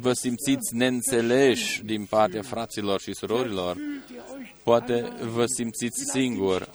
vă 0.00 0.12
simțiți 0.12 0.74
neînțeleși 0.74 1.84
din 1.84 2.04
partea 2.04 2.42
fraților 2.42 3.00
și 3.00 3.14
surorilor, 3.14 3.76
poate 4.62 5.12
vă 5.34 5.44
simțiți 5.46 6.04
singuri, 6.12 6.68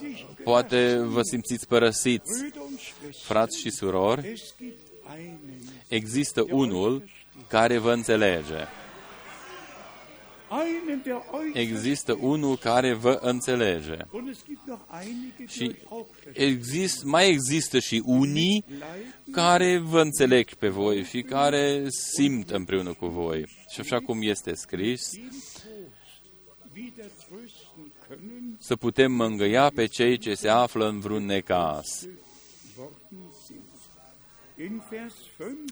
poate 0.44 0.98
vă 0.98 1.22
simțiți 1.22 1.68
părăsiți. 1.68 2.46
Frați 3.24 3.60
și 3.60 3.70
surori, 3.70 4.34
există 5.88 6.46
unul 6.50 7.04
care 7.48 7.78
vă 7.78 7.94
înțelege. 7.94 8.68
Există 11.54 12.18
unul 12.20 12.58
care 12.58 12.94
vă 12.94 13.20
înțelege. 13.22 13.98
Și 15.48 15.76
exist, 16.34 17.04
mai 17.04 17.30
există 17.30 17.80
și 17.80 18.02
unii 18.06 18.66
care 19.32 19.78
vă 19.78 20.02
înțeleg 20.02 20.54
pe 20.54 20.68
voi 20.68 21.04
și 21.04 21.22
care 21.22 21.86
simt 21.90 22.50
împreună 22.50 22.94
cu 22.94 23.08
voi. 23.08 23.46
Și 23.70 23.80
așa 23.80 24.00
cum 24.00 24.22
este 24.22 24.54
scris, 24.54 25.10
să 28.60 28.76
putem 28.76 29.12
mângâia 29.12 29.70
pe 29.70 29.86
cei 29.86 30.18
ce 30.18 30.34
se 30.34 30.50
află 30.50 30.88
în 30.88 31.00
vreun 31.00 31.26
necas. 31.26 32.08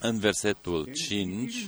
În 0.01 0.19
versetul 0.19 0.89
5, 0.93 1.65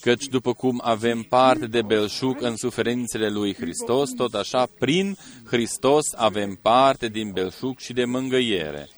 căci 0.00 0.26
după 0.26 0.52
cum 0.52 0.80
avem 0.84 1.22
parte 1.22 1.66
de 1.66 1.82
belșug 1.82 2.42
în 2.42 2.56
suferințele 2.56 3.28
lui 3.28 3.54
Hristos, 3.54 4.10
tot 4.10 4.34
așa, 4.34 4.66
prin 4.78 5.16
Hristos 5.44 6.12
avem 6.14 6.58
parte 6.62 7.08
din 7.08 7.32
belșug 7.32 7.78
și 7.78 7.92
de 7.92 8.04
mângâiere. 8.04 8.88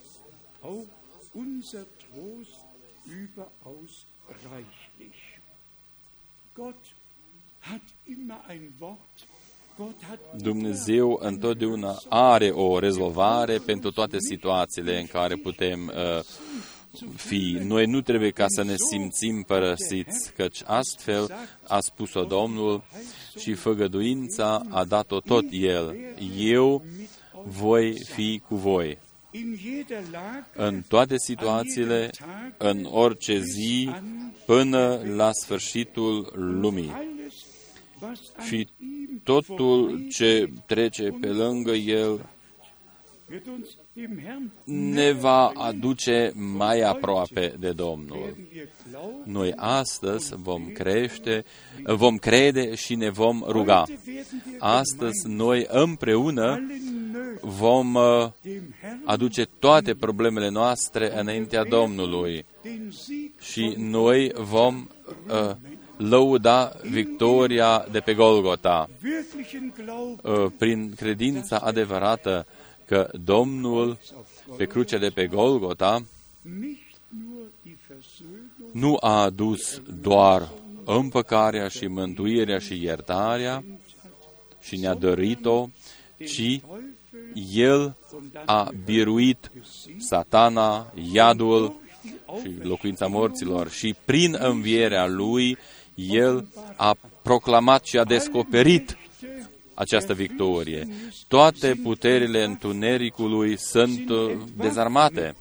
Gott 6.55 6.84
hat 7.59 7.82
immer 8.05 8.45
ein 8.49 8.72
Wort 8.78 9.28
Dumnezeu 10.36 11.18
întotdeauna 11.22 11.97
are 12.09 12.51
o 12.51 12.78
rezolvare 12.78 13.59
pentru 13.59 13.91
toate 13.91 14.16
situațiile 14.18 15.01
în 15.01 15.07
care 15.07 15.36
putem 15.36 15.93
uh, 15.95 16.24
fi. 17.16 17.59
Noi 17.62 17.86
nu 17.86 18.01
trebuie 18.01 18.30
ca 18.30 18.45
să 18.49 18.62
ne 18.62 18.74
simțim 18.91 19.43
părăsiți, 19.43 20.32
căci 20.36 20.62
astfel 20.64 21.49
a 21.68 21.80
spus-o 21.80 22.22
Domnul 22.22 22.82
și 23.38 23.55
făgăduința 23.55 24.62
a 24.68 24.84
dat-o 24.84 25.20
tot 25.20 25.45
El. 25.51 25.97
Eu 26.38 26.84
voi 27.45 28.05
fi 28.05 28.43
cu 28.49 28.55
voi. 28.55 28.99
În 30.55 30.82
toate 30.88 31.14
situațiile, 31.18 32.11
în 32.59 32.84
orice 32.91 33.41
zi, 33.41 33.91
până 34.47 35.01
la 35.14 35.32
sfârșitul 35.32 36.32
lumii. 36.34 36.93
Și 38.47 38.68
totul 39.22 40.07
ce 40.11 40.53
trece 40.66 41.16
pe 41.20 41.28
lângă 41.28 41.72
El 41.72 42.28
ne 44.64 45.12
va 45.12 45.46
aduce 45.46 46.32
mai 46.34 46.80
aproape 46.80 47.55
de 47.59 47.70
Domnul. 47.70 48.36
Noi 49.24 49.53
astăzi 49.57 50.34
vom 50.36 50.70
crește, 50.72 51.44
vom 51.84 52.16
crede 52.16 52.74
și 52.74 52.94
ne 52.94 53.11
vom 53.11 53.44
ruga. 53.46 53.84
Astăzi 54.59 55.28
noi 55.28 55.66
împreună 55.68 56.61
vom 57.40 57.94
uh, 57.94 58.28
aduce 59.05 59.46
toate 59.59 59.94
problemele 59.94 60.48
noastre 60.48 61.18
înaintea 61.20 61.64
Domnului 61.64 62.44
și 63.40 63.74
noi 63.78 64.32
vom 64.34 64.88
uh, 65.28 65.51
lăuda 65.96 66.72
victoria 66.90 67.86
de 67.90 68.01
pe 68.01 68.14
Golgota 68.14 68.88
uh, 70.22 70.46
prin 70.59 70.92
credința 70.96 71.57
adevărată 71.57 72.46
că 72.91 73.09
Domnul 73.24 73.99
pe 74.57 74.64
crucea 74.64 74.99
de 74.99 75.09
pe 75.09 75.26
Golgota 75.26 76.05
nu 78.72 78.97
a 79.01 79.22
adus 79.22 79.80
doar 80.01 80.49
împăcarea 80.84 81.68
și 81.68 81.86
mântuirea 81.86 82.59
și 82.59 82.82
iertarea 82.82 83.64
și 84.61 84.76
ne-a 84.76 84.95
dărit-o, 84.95 85.68
ci 86.26 86.61
El 87.53 87.97
a 88.45 88.70
biruit 88.84 89.51
satana, 89.99 90.93
iadul 91.12 91.74
și 92.43 92.53
locuința 92.62 93.07
morților. 93.07 93.70
Și 93.70 93.95
prin 94.05 94.36
învierea 94.41 95.07
Lui 95.07 95.59
El 95.95 96.47
a 96.76 96.97
proclamat 97.22 97.84
și 97.84 97.99
a 97.99 98.05
descoperit 98.05 98.97
această 99.81 100.14
victorie. 100.14 100.89
Toate 101.28 101.81
puterile 101.83 102.45
întunericului 102.45 103.59
sunt 103.59 104.09
uh, 104.09 104.33
dezarmate. 104.57 105.35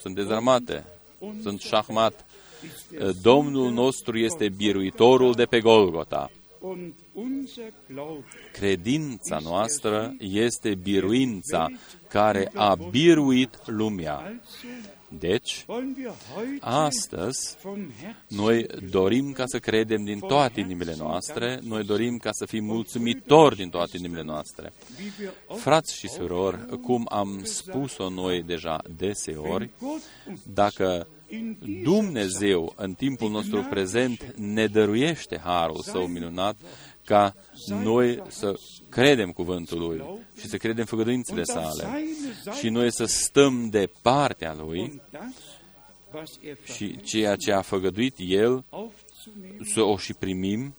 Sunt 0.00 0.14
dezarmate. 0.14 0.84
Sunt 1.42 1.60
șahmat. 1.60 2.26
Uh, 3.00 3.08
Domnul 3.22 3.72
nostru 3.72 4.18
este 4.18 4.48
biruitorul 4.48 5.32
de 5.32 5.44
pe 5.44 5.60
Golgota. 5.60 6.30
Credința 8.52 9.38
noastră 9.42 10.14
este 10.18 10.74
biruința 10.74 11.68
care 12.08 12.50
a 12.54 12.74
biruit 12.90 13.58
lumea. 13.66 14.40
Deci, 15.18 15.66
astăzi, 16.60 17.56
noi 18.28 18.66
dorim 18.90 19.32
ca 19.32 19.44
să 19.46 19.58
credem 19.58 20.04
din 20.04 20.18
toate 20.18 20.60
inimile 20.60 20.94
noastre, 20.98 21.60
noi 21.62 21.84
dorim 21.84 22.16
ca 22.16 22.30
să 22.32 22.46
fim 22.46 22.64
mulțumitori 22.64 23.56
din 23.56 23.68
toate 23.68 23.96
inimile 23.96 24.22
noastre. 24.22 24.72
Frați 25.56 25.96
și 25.96 26.08
surori, 26.08 26.80
cum 26.80 27.06
am 27.10 27.40
spus-o 27.42 28.08
noi 28.08 28.42
deja 28.42 28.80
deseori, 28.96 29.70
dacă 30.42 31.06
Dumnezeu 31.82 32.72
în 32.76 32.94
timpul 32.94 33.30
nostru 33.30 33.66
prezent 33.70 34.34
ne 34.36 34.66
dăruiește 34.66 35.40
harul 35.44 35.80
său 35.80 36.06
minunat 36.06 36.56
ca 37.04 37.34
noi 37.82 38.22
să 38.28 38.54
credem 38.88 39.30
cuvântul 39.30 39.78
Lui 39.78 40.04
și 40.40 40.46
să 40.48 40.56
credem 40.56 40.84
făgăduințele 40.84 41.42
sale 41.42 42.04
și 42.58 42.68
noi 42.68 42.92
să 42.92 43.04
stăm 43.04 43.68
de 43.68 43.90
partea 44.02 44.54
Lui 44.54 45.00
și 46.64 47.00
ceea 47.00 47.36
ce 47.36 47.52
a 47.52 47.60
făgăduit 47.60 48.14
El 48.18 48.64
să 49.74 49.82
o 49.82 49.96
și 49.96 50.14
primim, 50.14 50.74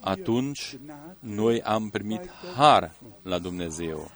atunci 0.00 0.76
noi 1.20 1.62
am 1.62 1.88
primit 1.90 2.30
har 2.54 2.94
la 3.22 3.38
Dumnezeu. 3.38 4.10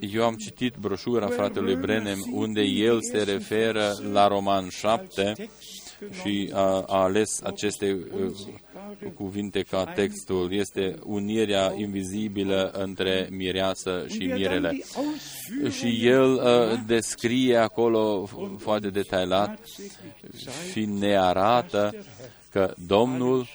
Eu 0.00 0.24
am 0.24 0.34
citit 0.34 0.76
broșura 0.76 1.26
fratelui 1.26 1.76
Brenem 1.76 2.18
unde 2.32 2.60
el 2.60 2.98
se 3.02 3.22
referă 3.22 3.92
la 4.12 4.26
Roman 4.28 4.68
7 4.68 5.48
și 6.22 6.50
a, 6.52 6.60
a 6.60 7.02
ales 7.02 7.42
aceste 7.42 7.92
uh, 7.92 9.10
cuvinte 9.14 9.62
ca 9.62 9.84
textul. 9.84 10.52
Este 10.52 10.98
unirea 11.02 11.72
invizibilă 11.76 12.70
între 12.70 13.28
mireasă 13.30 14.06
și 14.08 14.26
mirele. 14.26 14.80
Și 15.70 16.06
el 16.06 16.32
uh, 16.32 16.80
descrie 16.86 17.56
acolo 17.56 18.28
foarte 18.58 18.88
detailat 18.88 19.58
și 20.72 20.84
ne 20.84 21.16
arată 21.16 21.94
că 22.50 22.74
Domnul 22.86 23.46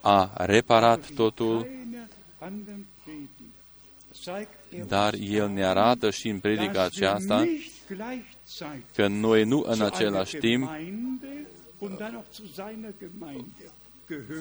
a 0.00 0.32
reparat 0.36 1.10
totul 1.14 1.66
dar 4.86 5.14
El 5.14 5.48
ne 5.48 5.64
arată 5.64 6.10
și 6.10 6.28
în 6.28 6.38
predica 6.38 6.82
aceasta 6.82 7.44
că 8.94 9.06
noi 9.06 9.44
nu 9.44 9.64
în 9.66 9.80
același 9.80 10.36
timp 10.36 10.70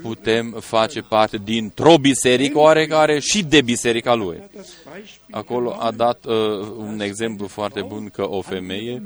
putem 0.02 0.52
face 0.60 1.02
parte 1.02 1.38
dintr-o 1.44 1.98
biserică 1.98 2.58
oarecare 2.58 3.20
și 3.20 3.44
de 3.44 3.62
biserica 3.62 4.14
lui. 4.14 4.42
Acolo 5.32 5.76
a 5.80 5.92
dat 5.92 6.26
uh, 6.26 6.34
un 6.78 7.00
exemplu 7.00 7.48
foarte 7.48 7.82
bun 7.82 8.10
că 8.10 8.30
o 8.30 8.42
femeie 8.42 9.04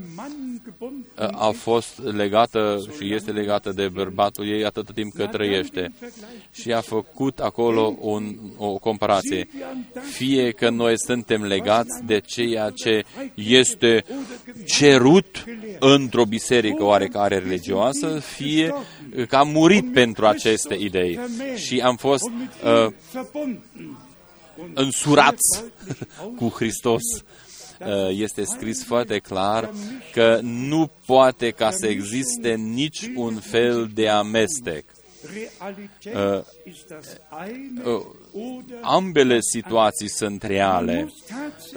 uh, 0.79 0.89
a 1.15 1.49
fost 1.49 2.01
legată 2.03 2.85
și 2.97 3.13
este 3.13 3.31
legată 3.31 3.71
de 3.71 3.87
bărbatul 3.87 4.47
ei 4.47 4.65
atât 4.65 4.93
timp 4.93 5.13
cât 5.13 5.31
trăiește. 5.31 5.93
Și 6.51 6.71
a 6.71 6.81
făcut 6.81 7.39
acolo 7.39 7.95
un, 7.99 8.35
o 8.57 8.77
comparație. 8.77 9.47
Fie 10.11 10.51
că 10.51 10.69
noi 10.69 10.93
suntem 10.95 11.43
legați 11.43 12.03
de 12.05 12.19
ceea 12.19 12.69
ce 12.69 13.03
este 13.33 14.03
cerut 14.65 15.43
într-o 15.79 16.25
biserică 16.25 16.83
oarecare 16.83 17.37
religioasă, 17.37 18.19
fie 18.19 18.73
că 19.27 19.35
am 19.35 19.49
murit 19.49 19.91
pentru 19.91 20.25
aceste 20.47 20.75
idei 20.79 21.19
și 21.55 21.79
am 21.79 21.95
fost 21.95 22.23
uh, 22.63 22.93
însurați 24.73 25.63
cu 26.35 26.49
Hristos. 26.49 27.01
Uh, 27.79 28.09
este 28.09 28.43
scris 28.43 28.83
foarte 28.83 29.19
clar 29.19 29.73
că 30.13 30.39
nu 30.41 30.91
poate 31.05 31.51
ca 31.51 31.71
să 31.71 31.87
existe 31.87 32.53
nici 32.53 33.11
un 33.15 33.35
fel 33.35 33.89
de 33.93 34.09
amestec. 34.09 34.85
Uh, 36.13 36.41
uh, 37.83 38.01
ambele 38.81 39.37
situații 39.41 40.09
sunt 40.09 40.43
reale. 40.43 41.13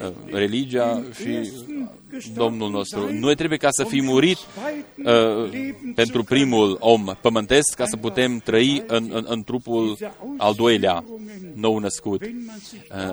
Uh, 0.02 0.12
religia 0.30 1.04
și 2.20 2.30
Domnul 2.34 2.70
nostru. 2.70 3.12
Noi 3.12 3.34
trebuie 3.34 3.58
ca 3.58 3.68
să 3.70 3.84
fim 3.84 4.04
murit 4.04 4.38
uh, 5.04 5.74
pentru 5.94 6.24
primul 6.24 6.76
om 6.80 7.14
pământesc, 7.20 7.74
ca 7.74 7.86
să 7.86 7.96
putem 7.96 8.38
trăi 8.38 8.84
în, 8.86 9.10
în, 9.12 9.24
în 9.28 9.42
trupul 9.42 9.98
al 10.36 10.54
doilea 10.54 11.04
nou 11.54 11.78
născut. 11.78 12.22
Uh, 12.22 12.30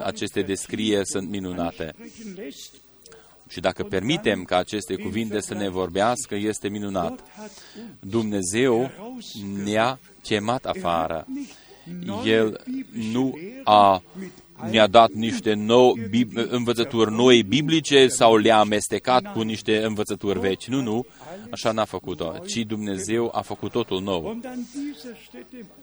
aceste 0.03 0.41
descrieri 0.41 1.07
sunt 1.07 1.29
minunate. 1.29 1.95
Și 3.49 3.59
dacă 3.59 3.83
permitem 3.83 4.43
ca 4.43 4.57
aceste 4.57 4.95
cuvinte 4.95 5.39
să 5.39 5.53
ne 5.53 5.69
vorbească, 5.69 6.35
este 6.35 6.69
minunat. 6.69 7.23
Dumnezeu 7.99 8.91
ne-a 9.63 9.99
chemat 10.27 10.65
afară. 10.65 11.27
El 12.25 12.61
nu 13.11 13.37
a 13.63 14.01
ne-a 14.69 14.87
dat 14.87 15.11
niște 15.11 15.53
nou, 15.53 15.97
învățături 16.49 17.11
noi 17.11 17.43
biblice 17.43 18.07
sau 18.07 18.35
le-a 18.35 18.59
amestecat 18.59 19.33
cu 19.33 19.41
niște 19.41 19.83
învățături 19.83 20.39
vechi. 20.39 20.63
Nu, 20.63 20.81
nu, 20.81 21.05
așa 21.51 21.71
n-a 21.71 21.85
făcut-o, 21.85 22.33
ci 22.45 22.57
Dumnezeu 22.57 23.31
a 23.33 23.41
făcut 23.41 23.71
totul 23.71 24.01
nou. 24.01 24.39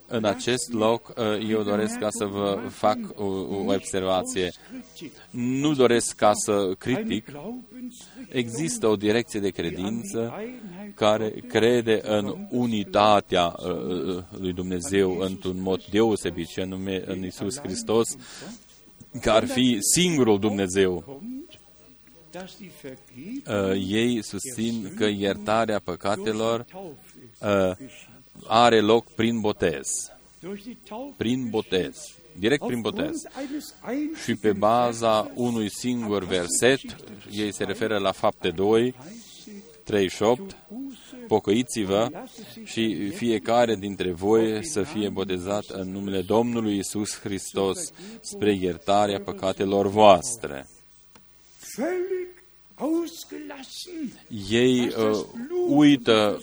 În 0.07 0.25
acest 0.25 0.73
loc, 0.73 1.13
uh, 1.17 1.49
eu 1.51 1.63
doresc 1.63 1.99
ca 1.99 2.09
să 2.11 2.25
vă 2.25 2.61
fac 2.69 2.99
o, 3.15 3.25
o 3.25 3.73
observație. 3.73 4.53
Nu 5.31 5.75
doresc 5.75 6.17
ca 6.17 6.31
să 6.35 6.75
critic. 6.79 7.33
Există 8.29 8.87
o 8.87 8.97
direcție 8.97 9.41
de 9.41 9.49
credință 9.49 10.35
care 10.95 11.31
crede 11.49 12.01
în 12.05 12.47
unitatea 12.51 13.57
uh, 13.59 13.71
uh, 13.71 14.23
lui 14.39 14.53
Dumnezeu 14.53 15.19
într-un 15.19 15.61
mod 15.61 15.85
deosebit, 15.85 16.49
și 16.49 16.61
anume 16.61 17.03
în 17.07 17.25
Isus 17.25 17.59
Hristos, 17.59 18.17
că 19.21 19.31
ar 19.31 19.47
fi 19.47 19.79
singurul 19.81 20.39
Dumnezeu. 20.39 21.21
Uh, 22.35 23.73
ei 23.89 24.23
susțin 24.23 24.93
că 24.97 25.05
iertarea 25.05 25.79
păcatelor 25.79 26.65
uh, 27.41 27.77
are 28.47 28.81
loc 28.81 29.11
prin 29.15 29.41
botez. 29.41 29.89
Prin 31.17 31.49
botez. 31.49 32.15
Direct 32.39 32.67
prin 32.67 32.81
botez. 32.81 33.23
Și 34.25 34.35
pe 34.35 34.53
baza 34.53 35.31
unui 35.35 35.71
singur 35.71 36.25
verset, 36.25 36.81
ei 37.31 37.53
se 37.53 37.65
referă 37.65 37.99
la 37.99 38.13
fapte 38.13 38.51
2, 38.51 38.95
38, 39.85 40.57
pocăiți-vă 41.27 42.09
și 42.65 43.11
fiecare 43.11 43.75
dintre 43.75 44.13
voi 44.13 44.67
să 44.67 44.83
fie 44.83 45.09
botezat 45.09 45.65
în 45.65 45.91
numele 45.91 46.21
Domnului 46.21 46.79
Isus 46.79 47.19
Hristos 47.19 47.93
spre 48.21 48.53
iertarea 48.53 49.21
păcatelor 49.21 49.87
voastre. 49.87 50.69
Ei 54.51 54.81
uh, 54.81 55.25
uită 55.69 56.41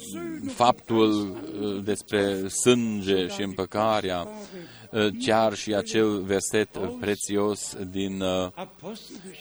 faptul 0.47 1.29
uh, 1.29 1.83
despre 1.83 2.47
sânge 2.47 3.27
și 3.27 3.41
împăcarea 3.41 4.27
Uh, 4.27 4.80
chiar 5.19 5.53
și 5.53 5.73
acel 5.73 6.21
verset 6.21 6.77
prețios 6.99 7.75
din 7.91 8.21
uh, 8.21 8.47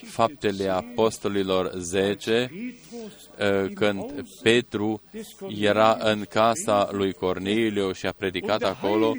Faptele 0.04 0.68
Apostolilor 0.68 1.72
10, 1.76 2.50
uh, 2.52 3.70
când 3.74 4.24
Petru 4.42 5.02
era 5.60 5.96
în 6.00 6.24
casa 6.28 6.88
lui 6.92 7.12
Corneliu 7.12 7.92
și 7.92 8.06
a 8.06 8.12
predicat 8.12 8.62
acolo 8.62 9.12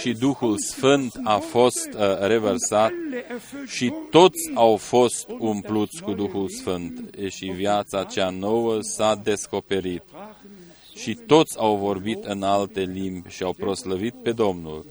și 0.00 0.12
Duhul 0.12 0.58
Sfânt 0.58 1.20
a 1.24 1.36
fost 1.36 1.88
revărsat 2.20 2.92
și 3.66 3.92
toți 4.10 4.50
au 4.54 4.76
fost 4.76 5.28
umpluți 5.38 6.02
cu 6.02 6.12
Duhul 6.12 6.48
Sfânt 6.48 7.14
și 7.28 7.44
viața 7.46 8.04
cea 8.04 8.30
nouă 8.30 8.78
s-a 8.80 9.20
descoperit 9.22 10.02
și 11.00 11.14
toți 11.14 11.58
au 11.58 11.76
vorbit 11.76 12.24
în 12.24 12.42
alte 12.42 12.80
limbi 12.80 13.28
și 13.28 13.42
au 13.42 13.52
proslăvit 13.52 14.14
pe 14.22 14.32
Domnul. 14.32 14.86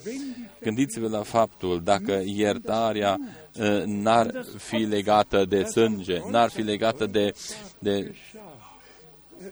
Gândiți-vă 0.62 1.08
la 1.08 1.22
faptul, 1.22 1.82
dacă 1.84 2.22
iertarea 2.26 3.18
uh, 3.60 3.84
n-ar 3.86 4.46
fi 4.58 4.76
legată 4.76 5.46
de 5.46 5.64
sânge, 5.64 6.22
n-ar 6.30 6.50
fi 6.50 6.62
legată 6.62 7.06
de, 7.06 7.32
de 7.80 8.16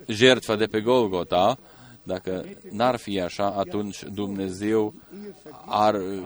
jertfa 0.07 0.55
de 0.55 0.65
pe 0.65 0.81
Golgota, 0.81 1.57
dacă 2.03 2.45
n-ar 2.71 2.95
fi 2.95 3.19
așa, 3.19 3.53
atunci 3.57 4.03
Dumnezeu 4.13 4.93
ar 5.65 5.93
uh, 5.93 6.23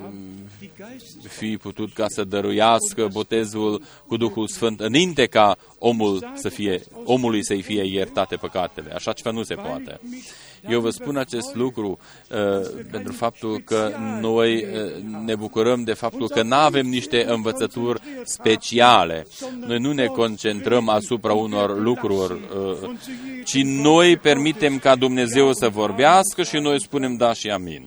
fi 1.28 1.58
putut 1.58 1.94
ca 1.94 2.06
să 2.08 2.24
dăruiască 2.24 3.08
botezul 3.12 3.84
cu 4.08 4.18
Duhul 4.18 4.48
Sfânt 4.48 4.80
înainte 4.80 5.26
ca 5.26 5.58
omul 5.78 6.32
să 6.36 6.50
fie, 6.50 6.82
omului 7.04 7.46
să-i 7.46 7.62
fie 7.62 7.84
iertate 7.84 8.36
păcatele. 8.36 8.92
Așa 8.94 9.12
ceva 9.12 9.32
nu 9.32 9.44
se 9.44 9.56
poate. 9.56 10.00
Eu 10.70 10.80
vă 10.80 10.90
spun 10.90 11.18
acest 11.18 11.56
lucru 11.56 12.00
uh, 12.30 12.70
pentru 12.92 13.14
faptul 13.14 13.60
că 13.60 13.92
noi 14.22 14.64
uh, 14.64 15.04
ne 15.26 15.36
bucurăm 15.36 15.84
de 15.84 15.94
faptul 15.94 16.28
că 16.30 16.44
nu 16.44 16.56
avem 16.56 16.88
niște 16.88 17.26
învățături 17.30 18.02
speciale. 18.24 19.26
Noi 19.66 19.80
nu 19.80 19.92
ne 19.92 20.06
concentrăm 20.06 20.90
asupra 20.90 21.34
unor 21.34 21.80
lucruri, 21.80 22.34
uh, 22.34 22.90
ci 23.46 23.64
noi 23.64 24.18
permitem 24.18 24.78
ca 24.78 24.96
Dumnezeu 24.96 25.54
să 25.54 25.70
vorbească 25.70 26.44
și 26.44 26.58
noi 26.58 26.82
spunem 26.82 27.16
da 27.16 27.34
și 27.34 27.50
amin. 27.50 27.86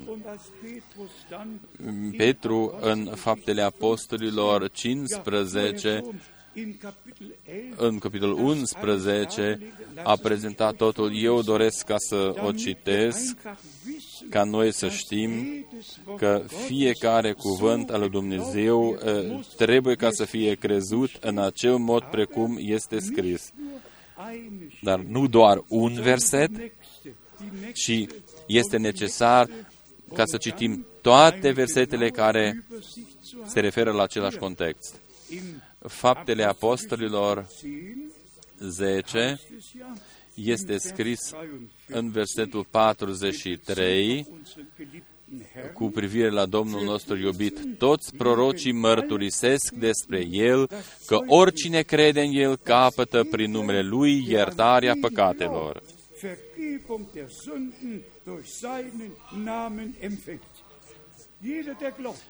Petru, 2.17 2.79
în 2.81 3.11
Faptele 3.15 3.63
Apostolilor 3.63 4.71
15, 4.71 6.01
în 7.77 7.99
capitolul 7.99 8.39
11 8.39 9.59
a 10.03 10.17
prezentat 10.17 10.75
totul. 10.75 11.17
Eu 11.23 11.43
doresc 11.43 11.85
ca 11.85 11.95
să 11.99 12.35
o 12.47 12.53
citesc, 12.53 13.37
ca 14.31 14.45
noi 14.45 14.73
să 14.73 14.89
știm 14.89 15.65
că 16.17 16.45
fiecare 16.67 17.33
cuvânt 17.33 17.91
al 17.91 18.01
lui 18.01 18.11
Dumnezeu 18.11 18.99
eh, 19.05 19.41
trebuie 19.57 19.95
ca 19.95 20.11
să 20.11 20.25
fie 20.25 20.55
crezut 20.55 21.11
în 21.21 21.39
acel 21.39 21.77
mod 21.77 22.03
precum 22.03 22.57
este 22.61 22.99
scris. 22.99 23.53
Dar 24.83 25.01
nu 25.01 25.27
doar 25.27 25.65
un 25.69 25.93
verset, 25.93 26.51
ci 27.73 28.07
este 28.47 28.77
necesar 28.77 29.49
ca 30.15 30.25
să 30.25 30.37
citim 30.37 30.87
toate 31.03 31.51
versetele 31.51 32.11
care 32.11 32.65
se 33.47 33.61
referă 33.61 33.93
la 33.93 34.03
același 34.03 34.37
context. 34.37 35.01
Faptele 35.89 36.45
Apostolilor 36.45 37.47
10 38.59 39.41
este 40.35 40.79
scris 40.79 41.33
în 41.89 42.11
versetul 42.11 42.67
43 42.71 44.27
cu 45.73 45.85
privire 45.89 46.31
la 46.31 46.47
Domnul 46.47 46.85
nostru 46.85 47.17
iubit. 47.17 47.79
Toți 47.79 48.17
prorocii 48.17 48.73
mărturisesc 48.73 49.73
despre 49.73 50.27
El 50.31 50.69
că 51.07 51.19
oricine 51.27 51.83
crede 51.83 52.21
în 52.23 52.33
El 52.33 52.57
capătă 52.57 53.25
prin 53.31 53.51
numele 53.51 53.83
Lui 53.83 54.25
iertarea 54.29 54.95
păcatelor. 55.01 55.83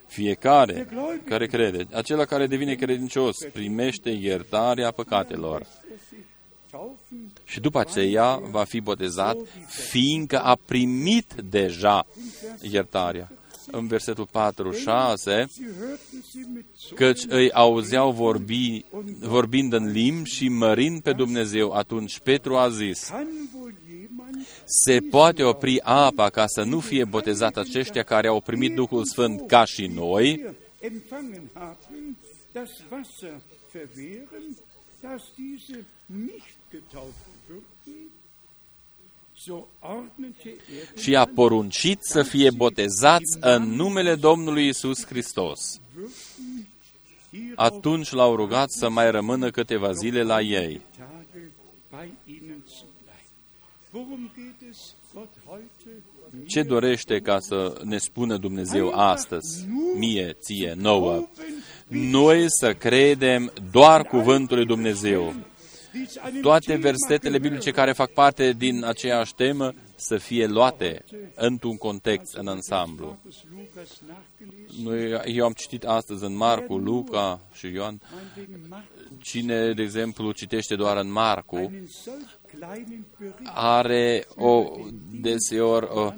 Fiecare 0.07 0.89
care 1.25 1.47
crede, 1.47 1.87
acela 1.93 2.25
care 2.25 2.47
devine 2.47 2.75
credincios, 2.75 3.37
primește 3.53 4.11
iertarea 4.11 4.91
păcatelor. 4.91 5.67
și 7.45 7.61
după 7.61 7.79
aceea 7.79 8.37
va 8.51 8.65
fi 8.65 8.81
botezat, 8.81 9.37
fiindcă 9.67 10.41
a 10.41 10.55
primit 10.55 11.35
deja 11.51 12.07
iertarea. 12.61 13.33
În 13.71 13.87
versetul 13.87 14.29
4-6, 14.29 15.47
căci 16.95 17.23
îi 17.29 17.53
auzeau 17.53 18.11
vorbi, 18.12 18.85
vorbind 19.21 19.73
în 19.73 19.91
limbi 19.91 20.29
și 20.29 20.49
mărind 20.49 21.01
pe 21.01 21.12
Dumnezeu. 21.12 21.73
Atunci 21.73 22.19
Petru 22.19 22.57
a 22.57 22.69
zis, 22.69 23.11
se 24.65 25.01
poate 25.01 25.43
opri 25.43 25.81
apa 25.83 26.31
ca 26.31 26.47
să 26.47 26.62
nu 26.62 26.81
fie 26.81 27.05
botezat 27.05 27.57
aceștia 27.57 28.03
care 28.03 28.29
au 28.29 28.41
primit 28.41 28.75
Duhul 28.75 29.05
Sfânt 29.05 29.47
ca 29.47 29.65
și 29.65 29.87
noi? 29.87 30.55
și 40.97 41.17
a 41.17 41.25
poruncit 41.25 41.99
să 42.03 42.23
fie 42.23 42.51
botezați 42.51 43.37
în 43.41 43.62
numele 43.62 44.15
Domnului 44.15 44.69
Isus 44.69 45.07
Hristos. 45.07 45.81
Atunci 47.55 48.12
l-au 48.12 48.37
rugat 48.37 48.71
să 48.71 48.89
mai 48.89 49.11
rămână 49.11 49.51
câteva 49.51 49.93
zile 49.93 50.23
la 50.23 50.41
ei. 50.41 50.81
Ce 56.47 56.62
dorește 56.62 57.20
ca 57.20 57.38
să 57.38 57.80
ne 57.84 57.99
spună 57.99 58.36
Dumnezeu 58.36 58.90
astăzi, 58.90 59.66
mie, 59.97 60.36
ție, 60.40 60.74
nouă? 60.76 61.28
Noi 61.88 62.45
să 62.49 62.74
credem 62.74 63.53
doar 63.70 64.03
cuvântul 64.03 64.57
lui 64.57 64.66
Dumnezeu. 64.66 65.34
Toate 66.40 66.76
versetele 66.76 67.38
biblice 67.38 67.70
care 67.70 67.92
fac 67.92 68.11
parte 68.11 68.53
din 68.53 68.84
aceeași 68.84 69.34
temă 69.34 69.74
să 69.97 70.16
fie 70.16 70.47
luate 70.47 71.05
într-un 71.34 71.76
context, 71.76 72.34
în 72.34 72.47
ansamblu. 72.47 73.18
Noi, 74.82 75.20
eu 75.26 75.45
am 75.45 75.53
citit 75.53 75.84
astăzi 75.84 76.24
în 76.24 76.36
Marcu, 76.36 76.76
Luca 76.76 77.40
și 77.53 77.66
Ioan. 77.66 78.01
Cine, 79.22 79.72
de 79.72 79.82
exemplu, 79.82 80.32
citește 80.32 80.74
doar 80.74 80.97
în 80.97 81.12
Marcu, 81.12 81.72
are 83.55 84.26
o, 84.36 84.76
deseori 85.11 85.86
o, 85.90 86.12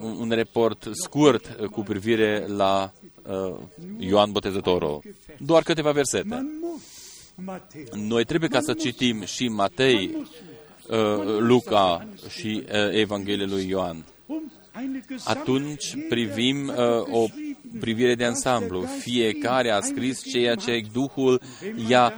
un 0.00 0.30
report 0.30 0.88
scurt 0.92 1.56
cu 1.70 1.80
privire 1.80 2.44
la 2.46 2.92
uh, 3.22 3.54
Ioan 3.98 4.32
Botezătorul. 4.32 5.02
Doar 5.38 5.62
câteva 5.62 5.90
versete. 5.90 6.46
Noi 7.92 8.24
trebuie 8.24 8.48
ca 8.48 8.60
să 8.60 8.72
citim 8.72 9.24
și 9.24 9.48
Matei, 9.48 10.26
uh, 10.88 11.38
Luca 11.38 12.08
și 12.28 12.62
uh, 12.64 13.00
Evanghelia 13.00 13.46
lui 13.46 13.68
Ioan. 13.68 14.04
Atunci 15.24 15.96
privim 16.08 16.68
uh, 16.68 16.74
o 17.10 17.26
privire 17.80 18.14
de 18.14 18.24
ansamblu. 18.24 18.82
Fiecare 18.82 19.70
a 19.70 19.80
scris 19.80 20.22
ceea 20.22 20.54
ce 20.54 20.82
Duhul 20.92 21.40
i-a 21.88 22.12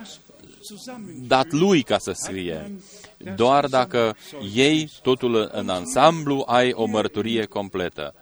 dat 1.26 1.50
lui 1.50 1.82
ca 1.82 1.98
să 1.98 2.12
scrie. 2.14 2.72
Doar 3.36 3.66
dacă 3.66 4.16
ei 4.54 4.90
totul 5.02 5.50
în 5.52 5.68
ansamblu, 5.68 6.44
ai 6.46 6.72
o 6.72 6.86
mărturie 6.86 7.44
completă. 7.44 8.14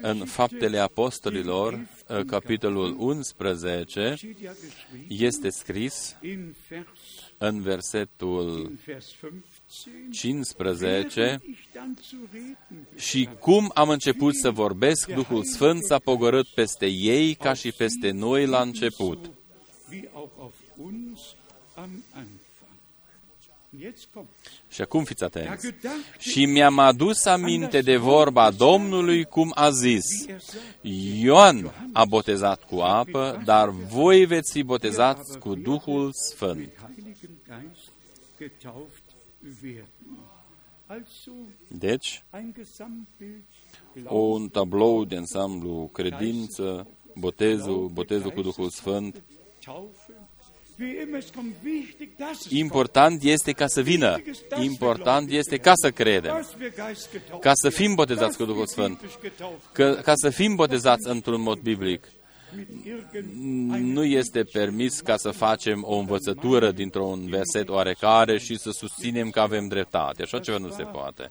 În 0.00 0.24
Faptele 0.24 0.78
Apostolilor, 0.78 1.86
capitolul 2.26 2.96
11, 2.98 4.14
este 5.08 5.50
scris 5.50 6.16
în 7.38 7.60
versetul 7.60 8.72
15 10.10 11.40
și 12.96 13.28
cum 13.38 13.70
am 13.74 13.88
început 13.88 14.36
să 14.36 14.50
vorbesc, 14.50 15.12
Duhul 15.12 15.44
Sfânt 15.44 15.84
s-a 15.84 15.98
pogorât 15.98 16.46
peste 16.46 16.86
ei 16.86 17.34
ca 17.34 17.52
și 17.52 17.72
peste 17.72 18.10
noi 18.10 18.46
la 18.46 18.60
început. 18.60 19.30
Și 24.68 24.80
acum 24.80 25.04
fiți 25.04 25.24
atenți. 25.24 25.74
Și 26.18 26.44
mi-am 26.44 26.78
adus 26.78 27.24
aminte 27.24 27.80
de 27.80 27.96
vorba 27.96 28.50
Domnului 28.50 29.24
cum 29.24 29.52
a 29.54 29.70
zis, 29.70 30.04
Ioan 31.20 31.72
a 31.92 32.04
botezat 32.04 32.64
cu 32.64 32.76
apă, 32.76 33.42
dar 33.44 33.68
voi 33.68 34.24
veți 34.24 34.52
fi 34.52 34.62
botezați 34.62 35.38
cu 35.38 35.54
Duhul 35.54 36.12
Sfânt. 36.12 36.68
Deci, 41.68 42.24
un 44.08 44.48
tablou 44.48 45.04
de 45.04 45.16
ansamblu, 45.16 45.90
credință, 45.92 46.86
botezul, 47.14 47.88
botezul 47.88 48.30
cu 48.30 48.42
Duhul 48.42 48.70
Sfânt, 48.70 49.22
Important 52.48 53.22
este 53.22 53.52
ca 53.52 53.66
să 53.66 53.80
vină. 53.80 54.22
Important 54.60 55.30
este 55.30 55.56
ca 55.56 55.72
să 55.74 55.90
credem. 55.90 56.46
Ca 57.40 57.52
să 57.54 57.68
fim 57.68 57.94
botezați 57.94 58.36
cu 58.36 58.44
Duhul 58.44 58.66
Sfânt. 58.66 59.00
Că, 59.72 59.98
ca 60.02 60.12
să 60.14 60.30
fim 60.30 60.54
botezați 60.54 61.08
într-un 61.08 61.40
mod 61.40 61.58
biblic 61.58 62.04
nu 63.78 64.04
este 64.04 64.42
permis 64.42 65.00
ca 65.00 65.16
să 65.16 65.30
facem 65.30 65.84
o 65.86 65.96
învățătură 65.96 66.70
dintr-un 66.70 67.26
verset 67.28 67.68
oarecare 67.68 68.38
și 68.38 68.58
să 68.58 68.70
susținem 68.70 69.30
că 69.30 69.40
avem 69.40 69.68
dreptate. 69.68 70.22
Așa 70.22 70.38
ceva 70.38 70.58
nu 70.58 70.70
se 70.70 70.82
poate. 70.82 71.30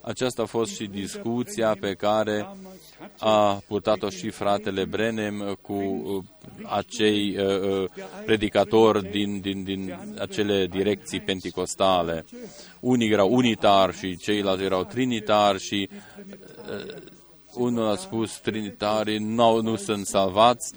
Aceasta 0.00 0.42
a 0.42 0.46
fost 0.46 0.74
și 0.74 0.86
discuția 0.86 1.76
pe 1.80 1.94
care 1.94 2.48
a 3.18 3.62
purtat-o 3.66 4.08
și 4.08 4.30
fratele 4.30 4.84
Brenem 4.84 5.58
cu 5.62 5.72
uh, 5.72 6.24
acei 6.64 7.36
uh, 7.38 7.60
uh, 7.60 7.90
predicatori 8.24 9.10
din, 9.10 9.40
din, 9.40 9.64
din 9.64 9.98
acele 10.18 10.66
direcții 10.66 11.20
penticostale. 11.20 12.24
Unii 12.80 13.10
erau 13.10 13.32
unitari 13.32 13.96
și 13.96 14.16
ceilalți 14.16 14.62
erau 14.62 14.84
trinitari 14.84 15.60
și 15.60 15.88
unul 17.54 17.90
a 17.90 17.96
spus, 17.96 18.38
trinitarii 18.38 19.18
nu, 19.18 19.60
nu 19.60 19.76
sunt 19.76 20.06
salvați, 20.06 20.72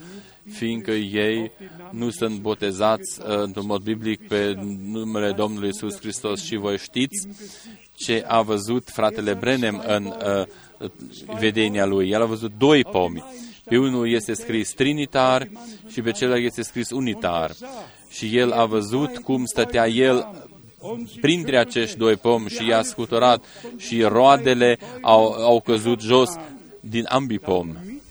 fiindcă 0.52 0.92
ei 0.92 1.52
nu 1.92 2.10
sunt 2.10 2.40
botezați 2.40 3.20
uh, 3.20 3.38
într-un 3.44 3.66
mod 3.66 3.82
biblic 3.82 4.28
pe 4.28 4.54
numele 4.92 5.32
Domnului 5.32 5.70
Isus 5.70 6.00
Hristos 6.00 6.44
și 6.44 6.56
voi 6.56 6.78
știți 6.78 7.28
ce 7.96 8.24
a 8.28 8.42
văzut 8.42 8.90
fratele 8.90 9.34
Brenem 9.34 9.84
în 9.88 10.06
uh, 10.06 10.90
vedenia 11.40 11.86
lui. 11.86 12.10
El 12.10 12.22
a 12.22 12.26
văzut 12.26 12.52
doi 12.58 12.84
pomi. 12.84 13.24
Pe 13.66 13.78
unul 13.78 14.12
este 14.12 14.34
scris 14.34 14.74
trinitar 14.74 15.50
și 15.92 16.02
pe 16.02 16.12
celălalt 16.12 16.44
este 16.44 16.62
scris 16.62 16.90
unitar. 16.90 17.52
Și 18.10 18.38
el 18.38 18.52
a 18.52 18.66
văzut 18.66 19.18
cum 19.18 19.46
stătea 19.46 19.88
el 19.88 20.28
printre 21.22 21.58
acești 21.58 21.98
doi 21.98 22.16
pomi 22.16 22.50
și 22.50 22.68
i-a 22.68 22.82
scuturat 22.82 23.44
și 23.78 24.02
roadele 24.02 24.78
au, 25.02 25.32
au 25.32 25.62
căzut 25.62 26.02
jos 26.02 26.30
din 26.90 27.06
ambii 27.10 27.40
pomi, 27.40 28.02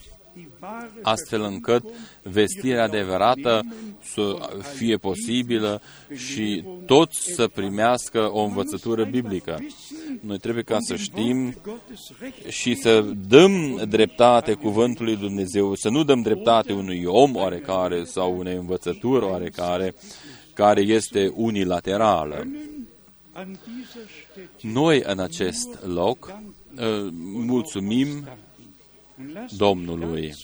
astfel 1.02 1.42
încât 1.42 1.82
vestirea 2.22 2.82
adevărată 2.82 3.62
să 4.02 4.36
fie 4.74 4.96
posibilă 4.96 5.82
și 6.14 6.64
toți 6.86 7.32
să 7.34 7.48
primească 7.48 8.30
o 8.32 8.42
învățătură 8.42 9.04
biblică. 9.04 9.58
Noi 10.20 10.38
trebuie 10.38 10.62
ca 10.62 10.76
să 10.80 10.96
știm 10.96 11.54
și 12.48 12.74
să 12.74 13.04
dăm 13.28 13.82
dreptate 13.88 14.52
cuvântului 14.52 15.16
Dumnezeu, 15.16 15.74
să 15.74 15.88
nu 15.88 16.04
dăm 16.04 16.22
dreptate 16.22 16.72
unui 16.72 17.04
om 17.04 17.36
oarecare 17.36 18.04
sau 18.04 18.38
unei 18.38 18.56
învățături 18.56 19.24
oarecare, 19.24 19.94
care 20.54 20.80
este 20.80 21.32
unilaterală. 21.34 22.46
Noi 24.60 25.02
în 25.06 25.18
acest 25.18 25.78
loc 25.86 26.32
mulțumim 27.22 28.28
Domnului 29.56 30.34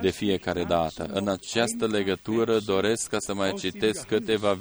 de 0.00 0.10
fiecare 0.10 0.64
dată. 0.64 1.04
În 1.12 1.28
această 1.28 1.86
legătură 1.86 2.58
doresc 2.58 3.08
ca 3.08 3.18
să 3.18 3.34
mai 3.34 3.52
citesc 3.52 4.06
câteva 4.06 4.58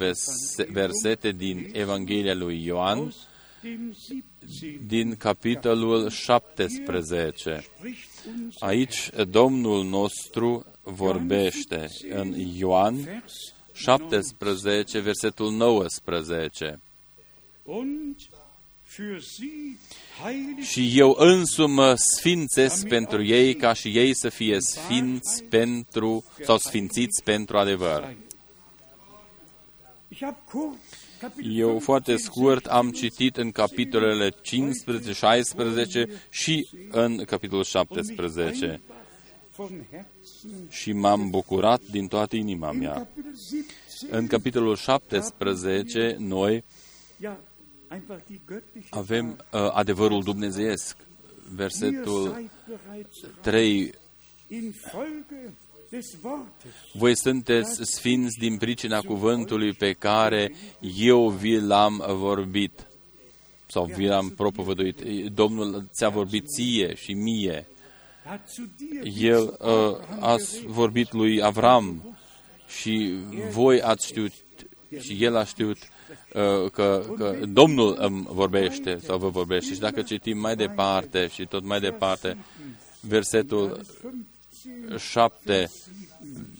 versete 0.72 1.32
din 1.32 1.70
Evanghelia 1.72 2.34
lui 2.34 2.66
Ioan, 2.66 3.14
din 4.88 5.16
capitolul 5.16 6.10
17. 6.10 7.66
Aici 8.60 9.10
Domnul 9.30 9.86
nostru 9.86 10.66
vorbește 10.82 11.88
în 12.10 12.34
Ioan 12.58 13.24
17, 13.74 15.00
versetul 15.00 15.52
19 15.52 16.80
și 20.62 21.00
eu 21.00 21.16
însumi 21.20 21.74
mă 21.74 21.94
sfințesc 21.96 22.88
pentru 22.88 23.24
ei 23.24 23.56
ca 23.56 23.74
și 23.74 23.98
ei 23.98 24.16
să 24.16 24.30
fie 24.30 24.60
sfinți 24.60 25.44
pentru, 25.44 26.24
sau 26.46 26.58
sfințiți 26.58 27.24
pentru 27.24 27.58
adevăr. 27.58 28.16
Eu 31.42 31.80
foarte 31.80 32.18
scurt 32.18 32.66
am 32.66 32.92
citit 32.92 33.38
în 33.38 33.52
capitolele 33.52 34.30
15, 34.42 35.12
16 35.12 36.08
și 36.30 36.68
în 36.92 37.24
capitolul 37.26 37.64
17 37.64 38.82
și 40.70 40.92
m-am 40.92 41.30
bucurat 41.30 41.82
din 41.92 42.08
toată 42.08 42.36
inima 42.36 42.72
mea. 42.72 43.08
În 44.10 44.28
capitolul 44.28 44.76
17 44.76 46.16
noi 46.20 46.64
avem 48.90 49.28
uh, 49.52 49.70
adevărul 49.72 50.24
dumnezeiesc. 50.24 50.98
Versetul 51.56 52.50
3 53.42 53.94
voi 56.94 57.18
sunteți 57.18 57.80
sfinți 57.84 58.38
din 58.38 58.58
pricina 58.58 59.02
cuvântului 59.02 59.74
pe 59.74 59.92
care 59.92 60.54
eu 60.96 61.30
vi 61.30 61.60
l-am 61.60 62.04
vorbit 62.08 62.88
sau 63.66 63.86
vi 63.86 64.06
l-am 64.06 64.30
propovăduit. 64.30 65.02
Domnul 65.34 65.90
ți-a 65.92 66.10
vorbit 66.10 66.46
ție 66.48 66.96
și 66.96 67.14
mie. 67.14 67.68
El 69.20 69.58
uh, 69.60 70.20
a 70.20 70.36
vorbit 70.66 71.12
lui 71.12 71.44
Avram 71.44 72.18
și 72.68 73.14
voi 73.52 73.82
ați 73.82 74.08
știut 74.08 74.34
și 75.00 75.24
el 75.24 75.36
a 75.36 75.44
știut 75.44 75.78
uh, 75.78 75.93
că, 76.72 77.04
că 77.18 77.36
Domnul 77.48 77.98
îmi 78.00 78.28
vorbește 78.30 78.98
sau 79.04 79.18
vă 79.18 79.30
vorbește. 79.30 79.74
Și 79.74 79.80
dacă 79.80 80.02
citim 80.02 80.38
mai 80.38 80.56
departe 80.56 81.28
și 81.28 81.46
tot 81.46 81.64
mai 81.64 81.80
departe, 81.80 82.38
versetul 83.00 83.82
7 84.98 85.70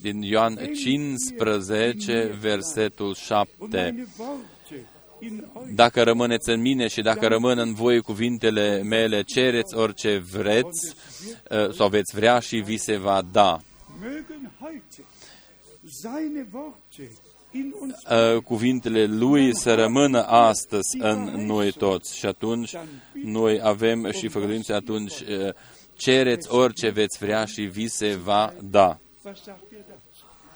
din 0.02 0.22
Ioan 0.22 0.56
15, 0.56 2.38
versetul 2.40 3.14
7. 3.16 4.08
Dacă 5.74 6.04
rămâneți 6.04 6.50
în 6.50 6.62
mine 6.62 6.88
și 6.88 7.02
dacă 7.02 7.28
rămân 7.28 7.58
în 7.58 7.74
voi 7.74 8.02
cuvintele 8.02 8.82
mele, 8.82 9.22
cereți 9.22 9.76
orice 9.76 10.18
vreți 10.18 10.96
uh, 11.50 11.74
sau 11.74 11.90
veți 11.90 12.16
vrea 12.16 12.40
și 12.40 12.58
vi 12.58 12.78
se 12.78 12.98
va 12.98 13.22
da. 13.32 13.60
Uh, 17.54 18.42
cuvintele 18.42 19.06
lui 19.06 19.56
să 19.56 19.74
rămână 19.74 20.24
astăzi 20.24 20.98
în 21.00 21.46
noi 21.46 21.72
toți 21.72 22.18
și 22.18 22.26
atunci 22.26 22.76
noi 23.24 23.60
avem 23.64 24.12
și 24.12 24.28
făgăduințe 24.28 24.74
atunci 24.74 25.20
uh, 25.20 25.54
cereți 25.94 26.52
orice 26.52 26.90
veți 26.90 27.18
vrea 27.18 27.46
și 27.46 27.62
vi 27.62 27.88
se 27.88 28.16
va 28.24 28.54
da. 28.62 28.98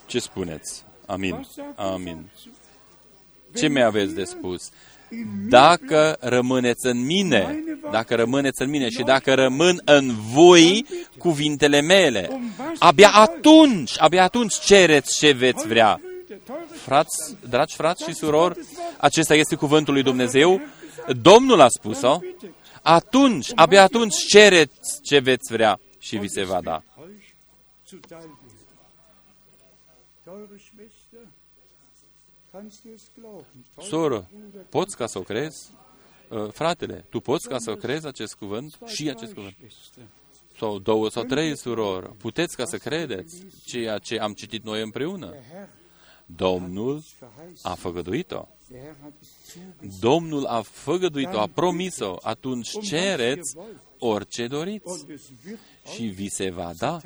Ce 0.06 0.20
spuneți? 0.20 0.84
Amin. 1.06 1.48
Amin. 1.76 2.30
Ce 3.56 3.68
mi 3.68 3.84
aveți 3.84 4.14
de 4.14 4.24
spus? 4.24 4.70
Dacă 5.50 6.18
rămâneți 6.20 6.86
în 6.86 7.06
mine, 7.06 7.64
dacă 7.92 8.16
rămâneți 8.16 8.62
în 8.62 8.70
mine 8.70 8.90
și 8.90 9.04
dacă 9.04 9.34
rămân 9.34 9.82
în 9.86 10.12
voi 10.34 10.86
cuvintele 11.18 11.82
mele, 11.82 12.42
abia 12.80 13.10
atunci, 13.10 13.96
abia 13.98 14.24
atunci 14.24 14.60
cereți 14.60 15.18
ce 15.18 15.32
veți 15.32 15.68
vrea. 15.68 16.02
Frați, 16.78 17.36
dragi 17.50 17.76
frați 17.76 18.04
și 18.04 18.14
surori, 18.14 18.60
acesta 18.98 19.36
este 19.36 19.56
cuvântul 19.56 19.94
lui 19.94 20.04
Dumnezeu. 20.04 20.62
Domnul 21.22 21.60
a 21.60 21.68
spus-o. 21.68 22.20
Atunci, 22.82 23.52
abia 23.56 23.84
atunci 23.84 24.16
cereți 24.16 25.02
ce 25.02 25.20
veți 25.20 25.52
vrea 25.52 25.80
și 26.00 26.18
vi 26.18 26.28
se 26.28 26.44
va 26.44 26.62
da. 26.62 26.84
Soră, 33.82 34.30
poți 34.70 34.98
ca 34.98 35.06
să 35.06 35.18
o 35.18 35.22
crezi? 35.22 35.70
Uh, 36.30 36.52
fratele, 36.52 37.06
tu 37.10 37.20
poți 37.20 37.48
ca 37.48 37.58
să 37.58 37.72
o 37.72 37.76
crezi 37.76 38.08
acest 38.08 38.36
cuvânt 38.36 38.78
și 38.86 39.10
acest 39.10 39.34
cuvânt? 39.34 39.56
Sau 40.58 40.80
două 40.80 41.10
sau 41.10 41.24
trei 41.24 41.58
surori, 41.58 42.16
puteți 42.16 42.56
ca 42.56 42.66
să 42.66 42.78
credeți 42.78 43.44
ceea 43.66 43.98
ce 43.98 44.20
am 44.20 44.34
citit 44.34 44.64
noi 44.64 44.82
împreună? 44.82 45.34
Domnul 46.36 47.04
a 47.62 47.74
făgăduit-o. 47.74 48.48
Domnul 50.00 50.46
a 50.46 50.62
făgăduit-o, 50.62 51.40
a 51.40 51.48
promis-o, 51.48 52.16
atunci 52.22 52.80
cereți 52.80 53.56
orice 54.00 54.48
doriți 54.48 55.06
și 55.94 56.04
vi 56.06 56.30
se 56.30 56.50
va 56.50 56.74
da. 56.78 57.02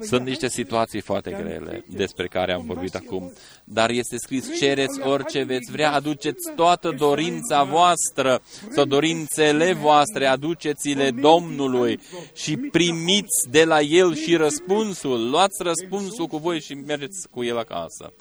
Sunt 0.00 0.26
niște 0.26 0.48
situații 0.48 1.00
foarte 1.00 1.30
grele 1.30 1.84
despre 1.86 2.26
care 2.26 2.52
am 2.52 2.64
vorbit 2.66 2.94
acum, 2.94 3.32
dar 3.64 3.90
este 3.90 4.16
scris, 4.16 4.58
cereți 4.58 5.00
orice 5.00 5.42
veți 5.42 5.70
vrea, 5.70 5.92
aduceți 5.92 6.52
toată 6.56 6.90
dorința 6.90 7.62
voastră 7.62 8.42
sau 8.70 8.84
dorințele 8.84 9.72
voastre, 9.72 10.26
aduceți-le 10.26 11.10
Domnului 11.10 12.00
și 12.34 12.56
primiți 12.56 13.48
de 13.50 13.64
la 13.64 13.80
El 13.80 14.14
și 14.14 14.36
răspunsul. 14.36 15.30
Luați 15.30 15.62
răspunsul 15.62 16.26
cu 16.26 16.36
voi 16.36 16.60
și 16.60 16.74
mergeți 16.74 17.28
cu 17.30 17.44
El 17.44 17.58
acasă. 17.58 18.12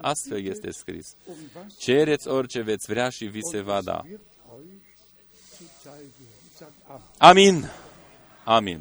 Astfel 0.00 0.44
este 0.44 0.70
scris. 0.70 1.06
Cereți 1.78 2.28
orice 2.28 2.60
veți 2.60 2.86
vrea 2.88 3.08
și 3.08 3.24
vi 3.24 3.40
se 3.50 3.60
va 3.60 3.80
da. 3.82 4.02
Amin. 7.18 7.70
Amin. 8.44 8.80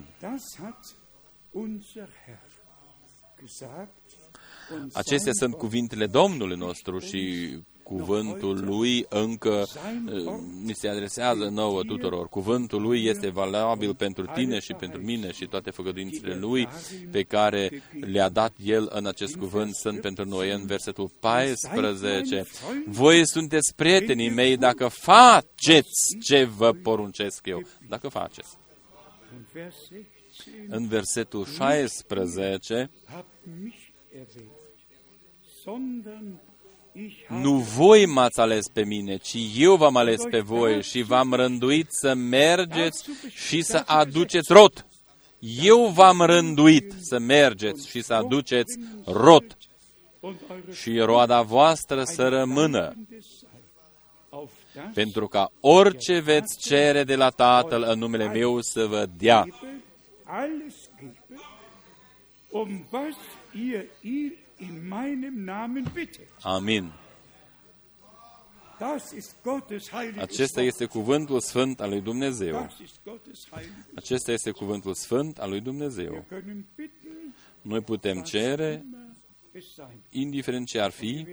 Acestea 4.94 5.32
sunt 5.34 5.54
cuvintele 5.54 6.08
Domnului 6.08 6.58
nostru 6.58 7.00
și 7.00 7.50
cuvântul 7.84 8.66
lui 8.66 9.06
încă 9.10 9.64
eh, 10.08 10.34
ni 10.64 10.74
se 10.74 10.88
adresează 10.88 11.50
nouă 11.50 11.82
tuturor. 11.84 12.28
Cuvântul 12.28 12.82
lui 12.82 13.06
este 13.06 13.30
valabil 13.30 13.96
pentru 13.96 14.26
tine 14.34 14.60
și 14.60 14.74
pentru 14.74 15.02
mine 15.02 15.32
și 15.32 15.46
toate 15.46 15.70
făgăduințele 15.70 16.36
lui 16.36 16.68
pe 17.12 17.24
care 17.24 17.84
le-a 18.00 18.30
dat 18.30 18.54
el 18.64 18.90
în 18.94 19.06
acest 19.06 19.36
cuvânt 19.36 19.76
sunt 19.76 20.02
pentru 20.02 20.26
noi. 20.26 20.52
În 20.52 20.66
versetul 20.66 21.12
14, 21.20 22.46
voi 22.86 23.28
sunteți 23.28 23.76
prietenii 23.76 24.30
mei 24.30 24.58
dacă 24.58 24.88
faceți 24.88 26.18
ce 26.24 26.44
vă 26.44 26.72
poruncesc 26.72 27.46
eu. 27.46 27.62
Dacă 27.88 28.08
faceți. 28.08 28.60
În 30.68 30.88
versetul 30.88 31.46
16, 31.46 32.90
nu 37.28 37.54
voi 37.58 38.06
m-ați 38.06 38.40
ales 38.40 38.68
pe 38.68 38.84
mine, 38.84 39.18
ci 39.18 39.38
eu 39.58 39.76
v-am 39.76 39.96
ales 39.96 40.22
pe 40.30 40.40
voi 40.40 40.84
și 40.84 41.02
v-am 41.02 41.34
rânduit 41.34 41.88
să 41.90 42.14
mergeți 42.14 43.10
și 43.30 43.62
să 43.62 43.84
aduceți 43.86 44.54
rot. 44.54 44.86
Eu 45.64 45.88
v-am 45.88 46.22
rânduit 46.22 46.94
să 47.00 47.20
mergeți 47.20 47.88
și 47.88 48.02
să 48.02 48.14
aduceți 48.14 48.80
rot. 49.06 49.58
Și 50.72 50.98
roada 50.98 51.42
voastră 51.42 52.04
să 52.04 52.28
rămână 52.28 52.96
pentru 54.94 55.28
ca 55.28 55.52
orice 55.60 56.20
veți 56.20 56.58
cere 56.60 57.04
de 57.04 57.16
la 57.16 57.30
Tatăl 57.30 57.84
în 57.84 58.00
numele 58.00 58.28
meu 58.28 58.62
să 58.62 58.86
vă 58.86 59.10
dea. 59.18 59.46
Amin. 66.42 66.92
Acesta 70.18 70.62
este 70.62 70.86
cuvântul 70.86 71.40
sfânt 71.40 71.80
al 71.82 71.90
lui 71.90 72.02
Dumnezeu. 72.02 72.70
Acesta 73.96 74.32
este 74.32 74.52
cuvântul 74.52 74.94
sfânt 74.94 75.38
al 75.38 75.50
lui 75.50 75.62
Dumnezeu. 75.62 76.26
Noi 77.62 77.82
putem 77.82 78.22
cere, 78.22 78.86
indiferent 80.10 80.68
ce 80.68 80.80
ar 80.80 80.92
fi, 80.92 81.28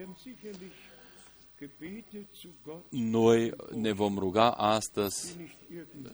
noi 2.88 3.52
ne 3.74 3.92
vom 3.92 4.18
ruga 4.18 4.50
astăzi 4.50 5.36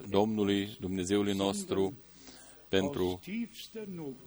Domnului, 0.09 0.77
Dumnezeului 0.81 1.33
nostru, 1.33 1.95
pentru 2.69 3.21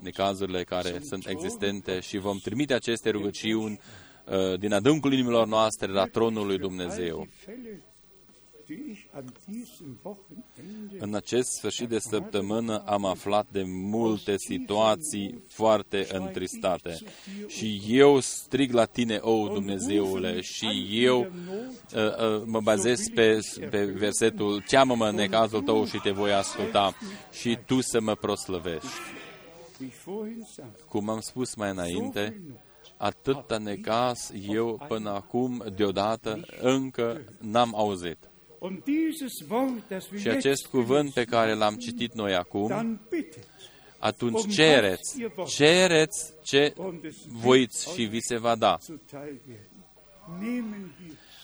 necazurile 0.01 0.63
care 0.63 0.99
sunt 0.99 1.27
existente 1.27 1.99
și 1.99 2.17
vom 2.17 2.37
trimite 2.37 2.73
aceste 2.73 3.09
rugăciuni 3.09 3.79
uh, 4.25 4.59
din 4.59 4.73
adâncul 4.73 5.13
inimilor 5.13 5.47
noastre 5.47 5.91
la 5.91 6.05
tronul 6.05 6.45
lui 6.45 6.57
Dumnezeu. 6.57 7.27
În 10.99 11.13
acest 11.13 11.47
sfârșit 11.49 11.89
de 11.89 11.99
săptămână 11.99 12.83
am 12.85 13.05
aflat 13.05 13.47
de 13.51 13.63
multe 13.65 14.35
situații 14.37 15.43
foarte 15.47 16.07
întristate. 16.11 16.97
Și 17.47 17.81
eu 17.87 18.19
strig 18.19 18.73
la 18.73 18.85
tine, 18.85 19.17
o 19.21 19.47
Dumnezeule, 19.47 20.41
și 20.41 20.87
eu 20.91 21.19
uh, 21.19 21.29
uh, 21.95 22.43
mă 22.45 22.61
bazez 22.61 22.99
pe, 23.13 23.39
pe 23.69 23.85
versetul 23.85 24.63
Cheamă-mă 24.67 25.07
în 25.07 25.15
necazul 25.15 25.61
tău 25.61 25.85
și 25.85 25.97
te 25.97 26.11
voi 26.11 26.33
asculta 26.33 26.95
și 27.31 27.57
tu 27.65 27.81
să 27.81 28.01
mă 28.01 28.15
proslăvești. 28.15 28.87
Cum 30.89 31.09
am 31.09 31.19
spus 31.19 31.55
mai 31.55 31.69
înainte, 31.69 32.41
atâta 32.97 33.57
necas 33.57 34.31
eu 34.49 34.85
până 34.87 35.09
acum 35.09 35.63
deodată 35.75 36.45
încă 36.61 37.21
n-am 37.39 37.75
auzit. 37.75 38.17
Și 40.19 40.29
acest 40.29 40.65
cuvânt 40.65 41.13
pe 41.13 41.23
care 41.23 41.53
l-am 41.53 41.75
citit 41.75 42.13
noi 42.13 42.35
acum, 42.35 42.99
atunci 43.97 44.53
cereți, 44.53 45.27
cereți 45.47 46.33
ce 46.43 46.73
voiți 47.27 47.93
și 47.93 48.03
vi 48.03 48.19
se 48.19 48.37
va 48.37 48.55
da. 48.55 48.77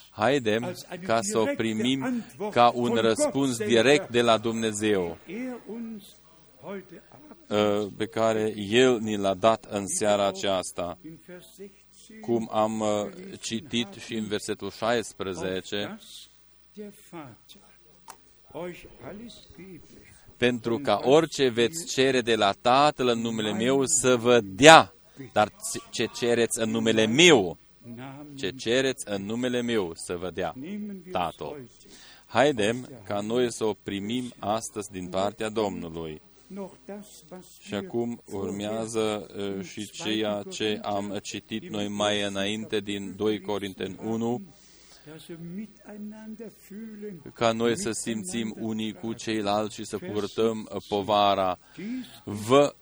Haidem 0.09 0.75
ca 1.05 1.21
să 1.21 1.37
o 1.37 1.45
primim 1.55 2.23
ca 2.51 2.71
un 2.75 2.93
răspuns 2.93 3.57
direct 3.57 4.09
de 4.09 4.21
la 4.21 4.37
Dumnezeu 4.37 5.17
ă, 7.49 7.89
pe 7.97 8.05
care 8.05 8.53
El 8.55 8.99
ni 8.99 9.17
l-a 9.17 9.33
dat 9.33 9.65
în 9.69 9.87
seara 9.87 10.27
aceasta. 10.27 10.97
Cum 12.21 12.49
am 12.51 12.81
ă, 12.81 13.09
citit 13.39 13.93
și 13.93 14.15
în 14.15 14.27
versetul 14.27 14.71
16, 14.71 15.99
pentru 20.37 20.79
ca 20.79 20.99
orice 21.03 21.49
veți 21.49 21.85
cere 21.85 22.21
de 22.21 22.35
la 22.35 22.51
Tatăl 22.51 23.07
în 23.07 23.19
numele 23.19 23.53
meu 23.53 23.85
să 23.85 24.15
vă 24.15 24.39
dea, 24.39 24.93
dar 25.31 25.51
ce 25.91 26.05
cereți 26.05 26.59
în 26.59 26.69
numele 26.69 27.05
meu, 27.05 27.57
ce 28.35 28.49
cereți 28.49 29.05
în 29.09 29.25
numele 29.25 29.61
meu 29.61 29.91
să 29.95 30.15
vă 30.15 30.29
dea 30.29 30.53
Tatăl. 31.11 31.69
Haidem 32.25 32.89
ca 33.03 33.19
noi 33.19 33.51
să 33.51 33.63
o 33.63 33.73
primim 33.73 34.33
astăzi 34.39 34.91
din 34.91 35.07
partea 35.07 35.49
Domnului. 35.49 36.21
Și 37.59 37.73
acum 37.73 38.21
urmează 38.31 39.27
uh, 39.37 39.65
și 39.65 39.89
ceea 39.89 40.43
ce 40.49 40.79
am 40.81 41.19
citit 41.21 41.69
noi 41.69 41.87
mai 41.87 42.21
înainte 42.21 42.79
din 42.79 43.13
2 43.15 43.41
Corinteni 43.41 43.99
1, 44.03 44.41
ca 47.33 47.51
noi 47.51 47.77
să 47.77 47.91
simțim 47.91 48.55
unii 48.59 48.93
cu 48.93 49.13
ceilalți 49.13 49.75
și 49.75 49.85
să 49.85 49.97
purtăm 49.97 50.69
povara. 50.87 51.59
Vă 52.23 52.75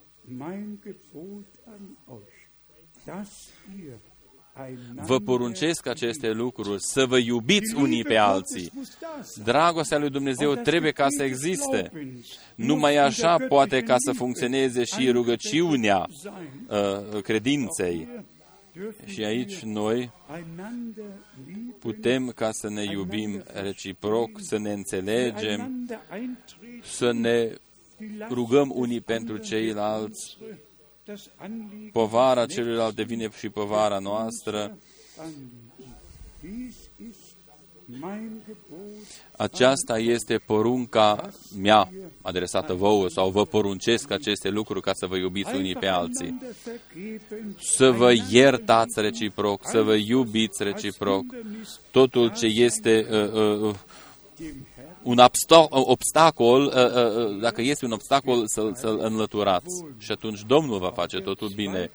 Vă 4.96 5.20
poruncesc 5.20 5.88
aceste 5.88 6.32
lucruri, 6.32 6.82
să 6.82 7.06
vă 7.06 7.18
iubiți 7.18 7.76
unii 7.76 8.04
pe 8.04 8.16
alții. 8.16 8.72
Dragostea 9.44 9.98
lui 9.98 10.10
Dumnezeu 10.10 10.54
trebuie 10.54 10.92
ca 10.92 11.08
să 11.10 11.24
existe. 11.24 11.92
Numai 12.56 12.96
așa 12.96 13.38
poate 13.48 13.82
ca 13.82 13.96
să 13.98 14.12
funcționeze 14.12 14.84
și 14.84 15.12
rugăciunea 15.12 16.08
uh, 16.68 17.22
credinței. 17.22 18.08
Și 19.06 19.24
aici 19.24 19.60
noi 19.60 20.12
putem 21.80 22.30
ca 22.30 22.52
să 22.52 22.70
ne 22.70 22.84
iubim 22.84 23.44
reciproc, 23.54 24.30
să 24.42 24.58
ne 24.58 24.72
înțelegem, 24.72 25.90
să 26.84 27.12
ne 27.12 27.54
rugăm 28.30 28.72
unii 28.76 29.02
pentru 29.02 29.38
ceilalți. 29.38 30.38
Povara 31.92 32.46
celuilalt 32.46 32.96
devine 32.96 33.30
și 33.38 33.50
povara 33.50 34.00
noastră. 34.00 34.78
Aceasta 39.38 40.00
este 40.00 40.38
porunca 40.38 41.30
mea 41.58 41.90
adresată 42.22 42.74
vouă 42.74 43.08
sau 43.08 43.30
vă 43.30 43.46
poruncesc 43.46 44.12
aceste 44.12 44.50
lucruri 44.50 44.82
ca 44.82 44.94
să 44.94 45.06
vă 45.06 45.18
iubiți 45.18 45.56
unii 45.56 45.76
pe 45.76 45.88
alții. 45.88 46.42
Să 47.60 47.92
vă 47.92 48.14
iertați 48.30 49.02
reciproc, 49.02 49.62
să 49.68 49.82
vă 49.82 49.96
iubiți 49.96 50.64
reciproc. 50.64 51.24
Totul 51.92 52.32
ce 52.32 52.46
este 52.46 53.08
uh, 53.10 53.32
uh, 53.34 53.62
uh 53.62 53.76
un 55.04 55.22
obstacol, 55.70 56.62
uh, 56.62 56.74
uh, 56.74 57.40
dacă 57.42 57.62
este 57.62 57.86
un 57.86 57.92
obstacol, 57.92 58.44
să-l, 58.46 58.76
să 58.76 58.88
înlăturați. 58.88 59.86
Și 59.98 60.12
atunci 60.12 60.42
Domnul 60.48 60.80
va 60.80 60.92
face 60.92 61.18
totul 61.18 61.50
bine. 61.56 61.92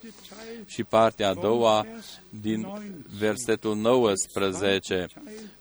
Și 0.67 0.85
partea 0.85 1.29
a 1.29 1.35
doua 1.35 1.87
din 2.31 2.67
versetul 3.19 3.77
19 3.77 5.07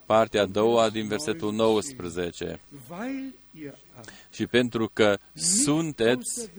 partea 0.05 0.41
a 0.41 0.45
doua 0.45 0.89
din 0.89 1.07
versetul 1.07 1.53
19. 1.53 2.59
Și 4.31 4.47
pentru 4.47 4.89
că 4.93 5.17
sunteți 5.33 6.49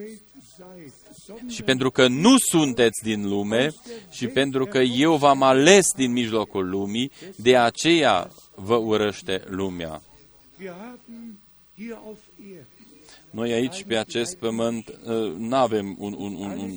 și 1.48 1.62
pentru 1.62 1.90
că 1.90 2.08
nu 2.08 2.34
sunteți 2.38 3.02
din 3.02 3.28
lume 3.28 3.70
și 4.10 4.26
pentru 4.26 4.64
că 4.64 4.78
eu 4.78 5.16
v-am 5.16 5.42
ales 5.42 5.86
din 5.96 6.12
mijlocul 6.12 6.68
lumii, 6.68 7.10
de 7.36 7.56
aceea 7.56 8.30
vă 8.54 8.74
urăște 8.74 9.42
lumea. 9.48 10.02
Noi 13.30 13.52
aici, 13.52 13.84
pe 13.84 13.96
acest 13.96 14.36
pământ, 14.36 14.88
uh, 14.88 15.34
nu 15.36 15.56
avem 15.56 15.96
un, 15.98 16.14
un, 16.18 16.34
un, 16.34 16.50
un, 16.50 16.72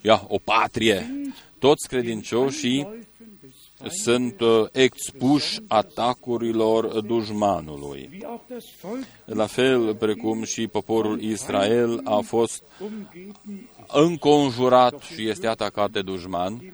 ia, 0.00 0.24
o 0.28 0.38
patrie. 0.38 1.30
Toți 1.58 1.88
credincioșii 1.88 3.06
sunt 3.88 4.40
uh, 4.40 4.66
expuși 4.72 5.60
atacurilor 5.68 7.00
dușmanului. 7.00 8.26
La 9.24 9.46
fel 9.46 9.94
precum 9.94 10.44
și 10.44 10.66
poporul 10.66 11.20
Israel 11.20 12.00
a 12.04 12.20
fost 12.20 12.62
înconjurat 13.92 15.00
și 15.00 15.28
este 15.28 15.46
atacat 15.46 15.90
de 15.90 16.02
dușman, 16.02 16.72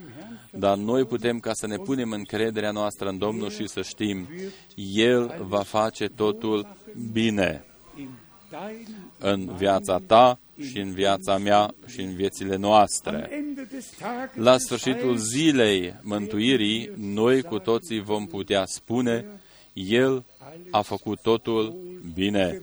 dar 0.53 0.77
noi 0.77 1.05
putem 1.05 1.39
ca 1.39 1.53
să 1.53 1.67
ne 1.67 1.77
punem 1.77 2.11
încrederea 2.11 2.71
noastră 2.71 3.09
în 3.09 3.19
Domnul 3.19 3.51
și 3.51 3.69
să 3.69 3.83
știm, 3.83 4.29
El 4.95 5.45
va 5.49 5.63
face 5.63 6.07
totul 6.07 6.77
bine 7.13 7.65
în 9.19 9.55
viața 9.57 9.99
ta 10.07 10.39
și 10.61 10.79
în 10.79 10.93
viața 10.93 11.39
mea 11.39 11.75
și 11.87 12.01
în 12.01 12.15
viețile 12.15 12.57
noastre. 12.57 13.31
La 14.35 14.59
sfârșitul 14.59 15.17
zilei 15.17 15.95
mântuirii, 16.03 16.91
noi 16.97 17.43
cu 17.43 17.59
toții 17.59 18.01
vom 18.01 18.27
putea 18.27 18.65
spune, 18.65 19.27
El 19.73 20.25
a 20.71 20.81
făcut 20.81 21.21
totul 21.21 21.77
bine. 22.15 22.63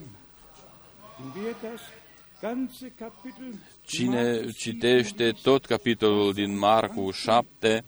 Cine 3.88 4.52
citește 4.52 5.32
tot 5.32 5.66
capitolul 5.66 6.34
din 6.34 6.58
Marcu 6.58 7.12
7, 7.12 7.84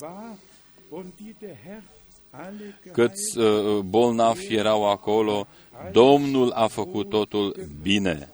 câți 2.91 3.37
uh, 3.37 3.79
bolnavi 3.79 4.55
erau 4.55 4.89
acolo, 4.89 5.47
Domnul 5.91 6.51
a 6.51 6.67
făcut 6.67 7.09
totul 7.09 7.55
bine. 7.81 8.33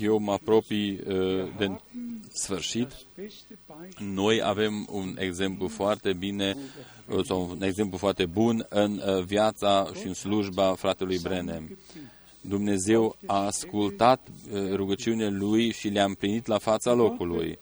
Eu 0.00 0.18
mă 0.18 0.32
apropii 0.32 1.00
uh, 1.06 1.48
de 1.56 1.80
sfârșit. 2.32 2.92
Noi 3.98 4.42
avem 4.42 4.88
un 4.90 5.16
exemplu 5.18 5.68
foarte 5.68 6.12
bine, 6.12 6.56
uh, 7.08 7.24
sau 7.24 7.48
un 7.50 7.62
exemplu 7.62 7.98
foarte 7.98 8.26
bun 8.26 8.66
în 8.68 9.02
uh, 9.06 9.22
viața 9.22 9.90
și 10.00 10.06
în 10.06 10.14
slujba 10.14 10.74
fratelui 10.74 11.18
Brenem. 11.18 11.78
Dumnezeu 12.48 13.16
a 13.26 13.44
ascultat 13.44 14.28
rugăciunile 14.72 15.28
lui 15.28 15.72
și 15.72 15.88
le-a 15.88 16.04
împlinit 16.04 16.46
la 16.46 16.58
fața 16.58 16.92
locului. 16.92 17.58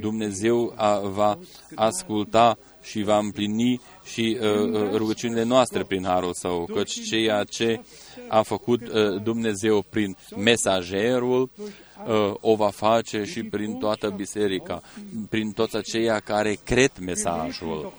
Dumnezeu 0.00 0.72
a, 0.76 0.98
va 0.98 1.38
asculta 1.74 2.58
și 2.82 3.02
va 3.02 3.18
împlini 3.18 3.80
și 4.04 4.38
uh, 4.40 4.90
rugăciunile 4.92 5.42
noastre 5.42 5.82
prin 5.82 6.04
harul 6.04 6.32
său, 6.34 6.68
căci 6.74 7.08
ceea 7.08 7.44
ce 7.44 7.80
a 8.28 8.42
făcut 8.42 8.80
uh, 8.80 9.22
Dumnezeu 9.22 9.84
prin 9.90 10.16
mesagerul, 10.36 11.50
uh, 12.06 12.34
o 12.40 12.54
va 12.54 12.70
face 12.70 13.24
și 13.24 13.42
prin 13.42 13.74
toată 13.74 14.12
biserica, 14.16 14.82
prin 15.28 15.50
toți 15.50 15.76
aceia 15.76 16.18
care 16.18 16.58
cred 16.64 16.90
mesajul. 17.00 17.92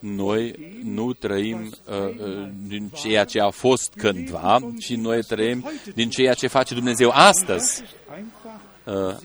Noi 0.00 0.54
nu 0.82 1.12
trăim 1.12 1.74
uh, 1.88 2.48
din 2.66 2.88
ceea 2.94 3.24
ce 3.24 3.40
a 3.40 3.50
fost 3.50 3.92
cândva, 3.96 4.58
ci 4.78 4.94
noi 4.94 5.22
trăim 5.22 5.70
din 5.94 6.10
ceea 6.10 6.34
ce 6.34 6.46
face 6.46 6.74
Dumnezeu 6.74 7.10
astăzi. 7.10 7.82
Uh, 8.84 9.16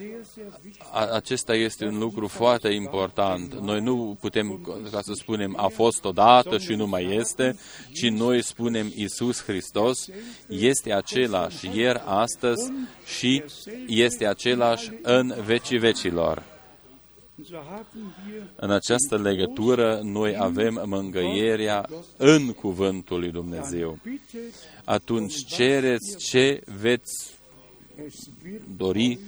acesta 1.12 1.54
este 1.54 1.84
un 1.84 1.98
lucru 1.98 2.26
foarte 2.26 2.68
important. 2.68 3.54
Noi 3.54 3.80
nu 3.80 4.16
putem, 4.20 4.60
ca 4.90 5.00
să 5.02 5.12
spunem, 5.14 5.54
a 5.56 5.66
fost 5.66 6.04
odată 6.04 6.58
și 6.58 6.74
nu 6.74 6.86
mai 6.86 7.14
este, 7.14 7.56
ci 7.92 8.08
noi 8.08 8.42
spunem 8.42 8.92
Isus 8.94 9.42
Hristos 9.42 10.08
este 10.48 10.92
același 10.92 11.70
ieri, 11.78 12.02
astăzi 12.04 12.72
și 13.18 13.42
este 13.86 14.26
același 14.26 14.90
în 15.02 15.34
vecii 15.44 15.78
vecilor. 15.78 16.53
În 18.56 18.70
această 18.70 19.18
legătură 19.18 20.00
noi 20.02 20.36
avem 20.38 20.82
mângăierea 20.86 21.88
în 22.16 22.52
cuvântul 22.52 23.18
lui 23.18 23.30
Dumnezeu. 23.30 23.98
Atunci 24.84 25.44
cereți 25.44 26.16
ce 26.16 26.62
veți 26.80 27.34
dori 28.76 29.18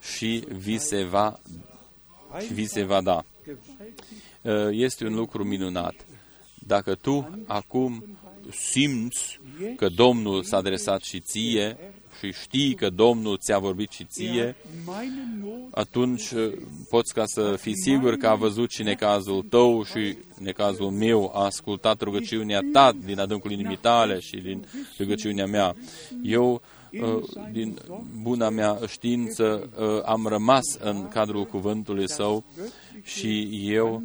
și 0.00 0.44
vi 0.48 0.78
se 0.78 1.04
va, 1.04 1.40
și 2.40 2.52
vi 2.52 2.64
se 2.64 2.84
va 2.84 3.00
da. 3.00 3.24
Uh, 4.42 4.68
este 4.70 5.06
un 5.06 5.14
lucru 5.14 5.44
minunat. 5.44 5.94
Dacă 6.66 6.94
tu 6.94 7.44
acum 7.46 8.18
simți 8.50 9.40
că 9.76 9.88
Domnul 9.88 10.42
s-a 10.42 10.56
adresat 10.56 11.02
și 11.02 11.20
ție 11.20 11.76
și 12.18 12.32
știi 12.32 12.74
că 12.74 12.90
Domnul 12.90 13.38
ți-a 13.38 13.58
vorbit 13.58 13.90
și 13.90 14.04
ție, 14.04 14.56
atunci 15.70 16.30
uh, 16.30 16.52
poți 16.88 17.14
ca 17.14 17.22
să 17.26 17.56
fii 17.60 17.76
sigur 17.76 18.16
că 18.16 18.26
a 18.26 18.34
văzut 18.34 18.70
și 18.70 18.82
necazul 18.82 19.46
tău 19.50 19.84
și 19.84 20.16
necazul 20.38 20.90
meu, 20.90 21.32
a 21.34 21.44
ascultat 21.44 22.00
rugăciunea 22.00 22.60
ta 22.72 22.92
din 23.04 23.20
adâncul 23.20 23.50
inimii 23.50 23.78
tale 23.80 24.20
și 24.20 24.36
din 24.36 24.66
rugăciunea 24.98 25.46
mea. 25.46 25.76
Eu 26.22 26.62
uh, 26.92 27.22
din 27.52 27.78
buna 28.22 28.48
mea 28.48 28.78
știință, 28.86 29.70
am 30.04 30.26
rămas 30.26 30.64
în 30.80 31.08
cadrul 31.08 31.44
cuvântului 31.44 32.08
său 32.08 32.44
și 33.02 33.48
eu 33.72 34.02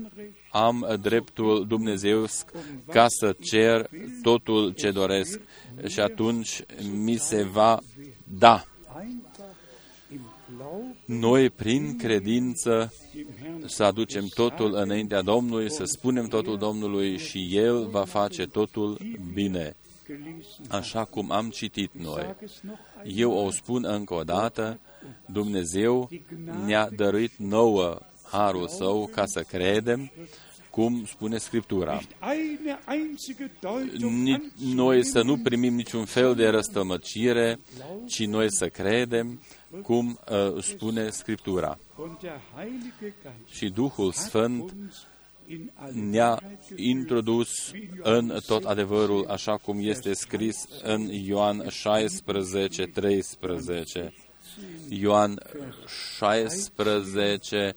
am 0.51 0.97
dreptul 1.01 1.65
dumnezeusc 1.67 2.51
ca 2.87 3.05
să 3.07 3.35
cer 3.41 3.89
totul 4.21 4.71
ce 4.71 4.91
doresc 4.91 5.39
și 5.87 5.99
atunci 5.99 6.63
mi 6.93 7.15
se 7.15 7.43
va 7.43 7.79
da. 8.23 8.65
Noi, 11.05 11.49
prin 11.49 11.97
credință, 11.97 12.93
să 13.65 13.83
aducem 13.83 14.25
totul 14.33 14.73
înaintea 14.73 15.21
Domnului, 15.21 15.71
să 15.71 15.83
spunem 15.83 16.27
totul 16.27 16.57
Domnului 16.57 17.17
și 17.17 17.49
El 17.51 17.87
va 17.87 18.05
face 18.05 18.47
totul 18.47 18.97
bine. 19.33 19.75
Așa 20.69 21.03
cum 21.03 21.31
am 21.31 21.49
citit 21.49 21.91
noi. 21.93 22.35
Eu 23.03 23.31
o 23.31 23.51
spun 23.51 23.85
încă 23.85 24.13
o 24.13 24.23
dată, 24.23 24.79
Dumnezeu 25.25 26.09
ne-a 26.65 26.89
dăruit 26.95 27.31
nouă 27.37 27.99
harul 28.31 28.67
său 28.67 29.09
ca 29.13 29.25
să 29.25 29.41
credem 29.41 30.11
cum 30.69 31.05
spune 31.05 31.37
Scriptura. 31.37 32.01
Noi 34.73 35.05
să 35.05 35.21
nu 35.21 35.37
primim 35.37 35.73
niciun 35.73 36.05
fel 36.05 36.35
de 36.35 36.47
răstămăcire, 36.47 37.59
ci 38.05 38.25
noi 38.25 38.47
să 38.49 38.67
credem 38.67 39.41
cum 39.83 40.19
uh, 40.29 40.63
spune 40.63 41.09
Scriptura. 41.09 41.79
Și 43.49 43.69
Duhul 43.69 44.11
Sfânt 44.11 44.75
ne-a 45.93 46.41
introdus 46.75 47.71
în 48.01 48.37
tot 48.45 48.63
adevărul, 48.63 49.25
așa 49.29 49.57
cum 49.57 49.77
este 49.79 50.13
scris 50.13 50.67
în 50.83 51.07
Ioan 51.09 51.69
16, 51.69 52.83
13. 52.83 54.13
Ioan 54.89 55.39
16, 56.15 57.75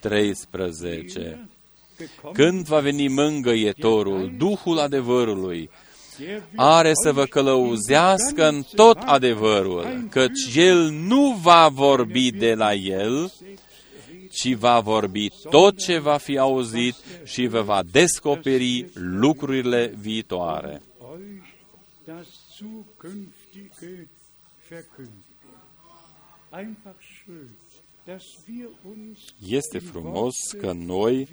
13. 0.00 1.48
Când 2.32 2.66
va 2.66 2.80
veni 2.80 3.08
mângăietorul, 3.08 4.32
Duhul 4.36 4.78
adevărului, 4.78 5.70
are 6.56 6.92
să 7.02 7.12
vă 7.12 7.24
călăuzească 7.24 8.48
în 8.48 8.62
tot 8.74 8.98
adevărul, 8.98 10.06
căci 10.10 10.54
El 10.54 10.90
nu 10.90 11.38
va 11.42 11.68
vorbi 11.68 12.30
de 12.30 12.54
la 12.54 12.74
El, 12.74 13.32
ci 14.30 14.54
va 14.54 14.80
vorbi 14.80 15.28
tot 15.50 15.78
ce 15.78 15.98
va 15.98 16.16
fi 16.16 16.38
auzit 16.38 16.94
și 17.24 17.46
vă 17.46 17.60
va 17.60 17.82
descoperi 17.90 18.86
lucrurile 18.94 19.94
viitoare. 19.98 20.82
Einfach 26.52 26.96
schön. 27.00 27.59
Este 29.48 29.78
frumos 29.78 30.34
că 30.60 30.72
noi 30.72 31.28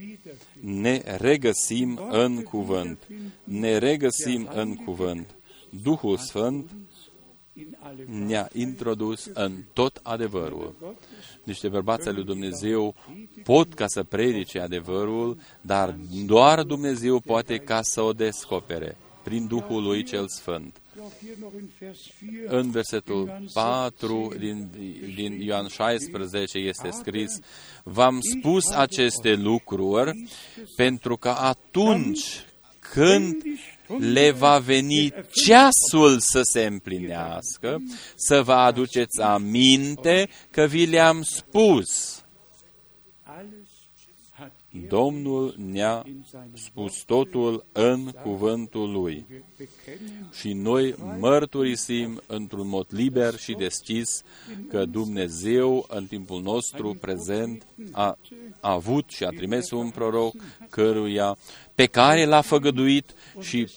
ne 0.59 1.01
regăsim 1.17 1.99
în 2.09 2.43
cuvânt. 2.43 3.07
Ne 3.43 3.77
regăsim 3.77 4.49
în 4.53 4.75
cuvânt. 4.75 5.35
Duhul 5.83 6.17
Sfânt 6.17 6.69
ne-a 8.05 8.49
introdus 8.53 9.25
în 9.33 9.63
tot 9.73 9.99
adevărul. 10.03 10.95
Niște 11.43 11.67
bărbați 11.67 12.11
lui 12.11 12.23
Dumnezeu 12.23 12.95
pot 13.43 13.73
ca 13.73 13.87
să 13.87 14.03
predice 14.03 14.59
adevărul, 14.59 15.37
dar 15.61 15.95
doar 16.25 16.63
Dumnezeu 16.63 17.19
poate 17.19 17.57
ca 17.57 17.79
să 17.81 18.01
o 18.01 18.13
descopere 18.13 18.97
prin 19.23 19.47
Duhul 19.47 19.83
lui 19.83 20.03
cel 20.03 20.27
Sfânt. 20.27 20.81
În 22.47 22.71
versetul 22.71 23.43
4 23.53 24.33
din, 24.37 24.69
din 25.15 25.41
Ioan 25.41 25.67
16 25.67 26.57
este 26.57 26.89
scris, 26.91 27.39
V-am 27.83 28.19
spus 28.37 28.69
aceste 28.69 29.33
lucruri 29.33 30.23
pentru 30.75 31.17
că 31.17 31.29
atunci 31.29 32.45
când 32.79 33.43
le 33.99 34.31
va 34.31 34.57
veni 34.57 35.13
ceasul 35.45 36.19
să 36.19 36.41
se 36.41 36.65
împlinească, 36.65 37.81
să 38.15 38.41
vă 38.41 38.53
aduceți 38.53 39.21
aminte 39.21 40.29
că 40.51 40.65
vi 40.65 40.85
le-am 40.85 41.21
spus. 41.21 42.16
Domnul 44.87 45.55
ne-a 45.71 46.03
spus 46.53 47.03
totul 47.03 47.65
în 47.71 48.11
cuvântul 48.23 48.91
Lui. 48.91 49.25
Și 50.39 50.53
noi 50.53 50.95
mărturisim 51.19 52.21
într-un 52.27 52.67
mod 52.67 52.85
liber 52.89 53.35
și 53.35 53.53
deschis 53.53 54.23
că 54.69 54.85
Dumnezeu 54.85 55.85
în 55.89 56.05
timpul 56.05 56.41
nostru 56.41 56.97
prezent 57.01 57.65
a, 57.91 58.17
a 58.59 58.71
avut 58.71 59.09
și 59.09 59.23
a 59.23 59.29
trimis 59.29 59.71
un 59.71 59.89
proroc 59.89 60.33
căruia 60.69 61.37
pe 61.75 61.85
care 61.85 62.25
l-a 62.25 62.41
făgăduit 62.41 63.13
și 63.39 63.71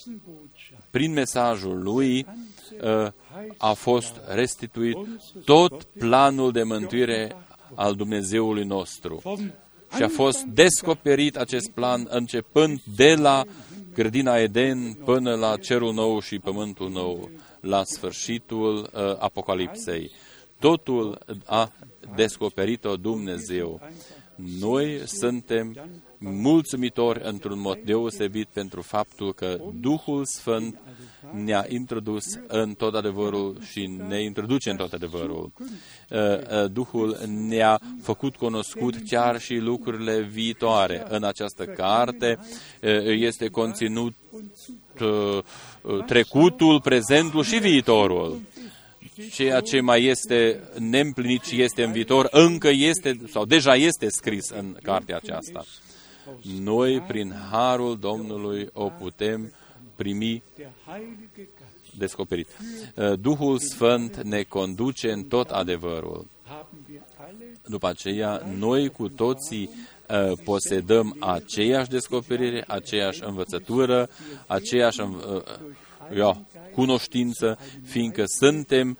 prin 0.91 1.13
mesajul 1.13 1.83
lui 1.83 2.27
ă, 2.83 3.15
a 3.57 3.73
fost 3.73 4.21
restituit 4.35 4.97
tot 5.45 5.85
planul 5.85 6.53
de 6.53 6.63
mântuire 6.63 7.37
al 7.75 7.95
Dumnezeului 7.95 8.65
nostru 8.65 9.23
și 9.97 10.03
a 10.03 10.09
fost 10.09 10.43
descoperit 10.43 11.37
acest 11.37 11.71
plan 11.71 12.07
începând 12.11 12.81
de 12.97 13.15
la 13.15 13.45
grădina 13.95 14.37
Eden 14.37 14.93
până 14.93 15.35
la 15.35 15.57
cerul 15.57 15.93
nou 15.93 16.21
și 16.21 16.39
pământul 16.39 16.91
nou, 16.91 17.31
la 17.61 17.83
sfârșitul 17.85 18.91
uh, 18.95 19.01
Apocalipsei. 19.19 20.11
Totul 20.59 21.19
a 21.45 21.73
descoperit-o 22.15 22.97
Dumnezeu. 22.97 23.81
Noi 24.61 25.01
suntem 25.05 25.77
mulțumitori 26.21 27.21
într-un 27.23 27.61
mod 27.61 27.79
deosebit 27.85 28.49
pentru 28.53 28.83
faptul 28.83 29.33
că 29.33 29.61
Duhul 29.81 30.25
Sfânt 30.25 30.79
ne-a 31.45 31.67
introdus 31.69 32.25
în 32.47 32.75
tot 32.75 32.95
adevărul 32.95 33.57
și 33.71 33.87
ne 34.09 34.23
introduce 34.23 34.71
în 34.71 34.77
tot 34.77 34.93
adevărul. 34.93 35.53
Uh, 35.59 36.19
uh, 36.19 36.71
Duhul 36.73 37.19
ne-a 37.27 37.81
făcut 38.03 38.37
cunoscut 38.37 38.95
chiar 39.09 39.41
și 39.41 39.55
lucrurile 39.55 40.21
viitoare. 40.21 41.05
În 41.09 41.25
această 41.25 41.65
carte 41.65 42.39
uh, 42.41 42.91
este 43.05 43.49
conținut 43.49 44.15
trecutul, 46.07 46.81
prezentul 46.81 47.45
și 47.45 47.59
viitorul 47.59 48.41
ceea 49.33 49.61
ce 49.61 49.81
mai 49.81 50.05
este 50.05 50.61
neîmplinit 50.79 51.43
și 51.43 51.63
este 51.63 51.83
în 51.83 51.93
viitor, 51.93 52.29
încă 52.31 52.69
este 52.69 53.21
sau 53.33 53.45
deja 53.45 53.75
este 53.75 54.07
scris 54.09 54.49
în 54.49 54.77
cartea 54.83 55.17
aceasta. 55.17 55.65
Noi, 56.61 57.01
prin 57.01 57.35
harul 57.51 57.99
Domnului, 57.99 58.69
o 58.73 58.89
putem 58.89 59.53
primi 59.97 60.43
descoperit. 61.99 62.49
Uh, 62.95 63.13
Duhul 63.21 63.59
Sfânt 63.59 64.23
ne 64.23 64.43
conduce 64.43 65.13
în 65.13 65.23
tot 65.23 65.51
adevărul. 65.51 66.27
După 67.65 67.89
aceea, 67.89 68.43
noi 68.59 68.89
cu 68.89 69.09
toții 69.09 69.71
uh, 70.09 70.39
posedăm 70.45 71.17
aceeași 71.19 71.89
descoperire, 71.89 72.65
aceeași 72.67 73.25
învățătură, 73.25 74.09
aceeași 74.47 75.01
uh, 75.01 75.43
ia, 76.17 76.47
cunoștință, 76.73 77.59
fiindcă 77.85 78.25
suntem 78.27 78.99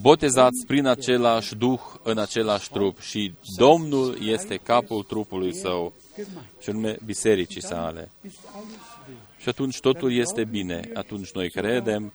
botezați 0.00 0.66
prin 0.66 0.86
același 0.86 1.54
Duh 1.54 1.80
în 2.02 2.18
același 2.18 2.70
trup 2.70 3.00
și 3.00 3.34
Domnul 3.56 4.18
este 4.20 4.56
capul 4.56 5.02
trupului 5.02 5.54
său, 5.54 5.92
și 6.60 6.70
anume 6.70 6.96
bisericii 7.04 7.62
sale. 7.62 8.10
Și 9.38 9.48
atunci 9.48 9.80
totul 9.80 10.12
este 10.12 10.44
bine. 10.44 10.90
Atunci 10.94 11.30
noi 11.30 11.50
credem 11.50 12.12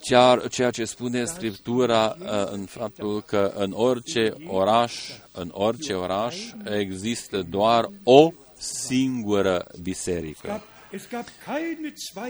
chiar 0.00 0.48
ceea 0.48 0.70
ce 0.70 0.84
spune 0.84 1.24
Scriptura 1.24 2.16
uh, 2.18 2.26
în 2.50 2.64
faptul 2.64 3.22
că 3.22 3.52
în 3.56 3.72
orice 3.74 4.34
oraș, 4.46 4.94
în 5.32 5.50
orice 5.52 5.92
oraș 5.92 6.36
există 6.64 7.42
doar 7.42 7.88
o 8.02 8.32
singură 8.58 9.66
biserică. 9.82 10.62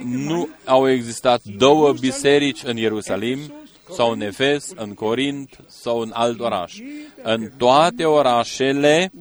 Nu 0.05 0.49
au 0.65 0.91
existat 0.91 1.43
două 1.43 1.93
biserici 1.93 2.63
în 2.65 2.77
Ierusalim, 2.77 3.39
sau 3.91 4.11
în 4.11 4.21
Efes, 4.21 4.73
în 4.75 4.95
Corint 4.95 5.59
sau 5.67 6.01
în 6.01 6.11
alt 6.15 6.41
oraș. 6.41 6.79
În 7.23 7.51
toate 7.57 8.05
orașele 8.05 9.13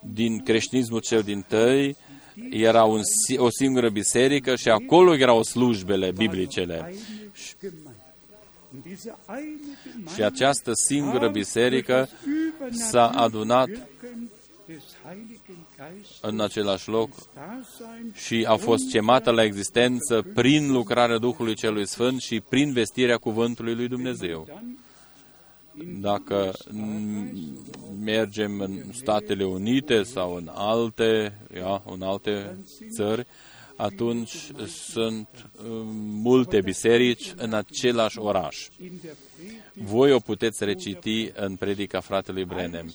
din 0.00 0.42
creștinismul 0.42 1.00
cel 1.00 1.22
din 1.22 1.44
tăi 1.48 1.96
era 2.50 2.84
un, 2.84 3.00
o 3.36 3.50
singură 3.50 3.88
biserică 3.88 4.56
și 4.56 4.68
acolo 4.68 5.14
erau 5.14 5.42
slujbele 5.42 6.10
biblicele. 6.10 6.94
Și 10.14 10.22
această 10.22 10.70
singură 10.88 11.28
biserică 11.28 12.08
s-a 12.70 13.08
adunat 13.08 13.68
în 16.20 16.40
același 16.40 16.88
loc 16.88 17.10
și 18.12 18.44
a 18.48 18.56
fost 18.56 18.90
chemată 18.90 19.30
la 19.30 19.42
existență 19.44 20.26
prin 20.34 20.72
lucrarea 20.72 21.18
Duhului 21.18 21.54
Celui 21.54 21.86
Sfânt 21.86 22.20
și 22.20 22.40
prin 22.40 22.72
vestirea 22.72 23.16
cuvântului 23.16 23.74
lui 23.74 23.88
Dumnezeu. 23.88 24.62
Dacă 26.00 26.52
mergem 28.04 28.60
în 28.60 28.82
Statele 28.92 29.44
Unite 29.44 30.02
sau 30.02 30.34
în 30.34 30.50
alte, 30.54 31.38
ia, 31.54 31.82
în 31.86 32.02
alte 32.02 32.56
țări, 32.94 33.26
atunci 33.76 34.50
sunt 34.66 35.28
um, 35.68 35.86
multe 36.22 36.60
biserici 36.60 37.32
în 37.36 37.52
același 37.52 38.18
oraș. 38.18 38.68
Voi 39.72 40.12
o 40.12 40.18
puteți 40.18 40.64
reciti 40.64 41.30
în 41.34 41.56
predica 41.56 42.00
fratelui 42.00 42.44
Brenem. 42.44 42.94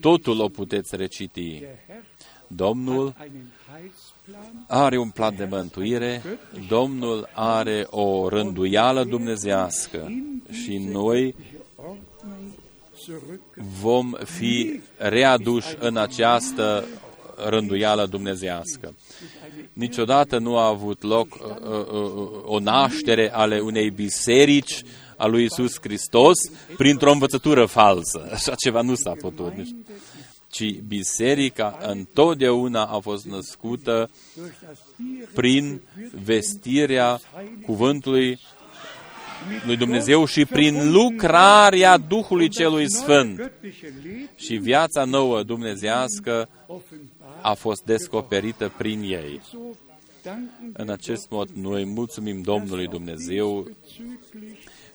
Totul 0.00 0.40
o 0.40 0.48
puteți 0.48 0.96
reciti. 0.96 1.62
Domnul 2.46 3.14
are 4.68 4.98
un 4.98 5.10
plan 5.10 5.36
de 5.36 5.44
mântuire, 5.50 6.22
Domnul 6.68 7.28
are 7.32 7.86
o 7.90 8.28
rânduială 8.28 9.04
dumnezească 9.04 10.12
și 10.50 10.78
noi 10.78 11.34
vom 13.80 14.12
fi 14.24 14.80
readuși 14.96 15.76
în 15.78 15.96
această 15.96 16.84
rânduială 17.48 18.06
dumnezească. 18.06 18.94
Niciodată 19.72 20.38
nu 20.38 20.56
a 20.58 20.66
avut 20.66 21.02
loc 21.02 21.34
uh, 21.34 21.40
uh, 21.40 21.86
uh, 21.92 22.28
o 22.44 22.58
naștere 22.58 23.32
ale 23.32 23.58
unei 23.58 23.90
biserici 23.90 24.82
a 25.16 25.26
lui 25.26 25.44
Isus 25.44 25.78
Hristos 25.80 26.38
printr-o 26.76 27.12
învățătură 27.12 27.64
falsă. 27.64 28.28
Așa 28.34 28.54
ceva 28.54 28.80
nu 28.80 28.94
s-a 28.94 29.12
putut. 29.20 29.52
Ci 30.50 30.80
biserica 30.80 31.78
întotdeauna 31.82 32.84
a 32.84 32.98
fost 32.98 33.24
născută 33.24 34.10
prin 35.34 35.80
vestirea 36.24 37.20
cuvântului 37.66 38.38
lui 39.66 39.76
Dumnezeu 39.76 40.24
și 40.24 40.44
prin 40.44 40.92
lucrarea 40.92 41.96
Duhului 41.96 42.48
Celui 42.48 42.90
Sfânt. 42.90 43.52
Și 44.36 44.56
viața 44.56 45.04
nouă 45.04 45.42
dumnezească 45.42 46.48
a 47.40 47.54
fost 47.54 47.82
descoperită 47.84 48.72
prin 48.76 49.00
ei. 49.02 49.40
În 50.72 50.90
acest 50.90 51.30
mod, 51.30 51.48
noi 51.48 51.84
mulțumim 51.84 52.42
Domnului 52.42 52.86
Dumnezeu, 52.86 53.68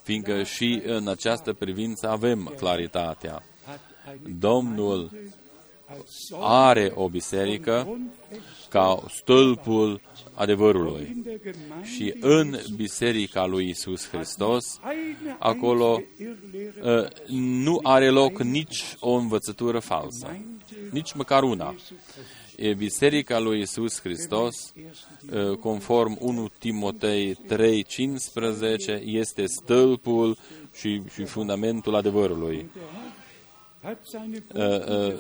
fiindcă 0.10 0.44
și 0.44 0.82
în 0.86 1.08
această 1.08 1.54
privință 1.54 2.10
avem 2.10 2.54
claritatea. 2.58 3.44
Domnul 4.40 5.12
are 6.40 6.92
o 6.96 7.10
biserică 7.10 8.00
ca 8.70 9.04
stâlpul 9.10 10.02
adevărului. 10.34 11.24
Și 11.84 12.16
în 12.20 12.60
biserica 12.76 13.46
lui 13.46 13.70
Isus 13.70 14.10
Hristos, 14.10 14.80
acolo 15.40 16.02
ă, 16.84 17.08
nu 17.36 17.80
are 17.84 18.10
loc 18.10 18.42
nici 18.42 18.96
o 19.00 19.12
învățătură 19.12 19.80
falsă, 19.80 20.38
nici 20.92 21.14
măcar 21.14 21.44
una. 21.44 21.76
E 22.62 22.74
biserica 22.74 23.40
lui 23.40 23.62
Isus 23.62 24.02
Hristos, 24.02 24.74
ă, 25.32 25.56
conform 25.56 26.18
1 26.20 26.50
Timotei 26.58 27.36
3:15, 27.48 29.02
este 29.06 29.46
stâlpul 29.46 30.38
și, 30.74 31.02
și 31.14 31.24
fundamentul 31.24 31.96
adevărului. 31.96 32.70
Uh, 33.84 34.64
uh, 34.88 35.14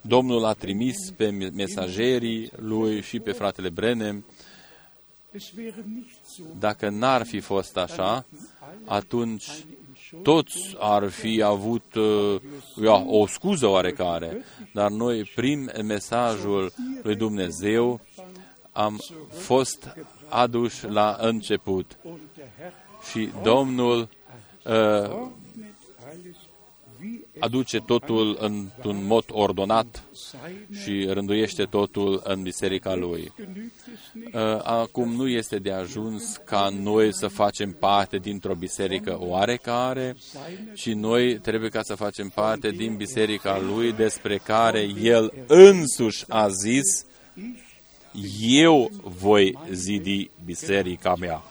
Domnul 0.00 0.44
a 0.44 0.52
trimis 0.52 1.10
pe 1.16 1.50
mesagerii 1.54 2.50
lui 2.56 3.02
și 3.02 3.20
pe 3.20 3.32
fratele 3.32 3.68
Brenem. 3.68 4.24
Dacă 6.58 6.88
n-ar 6.88 7.26
fi 7.26 7.40
fost 7.40 7.76
așa, 7.76 8.26
atunci 8.84 9.50
toți 10.22 10.76
ar 10.78 11.08
fi 11.08 11.42
avut 11.42 11.94
uh, 11.94 12.40
ia, 12.82 13.04
o 13.06 13.26
scuză 13.26 13.66
oarecare, 13.66 14.44
dar 14.72 14.90
noi, 14.90 15.30
prin 15.34 15.70
mesajul 15.84 16.72
lui 17.02 17.16
Dumnezeu, 17.16 18.00
am 18.72 19.00
fost 19.30 19.96
aduși 20.28 20.86
la 20.86 21.16
început. 21.20 21.98
Și 23.10 23.28
Domnul 23.42 24.08
uh, 24.64 25.28
aduce 27.38 27.78
totul 27.78 28.36
într-un 28.40 29.06
mod 29.06 29.24
ordonat 29.30 30.02
și 30.82 31.06
rânduiește 31.10 31.64
totul 31.64 32.20
în 32.24 32.42
biserica 32.42 32.94
lui. 32.94 33.32
Uh, 34.32 34.40
acum 34.62 35.12
nu 35.12 35.28
este 35.28 35.58
de 35.58 35.72
ajuns 35.72 36.36
ca 36.44 36.68
noi 36.82 37.14
să 37.14 37.28
facem 37.28 37.72
parte 37.72 38.18
dintr-o 38.18 38.54
biserică 38.54 39.16
oarecare, 39.20 40.16
ci 40.74 40.92
noi 40.92 41.38
trebuie 41.38 41.70
ca 41.70 41.82
să 41.82 41.94
facem 41.94 42.28
parte 42.28 42.70
din 42.70 42.96
biserica 42.96 43.60
lui 43.60 43.92
despre 43.92 44.36
care 44.36 44.80
el 45.02 45.32
însuși 45.46 46.24
a 46.28 46.48
zis, 46.48 47.06
eu 48.40 48.90
voi 49.02 49.58
zidi 49.72 50.30
biserica 50.44 51.14
mea. 51.18 51.42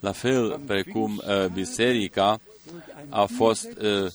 La 0.00 0.12
fel 0.12 0.60
precum 0.66 1.22
uh, 1.26 1.46
biserica 1.52 2.40
a 3.08 3.24
fost 3.24 3.68
uh, 3.82 4.10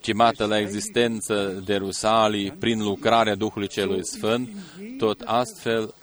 chemată 0.00 0.44
la 0.44 0.58
existență 0.58 1.62
de 1.64 1.76
Rusalii 1.76 2.50
prin 2.50 2.82
lucrarea 2.82 3.34
Duhului 3.34 3.68
Celui 3.68 4.06
Sfânt, 4.06 4.48
tot 4.98 5.20
astfel 5.24 5.94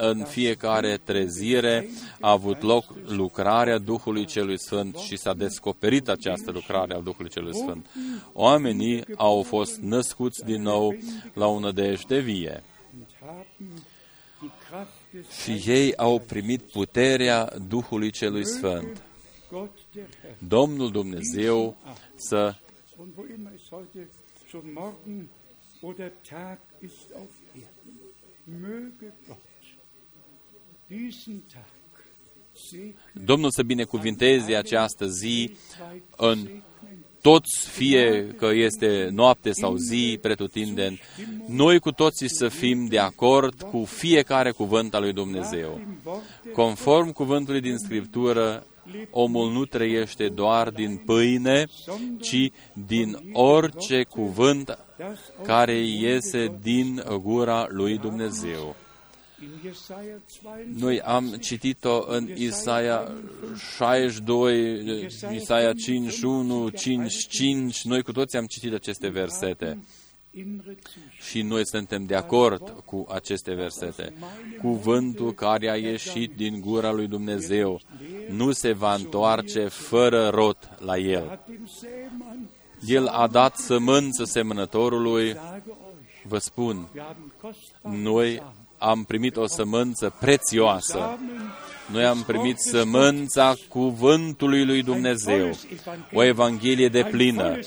în 0.00 0.24
fiecare 0.24 1.00
trezire 1.04 1.88
a 2.20 2.30
avut 2.30 2.62
loc 2.62 2.84
lucrarea 3.06 3.78
Duhului 3.78 4.24
Celui 4.24 4.58
Sfânt 4.58 4.96
și 4.96 5.16
s-a 5.16 5.34
descoperit 5.34 6.08
această 6.08 6.50
lucrare 6.50 6.94
a 6.94 7.00
Duhului 7.00 7.30
Celui 7.30 7.54
Sfânt. 7.54 7.86
Oamenii 8.32 9.04
au 9.16 9.42
fost 9.42 9.76
născuți 9.76 10.44
din 10.44 10.62
nou 10.62 10.96
la 11.32 11.46
o 11.46 11.58
nădejde 11.58 12.18
vie 12.18 12.62
și 15.42 15.62
ei 15.70 15.96
au 15.96 16.18
primit 16.18 16.62
puterea 16.62 17.52
Duhului 17.68 18.10
Celui 18.10 18.46
Sfânt. 18.46 19.02
Domnul 20.38 20.90
Dumnezeu 20.90 21.76
să 22.14 22.54
Domnul 33.12 33.50
să 33.50 33.62
binecuvinteze 33.62 34.54
această 34.54 35.06
zi 35.06 35.56
în 36.16 36.48
toți, 37.20 37.68
fie 37.68 38.34
că 38.36 38.50
este 38.52 39.08
noapte 39.12 39.52
sau 39.52 39.76
zi, 39.76 40.18
pretutindeni, 40.22 41.00
noi 41.46 41.78
cu 41.78 41.90
toții 41.90 42.28
să 42.30 42.48
fim 42.48 42.86
de 42.86 42.98
acord 42.98 43.62
cu 43.62 43.84
fiecare 43.84 44.50
cuvânt 44.50 44.94
al 44.94 45.02
lui 45.02 45.12
Dumnezeu. 45.12 45.80
Conform 46.52 47.12
cuvântului 47.12 47.60
din 47.60 47.76
Scriptură, 47.78 48.66
omul 49.10 49.52
nu 49.52 49.64
trăiește 49.64 50.28
doar 50.28 50.70
din 50.70 50.96
pâine, 50.96 51.66
ci 52.20 52.50
din 52.86 53.30
orice 53.32 54.02
cuvânt 54.02 54.78
care 55.42 55.78
iese 55.78 56.58
din 56.62 57.02
gura 57.22 57.66
lui 57.70 57.98
Dumnezeu. 57.98 58.76
Noi 60.74 61.00
am 61.00 61.36
citit-o 61.40 62.04
în 62.06 62.28
Isaia 62.34 63.12
62, 63.76 65.06
Isaia 65.34 65.72
51, 65.72 66.68
5, 66.68 67.84
Noi 67.84 68.02
cu 68.02 68.12
toții 68.12 68.38
am 68.38 68.46
citit 68.46 68.72
aceste 68.72 69.08
versete. 69.08 69.78
Și 71.20 71.42
noi 71.42 71.66
suntem 71.66 72.06
de 72.06 72.14
acord 72.14 72.82
cu 72.84 73.06
aceste 73.08 73.54
versete. 73.54 74.12
Cuvântul 74.60 75.32
care 75.32 75.70
a 75.70 75.76
ieșit 75.76 76.36
din 76.36 76.60
gura 76.60 76.92
lui 76.92 77.06
Dumnezeu 77.06 77.80
nu 78.30 78.52
se 78.52 78.72
va 78.72 78.94
întoarce 78.94 79.68
fără 79.68 80.28
rot 80.28 80.68
la 80.78 80.96
el. 80.96 81.40
El 82.86 83.06
a 83.06 83.26
dat 83.26 83.56
sămânță 83.56 84.24
semănătorului. 84.24 85.36
Vă 86.22 86.38
spun, 86.38 86.88
noi 87.82 88.42
am 88.78 89.04
primit 89.04 89.36
o 89.36 89.46
sămânță 89.46 90.14
prețioasă 90.20 91.18
Noi 91.92 92.04
am 92.04 92.22
primit 92.26 92.58
sămânța 92.58 93.54
cuvântului 93.68 94.64
lui 94.64 94.82
Dumnezeu, 94.82 95.50
o 96.12 96.22
Evanghelie 96.22 96.88
de 96.88 97.04
plină, 97.10 97.58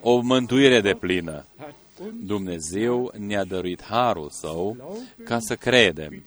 o 0.00 0.20
mântuire 0.20 0.80
de 0.80 0.94
plină. 0.94 1.44
Dumnezeu 2.22 3.12
ne-a 3.18 3.44
dăruit 3.44 3.82
harul 3.82 4.30
său 4.30 4.76
ca 5.24 5.38
să 5.38 5.56
credem, 5.56 6.22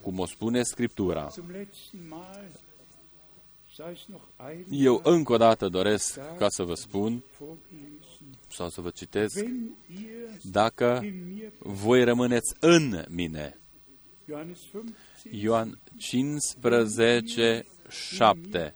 cum 0.00 0.18
o 0.18 0.26
spune 0.26 0.62
Scriptura. 0.62 1.30
Eu 4.70 5.00
încă 5.04 5.32
o 5.32 5.36
dată 5.36 5.68
doresc 5.68 6.18
ca 6.38 6.48
să 6.48 6.62
vă 6.62 6.74
spun 6.74 7.22
sau 8.48 8.68
să 8.68 8.80
vă 8.80 8.90
citesc, 8.90 9.44
dacă 10.42 11.02
voi 11.58 12.04
rămâneți 12.04 12.54
în 12.60 13.04
mine. 13.08 13.58
Ioan 15.30 15.78
15, 15.96 17.66
7. 18.10 18.74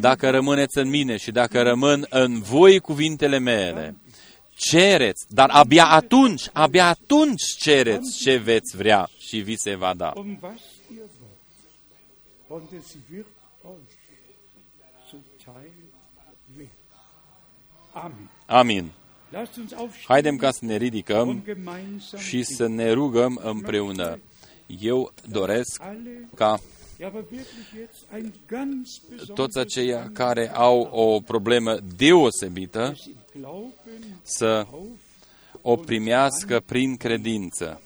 Dacă 0.00 0.30
rămâneți 0.30 0.78
în 0.78 0.88
mine 0.88 1.16
și 1.16 1.30
dacă 1.30 1.62
rămân 1.62 2.06
în 2.10 2.40
voi 2.40 2.78
cuvintele 2.78 3.38
mele, 3.38 3.96
cereți, 4.56 5.24
dar 5.28 5.50
abia 5.50 5.86
atunci, 5.86 6.48
abia 6.52 6.86
atunci 6.86 7.42
cereți 7.58 8.18
ce 8.18 8.36
veți 8.36 8.76
vrea 8.76 9.08
și 9.18 9.38
vi 9.38 9.56
se 9.56 9.74
va 9.74 9.94
da. 9.94 10.12
Amin. 18.46 18.90
Haidem 20.06 20.36
ca 20.36 20.50
să 20.50 20.64
ne 20.64 20.76
ridicăm 20.76 21.44
și 22.16 22.42
să 22.42 22.66
ne 22.66 22.90
rugăm 22.90 23.40
împreună. 23.42 24.18
Eu 24.66 25.12
doresc 25.28 25.82
ca 26.34 26.60
toți 29.34 29.58
aceia 29.58 30.10
care 30.12 30.54
au 30.54 30.80
o 30.80 31.20
problemă 31.20 31.78
deosebită 31.96 32.96
să 34.22 34.66
o 35.62 35.76
primească 35.76 36.60
prin 36.60 36.96
credință. 36.96 37.80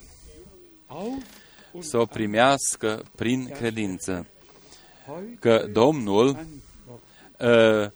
Să 1.78 1.98
o 1.98 2.04
primească 2.04 3.04
prin 3.16 3.48
credință. 3.48 4.26
Că 5.40 5.68
Domnul 5.72 6.28
uh, 6.28 7.90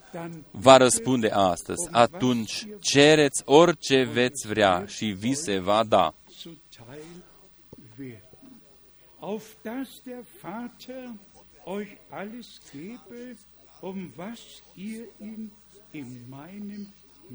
va 0.50 0.76
răspunde 0.76 1.30
astăzi. 1.30 1.88
Atunci 1.90 2.66
cereți 2.80 3.42
orice 3.44 4.02
veți 4.02 4.46
vrea 4.46 4.84
și 4.86 5.06
vi 5.06 5.34
se 5.34 5.58
va 5.58 5.84
da. 5.84 6.14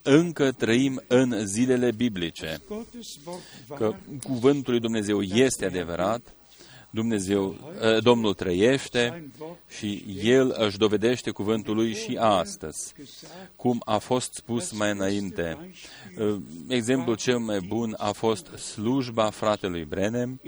încă 0.01 0.51
trăim 0.51 1.03
în 1.07 1.45
zilele 1.45 1.91
biblice, 1.91 2.61
că 3.75 3.95
cuvântul 4.23 4.71
lui 4.71 4.81
Dumnezeu 4.81 5.21
este 5.21 5.65
adevărat 5.65 6.33
Dumnezeu, 6.93 7.55
ă, 7.81 7.99
Domnul 7.99 8.34
trăiește 8.34 9.31
și 9.77 10.05
El 10.23 10.55
își 10.57 10.77
dovedește 10.77 11.31
cuvântul 11.31 11.76
Lui 11.76 11.93
și 11.93 12.18
astăzi, 12.19 12.93
cum 13.55 13.81
a 13.85 13.97
fost 13.97 14.34
spus 14.34 14.72
mai 14.72 14.91
înainte. 14.91 15.73
Ă, 16.19 16.39
exemplul 16.68 17.15
cel 17.15 17.38
mai 17.38 17.59
bun 17.59 17.95
a 17.97 18.11
fost 18.11 18.45
slujba 18.45 19.30
fratelui 19.30 19.85
Brenem, 19.85 20.41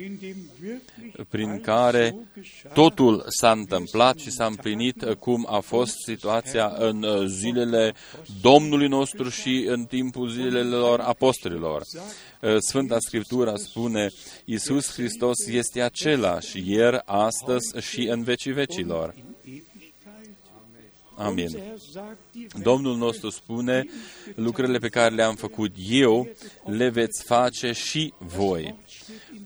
prin 1.29 1.61
care 1.61 2.15
totul 2.73 3.25
s-a 3.27 3.51
întâmplat 3.51 4.17
și 4.17 4.31
s-a 4.31 4.45
împlinit 4.45 5.13
cum 5.19 5.47
a 5.49 5.59
fost 5.59 5.95
situația 6.05 6.73
în 6.77 7.05
zilele 7.27 7.93
Domnului 8.41 8.87
nostru 8.87 9.29
și 9.29 9.65
în 9.67 9.85
timpul 9.85 10.29
zilelor 10.29 10.99
apostolilor. 10.99 11.83
Ă, 12.43 12.57
Sfânta 12.59 12.97
Scriptura 12.99 13.55
spune, 13.55 14.09
Iisus 14.45 14.93
Hristos 14.93 15.47
este 15.47 15.81
același 15.81 16.71
ieri, 16.71 17.01
astăzi 17.05 17.77
și 17.79 18.01
în 18.01 18.23
vecii 18.23 18.51
vecilor. 18.51 19.15
Amin. 21.17 21.63
Domnul 22.61 22.97
nostru 22.97 23.29
spune, 23.29 23.85
lucrurile 24.35 24.77
pe 24.77 24.89
care 24.89 25.15
le-am 25.15 25.35
făcut 25.35 25.75
eu, 25.89 26.27
le 26.65 26.89
veți 26.89 27.23
face 27.23 27.71
și 27.71 28.13
voi. 28.17 28.75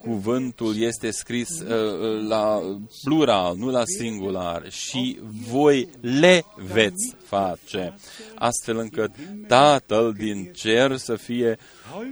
Cuvântul 0.08 0.78
este 0.78 1.12
scris 1.12 1.60
uh, 1.60 2.28
la 2.28 2.62
plural, 3.04 3.56
nu 3.58 3.70
la 3.70 3.84
singular, 3.98 4.72
și 4.72 5.20
voi 5.50 5.90
le 6.02 6.46
veți 6.56 7.16
face, 7.24 7.96
astfel 8.36 8.78
încât 8.78 9.12
Tatăl 9.48 10.14
din 10.18 10.52
cer 10.56 10.98
să 10.98 11.16
fie, 11.16 11.58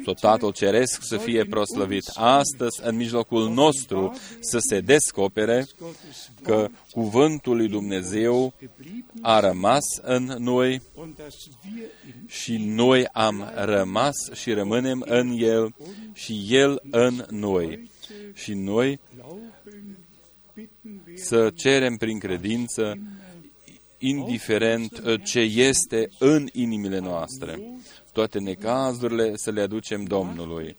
sau 0.04 0.14
Tatăl 0.14 0.52
Ceresc 0.52 1.02
să 1.04 1.18
fie 1.18 1.46
proslăvit. 1.46 2.12
Astăzi, 2.14 2.80
în 2.84 2.96
mijlocul 2.96 3.50
nostru, 3.50 4.16
să 4.40 4.58
se 4.60 4.80
descopere 4.80 5.66
că 6.44 6.68
cuvântul 6.92 7.56
lui 7.56 7.68
Dumnezeu 7.68 8.54
a 9.22 9.40
rămas 9.40 9.84
în 10.02 10.36
noi 10.38 10.82
și 12.28 12.58
noi 12.58 13.08
am 13.08 13.52
rămas 13.56 14.16
și 14.34 14.52
rămânem 14.52 15.04
în 15.08 15.36
El 15.38 15.76
și 16.14 16.46
El 16.50 16.82
în 16.92 17.26
noi. 17.30 17.85
Și 18.36 18.53
noi 18.53 18.99
să 21.16 21.52
cerem 21.56 21.98
prin 21.98 22.20
credință 22.20 22.98
indiferent 23.98 25.02
uh, 25.06 25.22
ce 25.24 25.40
este 25.40 26.10
în 26.20 26.48
inimile 26.52 26.99
noastre. 26.99 27.60
Toate 28.12 28.40
necazurile 28.40 29.36
să 29.36 29.52
le 29.52 29.62
aducem 29.62 30.03
Domnului. 30.03 30.76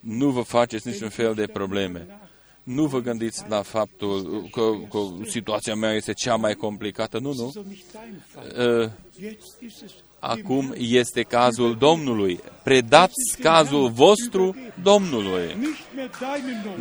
Nu 0.00 0.30
vă 0.30 0.40
faceți 0.40 0.88
niciun 0.88 1.08
fel 1.08 1.34
de 1.34 1.46
probleme. 1.46 2.06
Nu 2.62 2.86
vă 2.86 3.00
gândiți 3.00 3.44
la 3.48 3.62
faptul 3.62 4.48
că, 4.50 4.70
că 4.90 4.98
situația 5.26 5.74
mea 5.74 5.92
este 5.92 6.12
cea 6.12 6.36
mai 6.36 6.54
complicată. 6.54 7.18
Nu, 7.18 7.32
nu. 7.32 7.52
Uh, 10.22 10.28
acum 10.28 10.74
este 10.76 11.22
cazul 11.22 11.76
Domnului. 11.76 12.40
Predați 12.62 13.36
cazul 13.40 13.88
vostru 13.90 14.56
Domnului. 14.82 15.56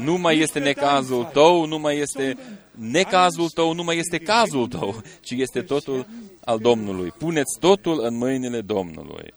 Nu 0.04 0.18
mai 0.18 0.38
este 0.38 0.60
necazul 0.60 1.24
tău, 1.24 1.66
nu 1.66 1.80
mai 1.80 1.98
este 1.98 2.38
necazul 2.72 3.50
tău, 3.50 3.74
nu 3.74 3.84
mai 3.84 3.98
este 3.98 4.18
cazul 4.18 4.68
tău, 4.68 5.02
ci 5.22 5.32
este 5.32 5.62
totul 5.62 6.08
al 6.46 6.58
Domnului. 6.58 7.10
Puneți 7.18 7.60
totul 7.60 8.04
în 8.04 8.18
mâinile 8.18 8.62
Domnului. 8.62 9.34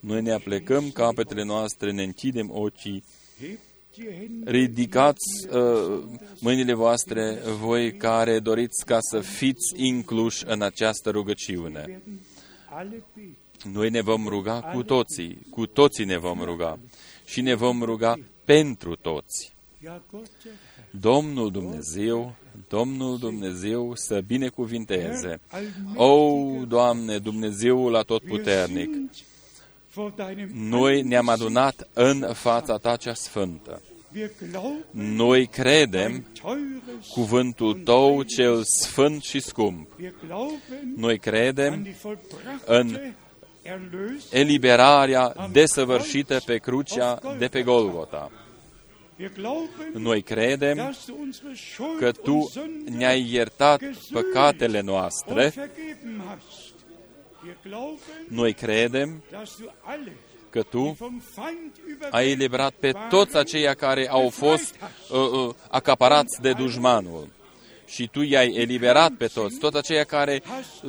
Noi 0.00 0.22
ne 0.22 0.32
aplecăm 0.32 0.90
capetele 0.90 1.44
noastre, 1.44 1.92
ne 1.92 2.02
închidem 2.02 2.50
ochii, 2.52 3.04
ridicați 4.44 5.48
uh, 5.50 6.02
mâinile 6.40 6.74
voastre, 6.74 7.38
voi 7.60 7.96
care 7.96 8.38
doriți 8.38 8.84
ca 8.84 8.98
să 9.00 9.20
fiți 9.20 9.72
incluși 9.76 10.44
în 10.46 10.62
această 10.62 11.10
rugăciune. 11.10 12.02
Noi 13.72 13.90
ne 13.90 14.00
vom 14.00 14.26
ruga 14.26 14.60
cu 14.60 14.82
toții, 14.82 15.46
cu 15.50 15.66
toții 15.66 16.04
ne 16.04 16.18
vom 16.18 16.42
ruga 16.42 16.78
și 17.24 17.40
ne 17.40 17.54
vom 17.54 17.82
ruga 17.82 18.18
pentru 18.44 18.96
toți. 18.96 19.52
Domnul 20.90 21.50
Dumnezeu, 21.50 22.34
Domnul 22.68 23.18
Dumnezeu 23.18 23.92
să 23.94 24.20
binecuvinteze. 24.20 25.40
O, 25.94 26.40
Doamne, 26.68 27.18
Dumnezeul 27.18 27.96
atotputernic, 27.96 28.90
noi 30.52 31.02
ne-am 31.02 31.28
adunat 31.28 31.88
în 31.92 32.32
fața 32.32 32.76
Ta 32.76 32.96
cea 32.96 33.14
sfântă. 33.14 33.82
Noi 34.90 35.46
credem 35.46 36.26
cuvântul 37.12 37.74
Tău 37.74 38.22
cel 38.22 38.62
sfânt 38.82 39.22
și 39.22 39.40
scump. 39.40 39.88
Noi 40.96 41.18
credem 41.18 41.86
în 42.64 43.00
eliberarea 44.30 45.48
desăvârșită 45.52 46.40
pe 46.46 46.56
crucea 46.56 47.18
de 47.38 47.46
pe 47.46 47.62
Golgota. 47.62 48.30
Noi 49.92 50.22
credem 50.22 50.94
că 51.98 52.12
Tu 52.12 52.50
ne-ai 52.84 53.28
iertat 53.30 53.82
păcatele 54.12 54.80
noastre 54.80 55.52
Noi 58.28 58.52
credem 58.54 59.22
că 60.50 60.62
Tu 60.62 60.96
ai 62.10 62.30
eliberat 62.30 62.72
pe 62.72 62.92
toți 63.08 63.36
aceia 63.36 63.74
care 63.74 64.08
au 64.08 64.28
fost 64.28 64.74
uh, 65.10 65.18
uh, 65.18 65.54
acaparați 65.70 66.40
de 66.40 66.52
dușmanul. 66.52 67.28
Și 67.86 68.08
Tu 68.12 68.22
i-ai 68.22 68.54
eliberat 68.54 69.12
pe 69.12 69.26
toți, 69.26 69.58
toți 69.58 69.76
aceia 69.76 70.04
care 70.04 70.42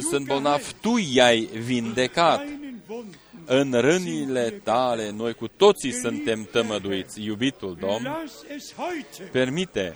sunt 0.10 0.26
bolnavi, 0.26 0.74
Tu 0.82 0.98
i-ai 1.14 1.40
vindecat. 1.42 2.46
În 3.46 3.72
rânile 3.74 4.50
Tale, 4.64 5.10
noi 5.10 5.34
cu 5.34 5.48
toții 5.48 5.92
suntem 5.92 6.48
tămăduiți, 6.52 7.24
iubitul 7.24 7.78
Domn, 7.80 8.30
permite 9.32 9.96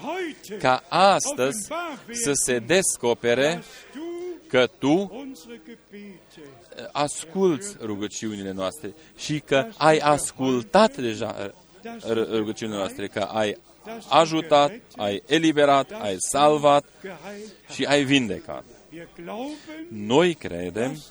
ca 0.60 0.84
astăzi 0.90 1.68
să 2.12 2.32
se 2.46 2.60
descopere 2.60 3.64
că 4.48 4.68
Tu 4.80 5.28
asculți 6.92 7.76
rugăciunile 7.82 8.52
noastre 8.52 8.94
și 9.18 9.40
că 9.40 9.68
ai 9.78 9.98
ascultat 9.98 10.98
deja 10.98 11.54
rugăciunile 12.10 12.78
noastre, 12.78 13.08
că 13.08 13.20
ai 13.20 13.58
ajutat, 14.10 14.72
ai 14.96 15.24
eliberat, 15.26 15.92
ai 15.92 16.16
salvat 16.18 16.86
și 17.74 17.84
ai 17.86 18.04
vindecat. 18.04 18.64
Noi 19.90 20.34
credem 20.34 21.04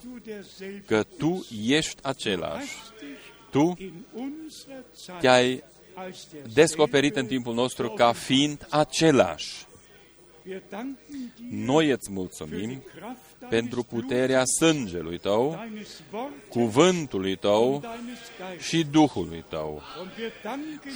că 0.87 1.03
Tu 1.19 1.47
ești 1.67 1.97
același. 2.03 2.77
Tu 3.51 3.77
te-ai 5.21 5.63
descoperit 6.53 7.17
în 7.17 7.27
timpul 7.27 7.55
nostru 7.55 7.91
ca 7.91 8.13
fiind 8.13 8.67
același. 8.71 9.67
Noi 11.51 11.91
îți 11.91 12.11
mulțumim 12.11 12.83
pentru 13.49 13.83
puterea 13.83 14.43
sângelui 14.45 15.19
tău, 15.19 15.67
cuvântului 16.49 17.37
tău 17.37 17.85
și 18.59 18.85
Duhului 18.91 19.45
tău. 19.49 19.83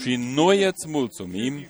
Și 0.03 0.17
noi 0.17 0.63
îți 0.63 0.89
mulțumim 0.89 1.67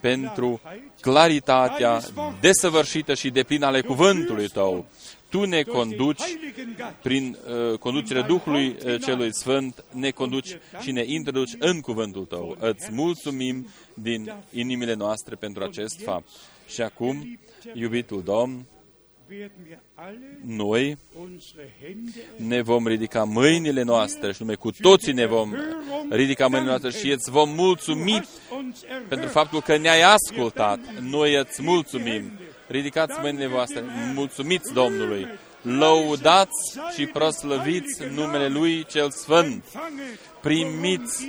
pentru 0.00 0.60
claritatea 1.00 2.00
desăvârșită 2.40 3.14
și 3.14 3.30
deplină 3.30 3.66
ale 3.66 3.80
cuvântului 3.80 4.48
tău. 4.48 4.86
Tu 5.28 5.44
ne 5.44 5.62
conduci 5.62 6.22
prin 7.02 7.36
uh, 7.70 7.78
conducerea 7.78 8.22
Duhului 8.22 8.76
uh, 8.84 9.00
Celui 9.02 9.34
Sfânt, 9.34 9.84
ne 9.90 10.10
conduci 10.10 10.58
și 10.80 10.92
ne 10.92 11.02
introduci 11.06 11.56
în 11.58 11.80
cuvântul 11.80 12.24
tău. 12.24 12.56
Îți 12.60 12.92
mulțumim 12.92 13.66
din 13.94 14.34
inimile 14.52 14.94
noastre 14.94 15.34
pentru 15.34 15.62
acest 15.62 16.00
fapt. 16.02 16.28
Și 16.68 16.82
acum, 16.82 17.38
iubitul 17.74 18.22
Domn, 18.22 18.66
noi 20.44 20.98
ne 22.36 22.62
vom 22.62 22.86
ridica 22.86 23.24
mâinile 23.24 23.82
noastre 23.82 24.32
și 24.32 24.42
nume 24.42 24.54
cu 24.54 24.70
toții 24.70 25.12
ne 25.12 25.26
vom 25.26 25.54
ridica 26.10 26.46
mâinile 26.46 26.70
noastre 26.70 26.90
și 27.00 27.10
îți 27.10 27.30
vom 27.30 27.50
mulțumi 27.54 28.28
pentru 29.08 29.28
faptul 29.28 29.60
că 29.60 29.76
ne-ai 29.76 30.02
ascultat. 30.02 30.78
Noi 31.00 31.34
îți 31.34 31.62
mulțumim. 31.62 32.32
Ridicați 32.66 33.18
mâinile 33.20 33.46
voastre, 33.46 33.84
mulțumiți 34.14 34.72
Domnului, 34.72 35.26
lăudați 35.62 36.78
și 36.94 37.06
proslăviți 37.06 38.04
numele 38.14 38.48
Lui 38.48 38.84
cel 38.84 39.10
Sfânt. 39.10 39.64
Primiți 40.40 41.28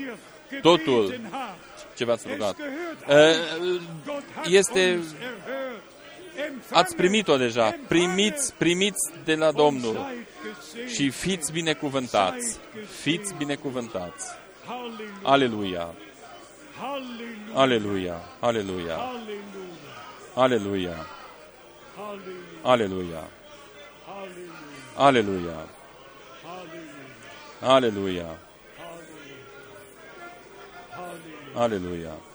totul 0.61 1.19
ce 1.97 2.05
v-ați 2.05 2.27
rugat. 2.27 2.55
Este 4.45 4.99
Ați 6.71 6.95
primit-o 6.95 7.37
deja. 7.37 7.75
Primiți, 7.87 8.53
primiți 8.53 9.11
de 9.23 9.35
la 9.35 9.51
Domnul. 9.51 10.11
Și 10.93 11.09
fiți 11.09 11.51
binecuvântați. 11.51 12.59
Fiți 13.01 13.33
binecuvântați. 13.37 14.27
Aleluia. 15.21 15.87
Aleluia. 17.53 18.15
Aleluia. 18.39 18.97
Aleluia. 20.33 20.95
Aleluia. 22.63 23.27
Aleluia. 24.95 25.67
Aleluia. 27.61 28.37
Aleluia. 31.53 32.30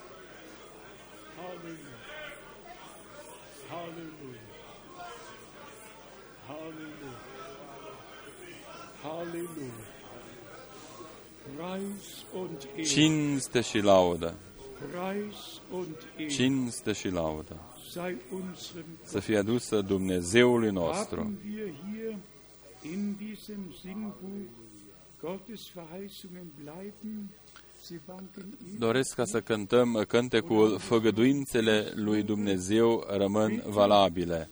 Cinste 12.85 13.61
și 13.61 13.79
laudă. 13.79 14.35
Cinste 16.29 16.93
și 16.93 17.09
laudă. 17.09 17.57
Să 19.03 19.19
fie 19.21 19.39
adusă 19.39 19.81
Dumnezeului 19.81 20.71
nostru. 20.71 21.33
Doresc 28.79 29.15
ca 29.15 29.25
să 29.25 29.41
cântăm 29.41 30.05
cântecul 30.09 30.79
Făgăduințele 30.79 31.93
lui 31.95 32.23
Dumnezeu 32.23 33.05
rămân 33.09 33.63
valabile. 33.67 34.49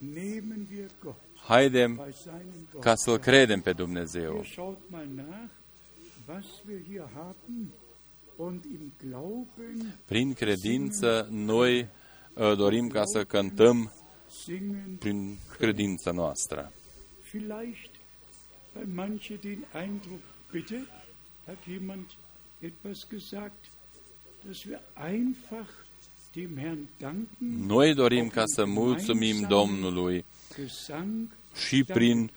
Haidem 1.47 2.15
ca 2.81 2.95
să-L 2.95 3.19
credem 3.19 3.61
pe 3.61 3.73
Dumnezeu. 3.73 4.45
Prin 10.05 10.33
credință, 10.33 11.29
noi 11.31 11.89
uh, 12.35 12.57
dorim 12.57 12.89
ca 12.89 13.05
să 13.05 13.25
cântăm 13.25 13.93
prin 14.99 15.37
credința 15.59 16.11
noastră. 16.11 16.73
Noi 27.67 27.95
dorim 27.95 28.29
ca 28.29 28.43
să 28.47 28.65
mulțumim 28.65 29.47
Domnului 29.49 30.25
și 31.67 31.85
prin 31.85 32.31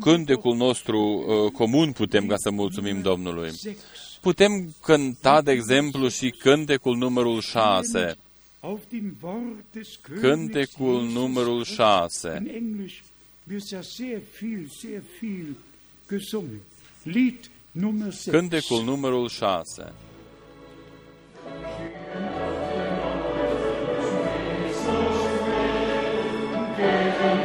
cântecul 0.00 0.56
nostru 0.56 0.98
uh, 0.98 1.52
comun 1.52 1.92
putem 1.92 2.26
ca 2.26 2.34
să 2.36 2.50
mulțumim 2.50 3.00
Domnului. 3.00 3.50
Putem 4.20 4.74
cânta, 4.82 5.42
de 5.42 5.50
exemplu, 5.50 6.08
și 6.08 6.30
cântecul 6.30 6.96
numărul 6.96 7.40
6. 7.40 8.16
Cântecul 10.20 11.02
numărul 11.02 11.64
6. 11.64 12.42
Cântecul 18.30 18.84
numărul 18.84 19.28
6. 19.28 19.92
Amen. 26.84 27.41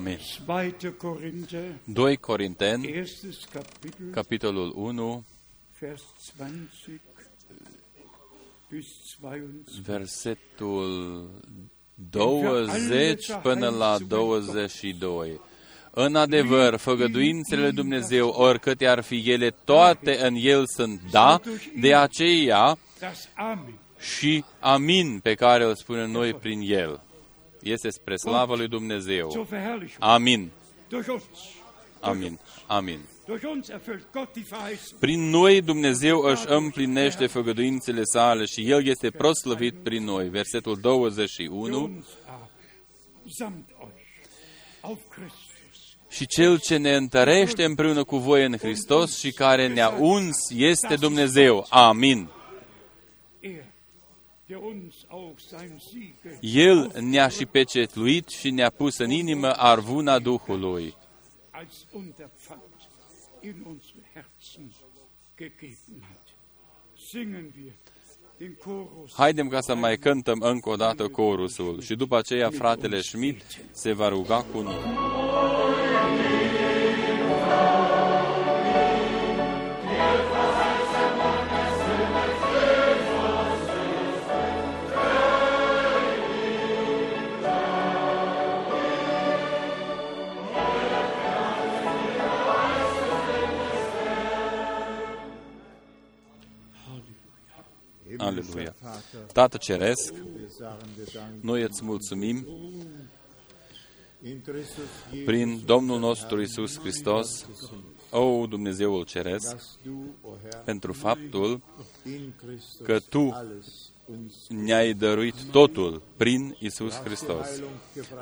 Amin. 0.00 0.18
2. 0.46 0.94
Korinther, 0.96 1.62
2 1.84 2.16
Corinteni, 2.16 2.86
erstes 2.86 3.44
Kapitel, 3.52 4.10
capitolul 4.12 4.72
1, 4.76 5.24
Vers 5.78 6.02
20 6.36 7.00
bis 8.68 8.86
22. 9.20 9.82
versetul 9.86 11.30
20 12.10 13.32
până 13.42 13.68
la 13.68 13.98
22. 14.08 15.40
În 15.90 16.14
adevăr, 16.14 16.76
făgăduințele 16.76 17.62
lui 17.62 17.72
Dumnezeu, 17.72 18.28
oricâte 18.28 18.86
ar 18.86 19.02
fi 19.02 19.30
ele, 19.30 19.50
toate 19.50 20.26
în 20.26 20.34
El 20.38 20.66
sunt 20.66 21.00
da, 21.10 21.40
de 21.80 21.94
aceea 21.94 22.78
Das 22.98 23.28
Amen 23.34 23.78
și 24.00 24.44
amin 24.60 25.20
pe 25.22 25.34
care 25.34 25.64
îl 25.64 25.74
spunem 25.74 26.10
noi 26.10 26.34
prin 26.34 26.60
El. 26.64 27.00
Este 27.62 27.90
spre 27.90 28.16
slavă 28.16 28.56
lui 28.56 28.68
Dumnezeu. 28.68 29.30
zur 29.30 29.44
Verherrlichung 29.44 29.96
Amin. 29.98 30.50
durch 30.88 31.08
uns. 31.08 31.22
Amin. 32.00 32.38
Amin. 32.66 32.98
Durch 33.26 33.44
uns 33.44 33.68
erfüllt 33.68 34.06
Gott 34.12 34.32
die 34.32 34.44
Verheißung. 34.50 34.98
Prin 35.00 35.30
noi 35.30 35.60
Dumnezeu 35.60 36.20
își 36.20 36.42
împlinește 36.46 37.26
făgăduințele 37.26 38.02
sale 38.04 38.44
și 38.44 38.70
El 38.70 38.86
este 38.86 39.10
proslăvit 39.10 39.74
prin 39.82 40.04
noi. 40.04 40.28
Versetul 40.28 40.78
21. 40.80 41.82
Uns 41.82 42.04
aber, 42.26 42.48
samt 43.38 43.68
euch, 43.80 43.92
auf 44.80 45.00
Christus. 45.08 45.38
Și 46.08 46.26
Cel 46.26 46.58
ce 46.58 46.76
ne 46.76 46.94
întărește 46.96 47.64
împreună 47.64 48.04
cu 48.04 48.16
voi 48.16 48.44
în 48.44 48.56
Hristos 48.56 49.18
și 49.18 49.32
care 49.32 49.68
ne-a 49.68 49.88
uns 49.98 50.36
este 50.54 50.94
Dumnezeu. 50.94 51.66
Amin. 51.68 52.28
El 56.40 56.92
ne-a 57.00 57.28
și 57.28 57.46
pecetluit 57.46 58.28
și 58.28 58.50
ne-a 58.50 58.70
pus 58.70 58.98
în 58.98 59.10
inimă 59.10 59.52
arvuna 59.56 60.18
Duhului. 60.18 60.94
als 61.50 61.86
Unterpfand 61.92 62.60
in 63.40 63.64
unsere 63.66 64.02
Herzen 64.14 64.72
gegeben 65.36 66.02
hat. 66.02 66.26
Singen 67.08 67.52
wir 67.56 67.72
den 68.38 68.56
Chorus. 68.64 69.12
Haidem 69.14 69.48
ca 69.48 69.60
să 69.60 69.74
mai 69.74 69.96
cântăm 69.96 70.40
încă 70.40 70.68
o 70.68 70.76
dată 70.76 71.08
corusul 71.08 71.80
și 71.80 71.94
după 71.94 72.16
aceea 72.16 72.50
fratele 72.50 73.00
Schmidt 73.00 73.60
se 73.70 73.92
va 73.92 74.08
ruga 74.08 74.44
cu 74.52 74.60
noi. 74.60 74.74
Aleluia. 98.30 98.74
Tată 99.32 99.56
Ceresc, 99.56 100.14
noi 101.40 101.62
îți 101.62 101.84
mulțumim 101.84 102.46
prin 105.24 105.62
Domnul 105.64 105.98
nostru 105.98 106.40
Isus 106.40 106.78
Hristos, 106.78 107.46
o 108.10 108.46
Dumnezeul 108.46 109.04
Ceresc, 109.04 109.56
pentru 110.64 110.92
faptul 110.92 111.60
că 112.82 112.98
Tu 113.08 113.36
ne-ai 114.48 114.92
dăruit 114.92 115.44
totul 115.50 116.02
prin 116.16 116.56
Isus 116.58 116.94
Hristos. 116.94 117.62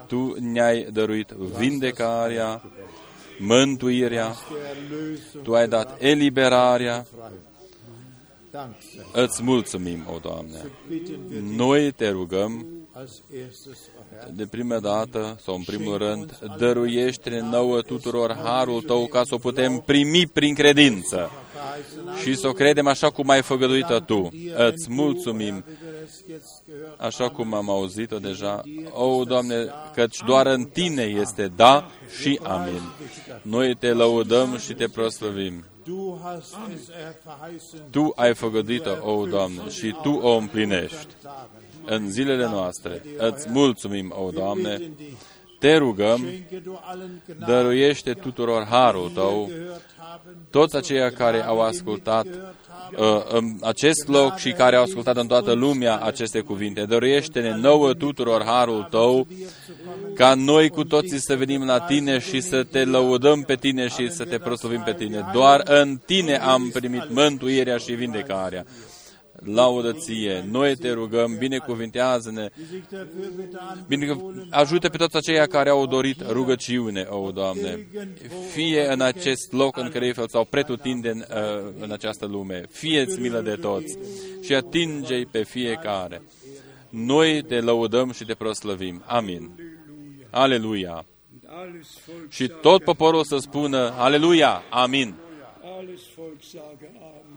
Tu 0.06 0.36
ne-ai 0.40 0.90
dăruit 0.90 1.30
vindecarea, 1.30 2.62
mântuirea, 3.38 4.34
Tu 5.42 5.54
ai 5.54 5.68
dat 5.68 6.02
eliberarea. 6.02 7.06
Îți 9.12 9.42
mulțumim, 9.42 10.06
o 10.14 10.18
Doamne. 10.18 10.70
Noi 11.56 11.92
te 11.92 12.08
rugăm 12.10 12.66
de 14.32 14.46
prima 14.46 14.78
dată 14.78 15.38
sau 15.44 15.54
în 15.54 15.62
primul 15.62 15.96
rând, 15.96 16.38
dăruiește 16.58 17.40
nouă 17.50 17.80
tuturor 17.80 18.38
harul 18.42 18.82
tău 18.82 19.06
ca 19.06 19.22
să 19.24 19.34
o 19.34 19.38
putem 19.38 19.82
primi 19.86 20.26
prin 20.26 20.54
credință 20.54 21.30
și 22.22 22.34
să 22.34 22.48
o 22.48 22.52
credem 22.52 22.86
așa 22.86 23.10
cum 23.10 23.28
ai 23.28 23.42
făgăduit 23.42 23.86
tu. 24.06 24.28
Îți 24.56 24.90
mulțumim, 24.90 25.64
așa 26.96 27.28
cum 27.28 27.54
am 27.54 27.70
auzit-o 27.70 28.18
deja. 28.18 28.62
O, 28.90 29.24
Doamne, 29.24 29.66
căci 29.94 30.16
doar 30.26 30.46
în 30.46 30.64
Tine 30.64 31.02
este 31.02 31.52
da 31.56 31.90
și 32.20 32.40
amin. 32.42 32.82
Noi 33.42 33.74
te 33.74 33.92
lăudăm 33.92 34.58
și 34.58 34.74
te 34.74 34.88
proslăvim. 34.88 35.64
Tu 37.90 38.12
ai 38.16 38.34
făgăduit-o, 38.34 39.10
o, 39.12 39.26
Doamne, 39.26 39.68
și 39.70 39.96
Tu 40.02 40.10
o 40.10 40.36
împlinești 40.36 41.06
în 41.84 42.10
zilele 42.10 42.46
noastre. 42.46 43.02
Îți 43.16 43.48
mulțumim, 43.50 44.14
o 44.16 44.30
Doamne, 44.30 44.90
te 45.58 45.76
rugăm, 45.76 46.26
dăruiește 47.46 48.12
tuturor 48.12 48.66
harul 48.70 49.10
tău, 49.14 49.50
toți 50.50 50.76
aceia 50.76 51.10
care 51.10 51.44
au 51.44 51.60
ascultat 51.60 52.26
uh, 52.26 53.22
în 53.28 53.56
acest 53.62 54.08
loc 54.08 54.36
și 54.36 54.52
care 54.52 54.76
au 54.76 54.82
ascultat 54.82 55.16
în 55.16 55.26
toată 55.26 55.52
lumea 55.52 55.96
aceste 55.96 56.40
cuvinte. 56.40 56.84
Dăruiește-ne 56.84 57.56
nouă 57.56 57.94
tuturor 57.94 58.44
harul 58.44 58.86
tău, 58.90 59.26
ca 60.14 60.34
noi 60.34 60.68
cu 60.68 60.84
toții 60.84 61.20
să 61.20 61.36
venim 61.36 61.64
la 61.64 61.80
tine 61.80 62.18
și 62.18 62.40
să 62.40 62.64
te 62.64 62.84
lăudăm 62.84 63.42
pe 63.42 63.54
tine 63.54 63.88
și 63.88 64.10
să 64.10 64.24
te 64.24 64.38
proslăvim 64.38 64.82
pe 64.84 64.92
tine. 64.92 65.30
Doar 65.32 65.62
în 65.64 66.00
tine 66.06 66.36
am 66.36 66.70
primit 66.72 67.10
mântuirea 67.10 67.76
și 67.76 67.92
vindecarea 67.92 68.64
laudă 69.44 69.92
ție. 69.92 70.44
Noi 70.50 70.76
te 70.76 70.92
rugăm, 70.92 71.36
binecuvintează-ne, 71.38 72.48
bine, 73.86 74.16
ajută 74.50 74.88
pe 74.88 74.96
toți 74.96 75.16
aceia 75.16 75.46
care 75.46 75.68
au 75.68 75.86
dorit 75.86 76.22
rugăciune, 76.28 77.06
o 77.08 77.30
Doamne, 77.30 77.86
fie 78.52 78.86
în 78.92 79.00
acest 79.00 79.52
loc 79.52 79.76
în 79.76 79.88
care 79.88 80.06
ei 80.06 80.14
sau 80.28 80.44
pretutindeni 80.44 81.20
uh, 81.20 81.72
în 81.80 81.90
această 81.90 82.26
lume, 82.26 82.62
fie-ți 82.70 83.20
milă 83.20 83.40
de 83.40 83.54
toți 83.54 83.98
și 84.42 84.54
atinge-i 84.54 85.26
pe 85.26 85.42
fiecare. 85.42 86.22
Noi 86.88 87.42
te 87.42 87.60
lăudăm 87.60 88.12
și 88.12 88.24
te 88.24 88.34
proslăvim. 88.34 89.02
Amin. 89.06 89.50
Aleluia. 90.30 91.04
Și 92.28 92.48
tot 92.60 92.84
poporul 92.84 93.24
să 93.24 93.36
spună, 93.36 93.92
Aleluia, 93.96 94.62
Amin. 94.70 95.14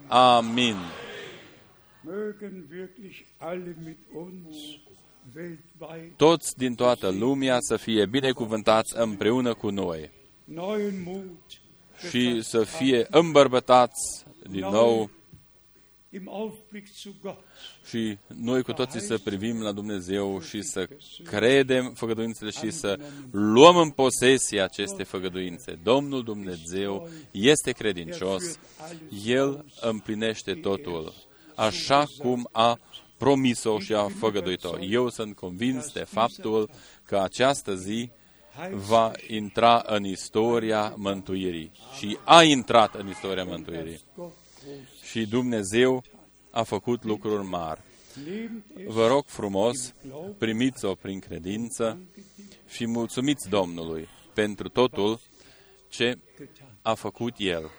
Amin. 0.08 0.76
Toți 6.16 6.58
din 6.58 6.76
toată 6.76 7.10
lumea 7.10 7.58
să 7.60 7.78
fie 7.78 8.06
binecuvântați 8.06 8.98
împreună 8.98 9.54
cu 9.54 9.70
noi. 9.70 10.10
și 12.10 12.42
să 12.42 12.64
fie 12.64 13.08
îmbărbătați 13.10 14.26
din 14.50 14.60
nou. 14.60 15.10
și 17.86 18.18
noi 18.28 18.64
cu 18.64 18.74
toții 18.74 19.00
să 19.00 19.18
privim 19.18 19.62
la 19.62 19.72
Dumnezeu 19.72 20.42
și 20.42 20.62
să 20.62 20.88
credem 21.24 21.94
făgăduințele 21.94 22.50
și 22.50 22.72
să 22.72 23.00
luăm 23.32 23.78
în 23.78 23.90
posesie 23.90 24.62
aceste 24.62 25.04
făgăduințe. 25.04 25.80
Domnul 25.84 26.24
Dumnezeu 26.24 27.10
este 27.32 27.72
credincios, 27.72 28.60
El 29.26 29.66
împlinește 29.82 30.54
totul 30.54 31.14
așa 31.62 32.06
cum 32.18 32.50
a 32.52 32.80
promis-o 33.18 33.80
și 33.80 33.94
a 33.94 34.08
făgăduit-o. 34.08 34.80
Eu 34.80 35.10
sunt 35.10 35.36
convins 35.36 35.92
de 35.92 36.00
faptul 36.00 36.70
că 37.04 37.18
această 37.18 37.76
zi 37.76 38.10
va 38.72 39.12
intra 39.28 39.84
în 39.86 40.06
istoria 40.06 40.94
mântuirii 40.98 41.72
și 41.98 42.18
a 42.24 42.44
intrat 42.44 42.96
în 42.96 43.08
istoria 43.10 43.44
mântuirii. 43.44 44.00
Și 45.02 45.26
Dumnezeu 45.26 46.04
a 46.52 46.64
făcut 46.64 47.04
lucruri 47.04 47.48
mari. 47.48 47.82
Vă 48.88 49.08
rog 49.08 49.24
frumos, 49.26 49.94
primiți-o 50.38 50.96
prin 50.96 51.20
credință 51.20 52.00
și 52.68 52.88
mulțumiți 52.88 53.50
Domnului 53.50 54.08
pentru 54.34 54.70
totul 54.70 55.20
ce 55.88 56.18
a 56.82 56.94
făcut 56.94 57.34
El. 57.38 57.72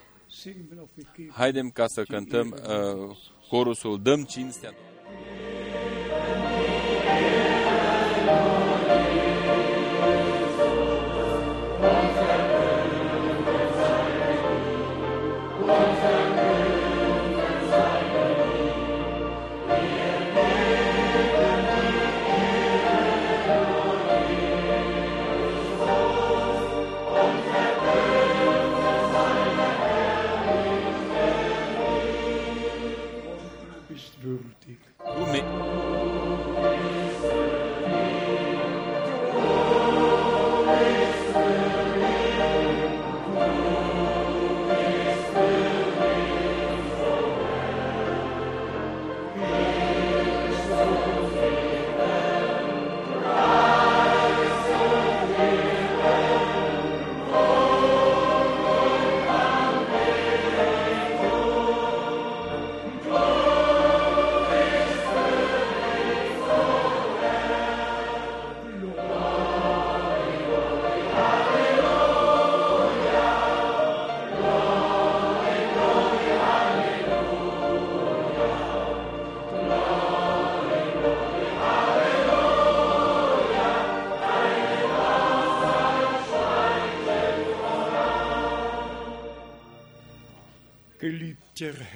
Haidem 1.31 1.69
ca 1.69 1.87
să 1.87 2.03
cântăm 2.03 2.55
uh, 3.09 3.15
corusul 3.53 3.99
Dăm 4.01 4.23
cinstea 4.23 4.73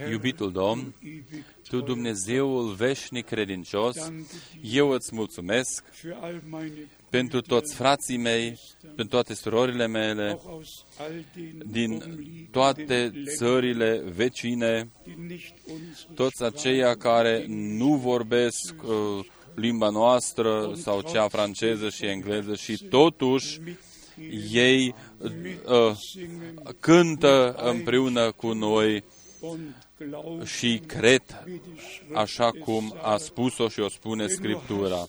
Iubitul 0.10 0.52
Domn, 0.52 0.94
Tu 1.70 1.82
Dumnezeul 1.82 2.74
veșnic 2.74 3.26
credincios, 3.26 4.12
eu 4.62 4.90
îți 4.90 5.16
mulțumesc 5.16 5.84
pentru 7.10 7.42
toți 7.42 7.76
frații 7.76 8.18
mei, 8.18 8.60
pentru 8.82 9.06
toate 9.08 9.34
surorile 9.34 9.88
mele, 9.88 10.40
din 11.66 12.04
toate 12.52 13.12
țările 13.38 14.04
vecine, 14.16 14.90
toți 16.14 16.44
aceia 16.44 16.96
care 16.96 17.46
nu 17.48 17.96
vorbesc 17.96 18.74
uh, 18.84 19.26
limba 19.56 19.90
noastră 19.90 20.72
sau 20.76 21.02
cea 21.02 21.28
franceză 21.28 21.90
și 21.90 22.06
engleză 22.06 22.56
și 22.56 22.84
totuși 22.90 23.60
ei 24.52 24.96
uh, 25.20 25.98
cântă 26.80 27.54
împreună 27.54 28.32
cu 28.32 28.52
noi 28.52 29.04
și 30.46 30.82
cred, 30.86 31.22
așa 32.14 32.52
cum 32.64 32.96
a 33.02 33.18
spus-o 33.18 33.70
și 33.70 33.80
o 33.80 33.90
spune 33.90 34.28
Scriptura, 34.28 35.08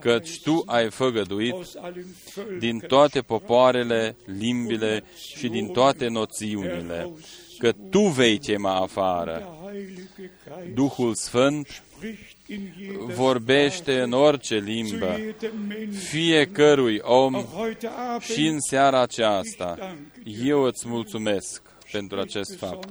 căci 0.00 0.40
Tu 0.40 0.62
ai 0.66 0.90
făgăduit 0.90 1.54
din 2.58 2.78
toate 2.78 3.20
popoarele, 3.20 4.16
limbile 4.24 5.04
și 5.36 5.48
din 5.48 5.66
toate 5.66 6.08
noțiunile, 6.08 7.10
că 7.58 7.72
Tu 7.90 8.00
vei 8.00 8.38
chema 8.38 8.74
afară. 8.74 9.48
Duhul 10.74 11.14
Sfânt 11.14 11.82
vorbește 13.14 14.00
în 14.00 14.12
orice 14.12 14.56
limbă, 14.56 15.20
fiecărui 16.08 16.98
om 17.02 17.44
și 18.20 18.46
în 18.46 18.60
seara 18.60 19.00
aceasta. 19.00 19.96
Eu 20.44 20.62
îți 20.62 20.88
mulțumesc 20.88 21.62
pentru 21.92 22.20
acest 22.20 22.56
fapt 22.56 22.88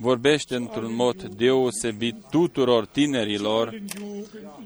vorbește 0.00 0.54
într-un 0.54 0.94
mod 0.94 1.22
deosebit 1.22 2.16
tuturor 2.30 2.86
tinerilor, 2.86 3.82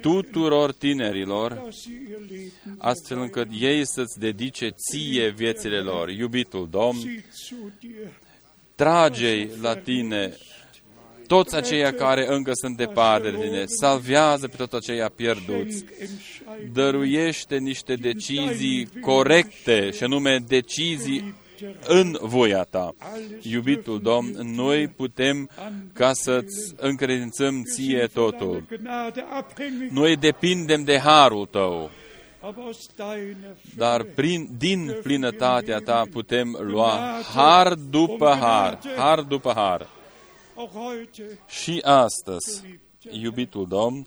tuturor 0.01 0.73
tinerilor, 0.73 1.69
astfel 2.79 3.19
încât 3.21 3.49
ei 3.61 3.87
să-ți 3.87 4.19
dedice 4.19 4.69
ție 4.69 5.29
viețile 5.29 5.79
lor. 5.79 6.09
Iubitul 6.09 6.69
Domn, 6.71 7.25
trage 8.75 9.49
la 9.61 9.75
tine 9.77 10.37
toți 11.27 11.55
aceia 11.55 11.95
care 11.95 12.27
încă 12.29 12.51
sunt 12.55 12.77
departe 12.77 13.31
de 13.31 13.37
tine, 13.37 13.65
salvează 13.67 14.49
pe 14.49 14.57
toți 14.57 14.75
aceia 14.77 15.09
pierduți, 15.17 15.85
dăruiește 16.73 17.57
niște 17.57 17.95
decizii 17.95 18.89
corecte, 19.01 19.91
și 19.91 20.03
anume 20.03 20.45
decizii 20.49 21.35
în 21.87 22.17
voia 22.21 22.63
ta. 22.63 22.95
Iubitul 23.43 24.01
Domn, 24.01 24.55
noi 24.55 24.89
putem 24.89 25.51
ca 25.93 26.13
să-ți 26.13 26.75
încredințăm 26.77 27.63
ție 27.63 28.07
totul. 28.13 28.65
Noi 29.91 30.17
depindem 30.17 30.85
de 30.85 30.99
harul 30.99 31.47
tău. 31.47 31.91
dar 33.77 34.03
prin, 34.03 34.49
din 34.59 34.97
plinătatea 35.03 35.79
ta 35.79 36.03
putem 36.11 36.59
lua 36.61 37.21
har 37.35 37.75
după 37.75 38.37
har, 38.41 38.79
har 38.97 39.21
după 39.21 39.53
har. 39.55 39.89
Și 41.49 41.81
astăzi, 41.85 42.63
iubitul 43.11 43.67
Domn, 43.69 44.07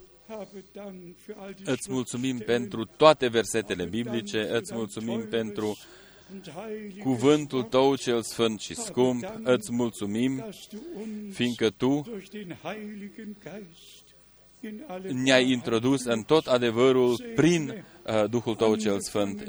îți 1.66 1.92
mulțumim 1.92 2.38
pentru 2.38 2.86
toate 2.86 3.28
versetele 3.28 3.84
biblice, 3.84 4.48
îți 4.52 4.74
mulțumim 4.74 5.28
pentru 5.30 5.78
cuvântul 7.04 7.64
Tău 7.64 7.96
cel 7.96 8.22
sfânt 8.22 8.60
și 8.60 8.76
scump, 8.76 9.40
îți 9.44 9.72
mulțumim, 9.72 10.46
fiindcă 11.32 11.70
Tu 11.70 12.04
ne-ai 15.24 15.52
introdus 15.52 16.04
în 16.04 16.22
tot 16.22 16.46
adevărul 16.46 17.24
prin 17.36 17.86
uh, 18.06 18.30
Duhul 18.30 18.56
Tău 18.56 18.76
cel 18.76 19.00
Sfânt. 19.00 19.48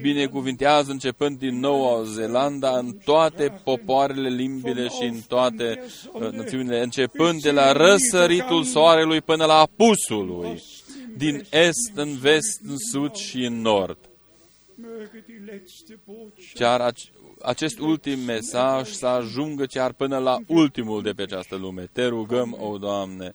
Binecuvintează 0.00 0.90
începând 0.90 1.38
din 1.38 1.58
Noua 1.58 2.02
Zeelandă 2.02 2.78
în 2.78 2.92
toate 3.04 3.60
popoarele, 3.64 4.28
limbile 4.28 4.88
și 4.88 5.04
în 5.04 5.20
toate 5.28 5.82
uh, 6.12 6.30
națiunile, 6.30 6.82
începând 6.82 7.42
de 7.42 7.50
la 7.50 7.72
răsăritul 7.72 8.62
soarelui 8.64 9.20
până 9.20 9.44
la 9.44 9.58
apusul 9.58 10.26
lui, 10.26 10.62
din 11.16 11.46
est 11.50 11.92
în 11.94 12.16
vest, 12.16 12.60
în 12.66 12.76
sud 12.90 13.14
și 13.14 13.44
în 13.44 13.60
nord. 13.60 13.98
Chiar 16.54 16.94
acest 17.42 17.78
ultim 17.78 18.18
mesaj 18.18 18.88
să 18.88 19.06
ajungă 19.06 19.64
chiar 19.64 19.92
până 19.92 20.18
la 20.18 20.38
ultimul 20.46 21.02
de 21.02 21.12
pe 21.12 21.22
această 21.22 21.56
lume. 21.56 21.88
Te 21.92 22.06
rugăm, 22.06 22.56
o 22.60 22.78
Doamne, 22.78 23.34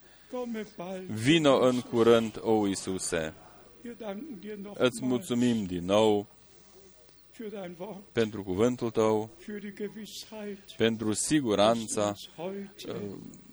Vino 1.07 1.59
în 1.59 1.79
curând, 1.79 2.39
o 2.41 2.67
Iisuse. 2.67 3.33
Îți 4.73 5.05
mulțumim 5.05 5.65
din 5.65 5.85
nou 5.85 6.27
pentru 8.11 8.43
cuvântul 8.43 8.89
Tău, 8.89 9.29
pentru 10.77 11.13
siguranța 11.13 12.13
uh, 12.37 12.51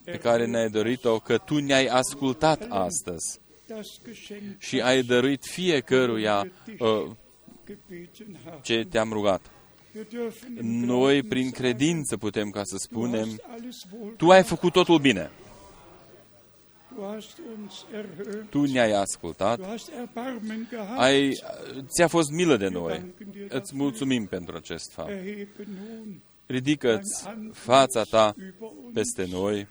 pe 0.05 0.19
care 0.19 0.47
ne-ai 0.47 0.71
dorit-o, 0.71 1.19
că 1.19 1.39
Tu 1.39 1.59
ne-ai 1.59 1.87
ascultat 1.87 2.67
astăzi 2.69 3.41
și 4.59 4.81
ai 4.81 5.03
dăruit 5.03 5.45
fiecăruia 5.45 6.51
uh, 6.79 7.11
ce 8.63 8.87
te-am 8.91 9.13
rugat. 9.13 9.51
Noi, 10.61 11.23
prin 11.23 11.51
credință, 11.51 12.17
putem 12.17 12.51
ca 12.51 12.63
să 12.65 12.77
spunem, 12.79 13.41
Tu 14.17 14.31
ai 14.31 14.43
făcut 14.43 14.73
totul 14.73 14.99
bine. 14.99 15.31
Tu 18.49 18.65
ne-ai 18.65 18.93
ascultat, 18.93 19.61
ai, 20.97 21.33
ți-a 21.87 22.07
fost 22.09 22.31
milă 22.31 22.57
de 22.57 22.69
noi. 22.69 23.15
Îți 23.49 23.77
mulțumim 23.77 24.27
pentru 24.27 24.57
acest 24.57 24.93
fapt. 24.93 25.11
Ridică-ți 26.47 27.29
fața 27.53 28.03
ta 28.03 28.35
peste 28.93 29.27
noi 29.31 29.67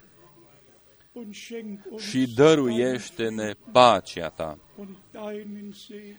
și 1.97 2.33
dăruiește-ne 2.35 3.53
pacea 3.71 4.29
ta. 4.29 4.57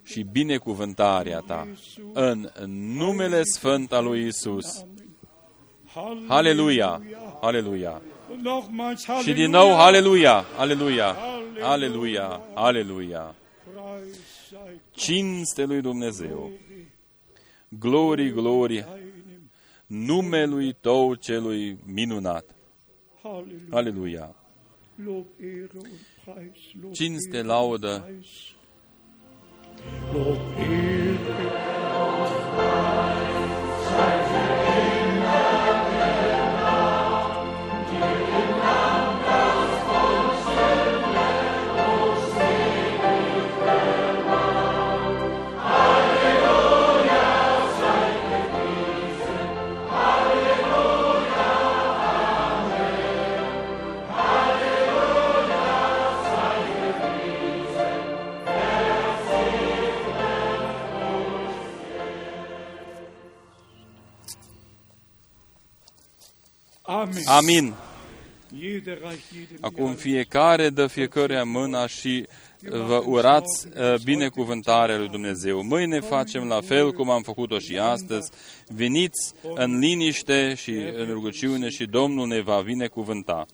și 0.02 0.22
binecuvântarea 0.22 1.38
ta. 1.38 1.68
În 2.12 2.50
numele 2.96 3.42
Sfânt 3.42 3.92
al 3.92 4.04
lui 4.04 4.26
Isus. 4.26 4.84
Aleluia! 6.26 7.02
Aleluia! 7.40 8.02
Și 9.22 9.32
din 9.32 9.50
nou, 9.50 9.80
aleluia, 9.80 10.44
aleluia, 10.56 11.16
aleluia, 11.60 12.40
aleluia. 12.54 13.34
Cinste 14.90 15.64
lui 15.64 15.80
Dumnezeu. 15.80 16.50
Glorii, 17.68 18.32
glorii, 18.32 18.84
numelui 19.86 20.72
Tău 20.72 21.14
celui 21.14 21.78
minunat. 21.86 22.44
Aleluia. 23.70 24.34
Cinste, 26.92 27.42
laudă. 27.42 28.10
Lob, 30.12 30.36
Amin. 67.28 67.74
Acum 69.60 69.94
fiecare 69.94 70.68
dă 70.68 70.86
fiecare 70.86 71.42
mâna 71.42 71.86
și 71.86 72.26
vă 72.60 73.02
urați 73.06 73.66
uh, 73.66 73.94
binecuvântarea 74.04 74.98
lui 74.98 75.08
Dumnezeu. 75.08 75.62
Mâine 75.62 76.00
facem 76.00 76.48
la 76.48 76.60
fel 76.60 76.92
cum 76.92 77.10
am 77.10 77.22
făcut-o 77.22 77.58
și 77.58 77.78
astăzi. 77.78 78.30
Veniți 78.66 79.32
în 79.54 79.78
liniște 79.78 80.54
și 80.54 80.70
în 80.70 81.08
rugăciune 81.10 81.68
și 81.68 81.84
Domnul 81.84 82.26
ne 82.26 82.40
va 82.40 82.60
binecuvânta. 82.60 83.46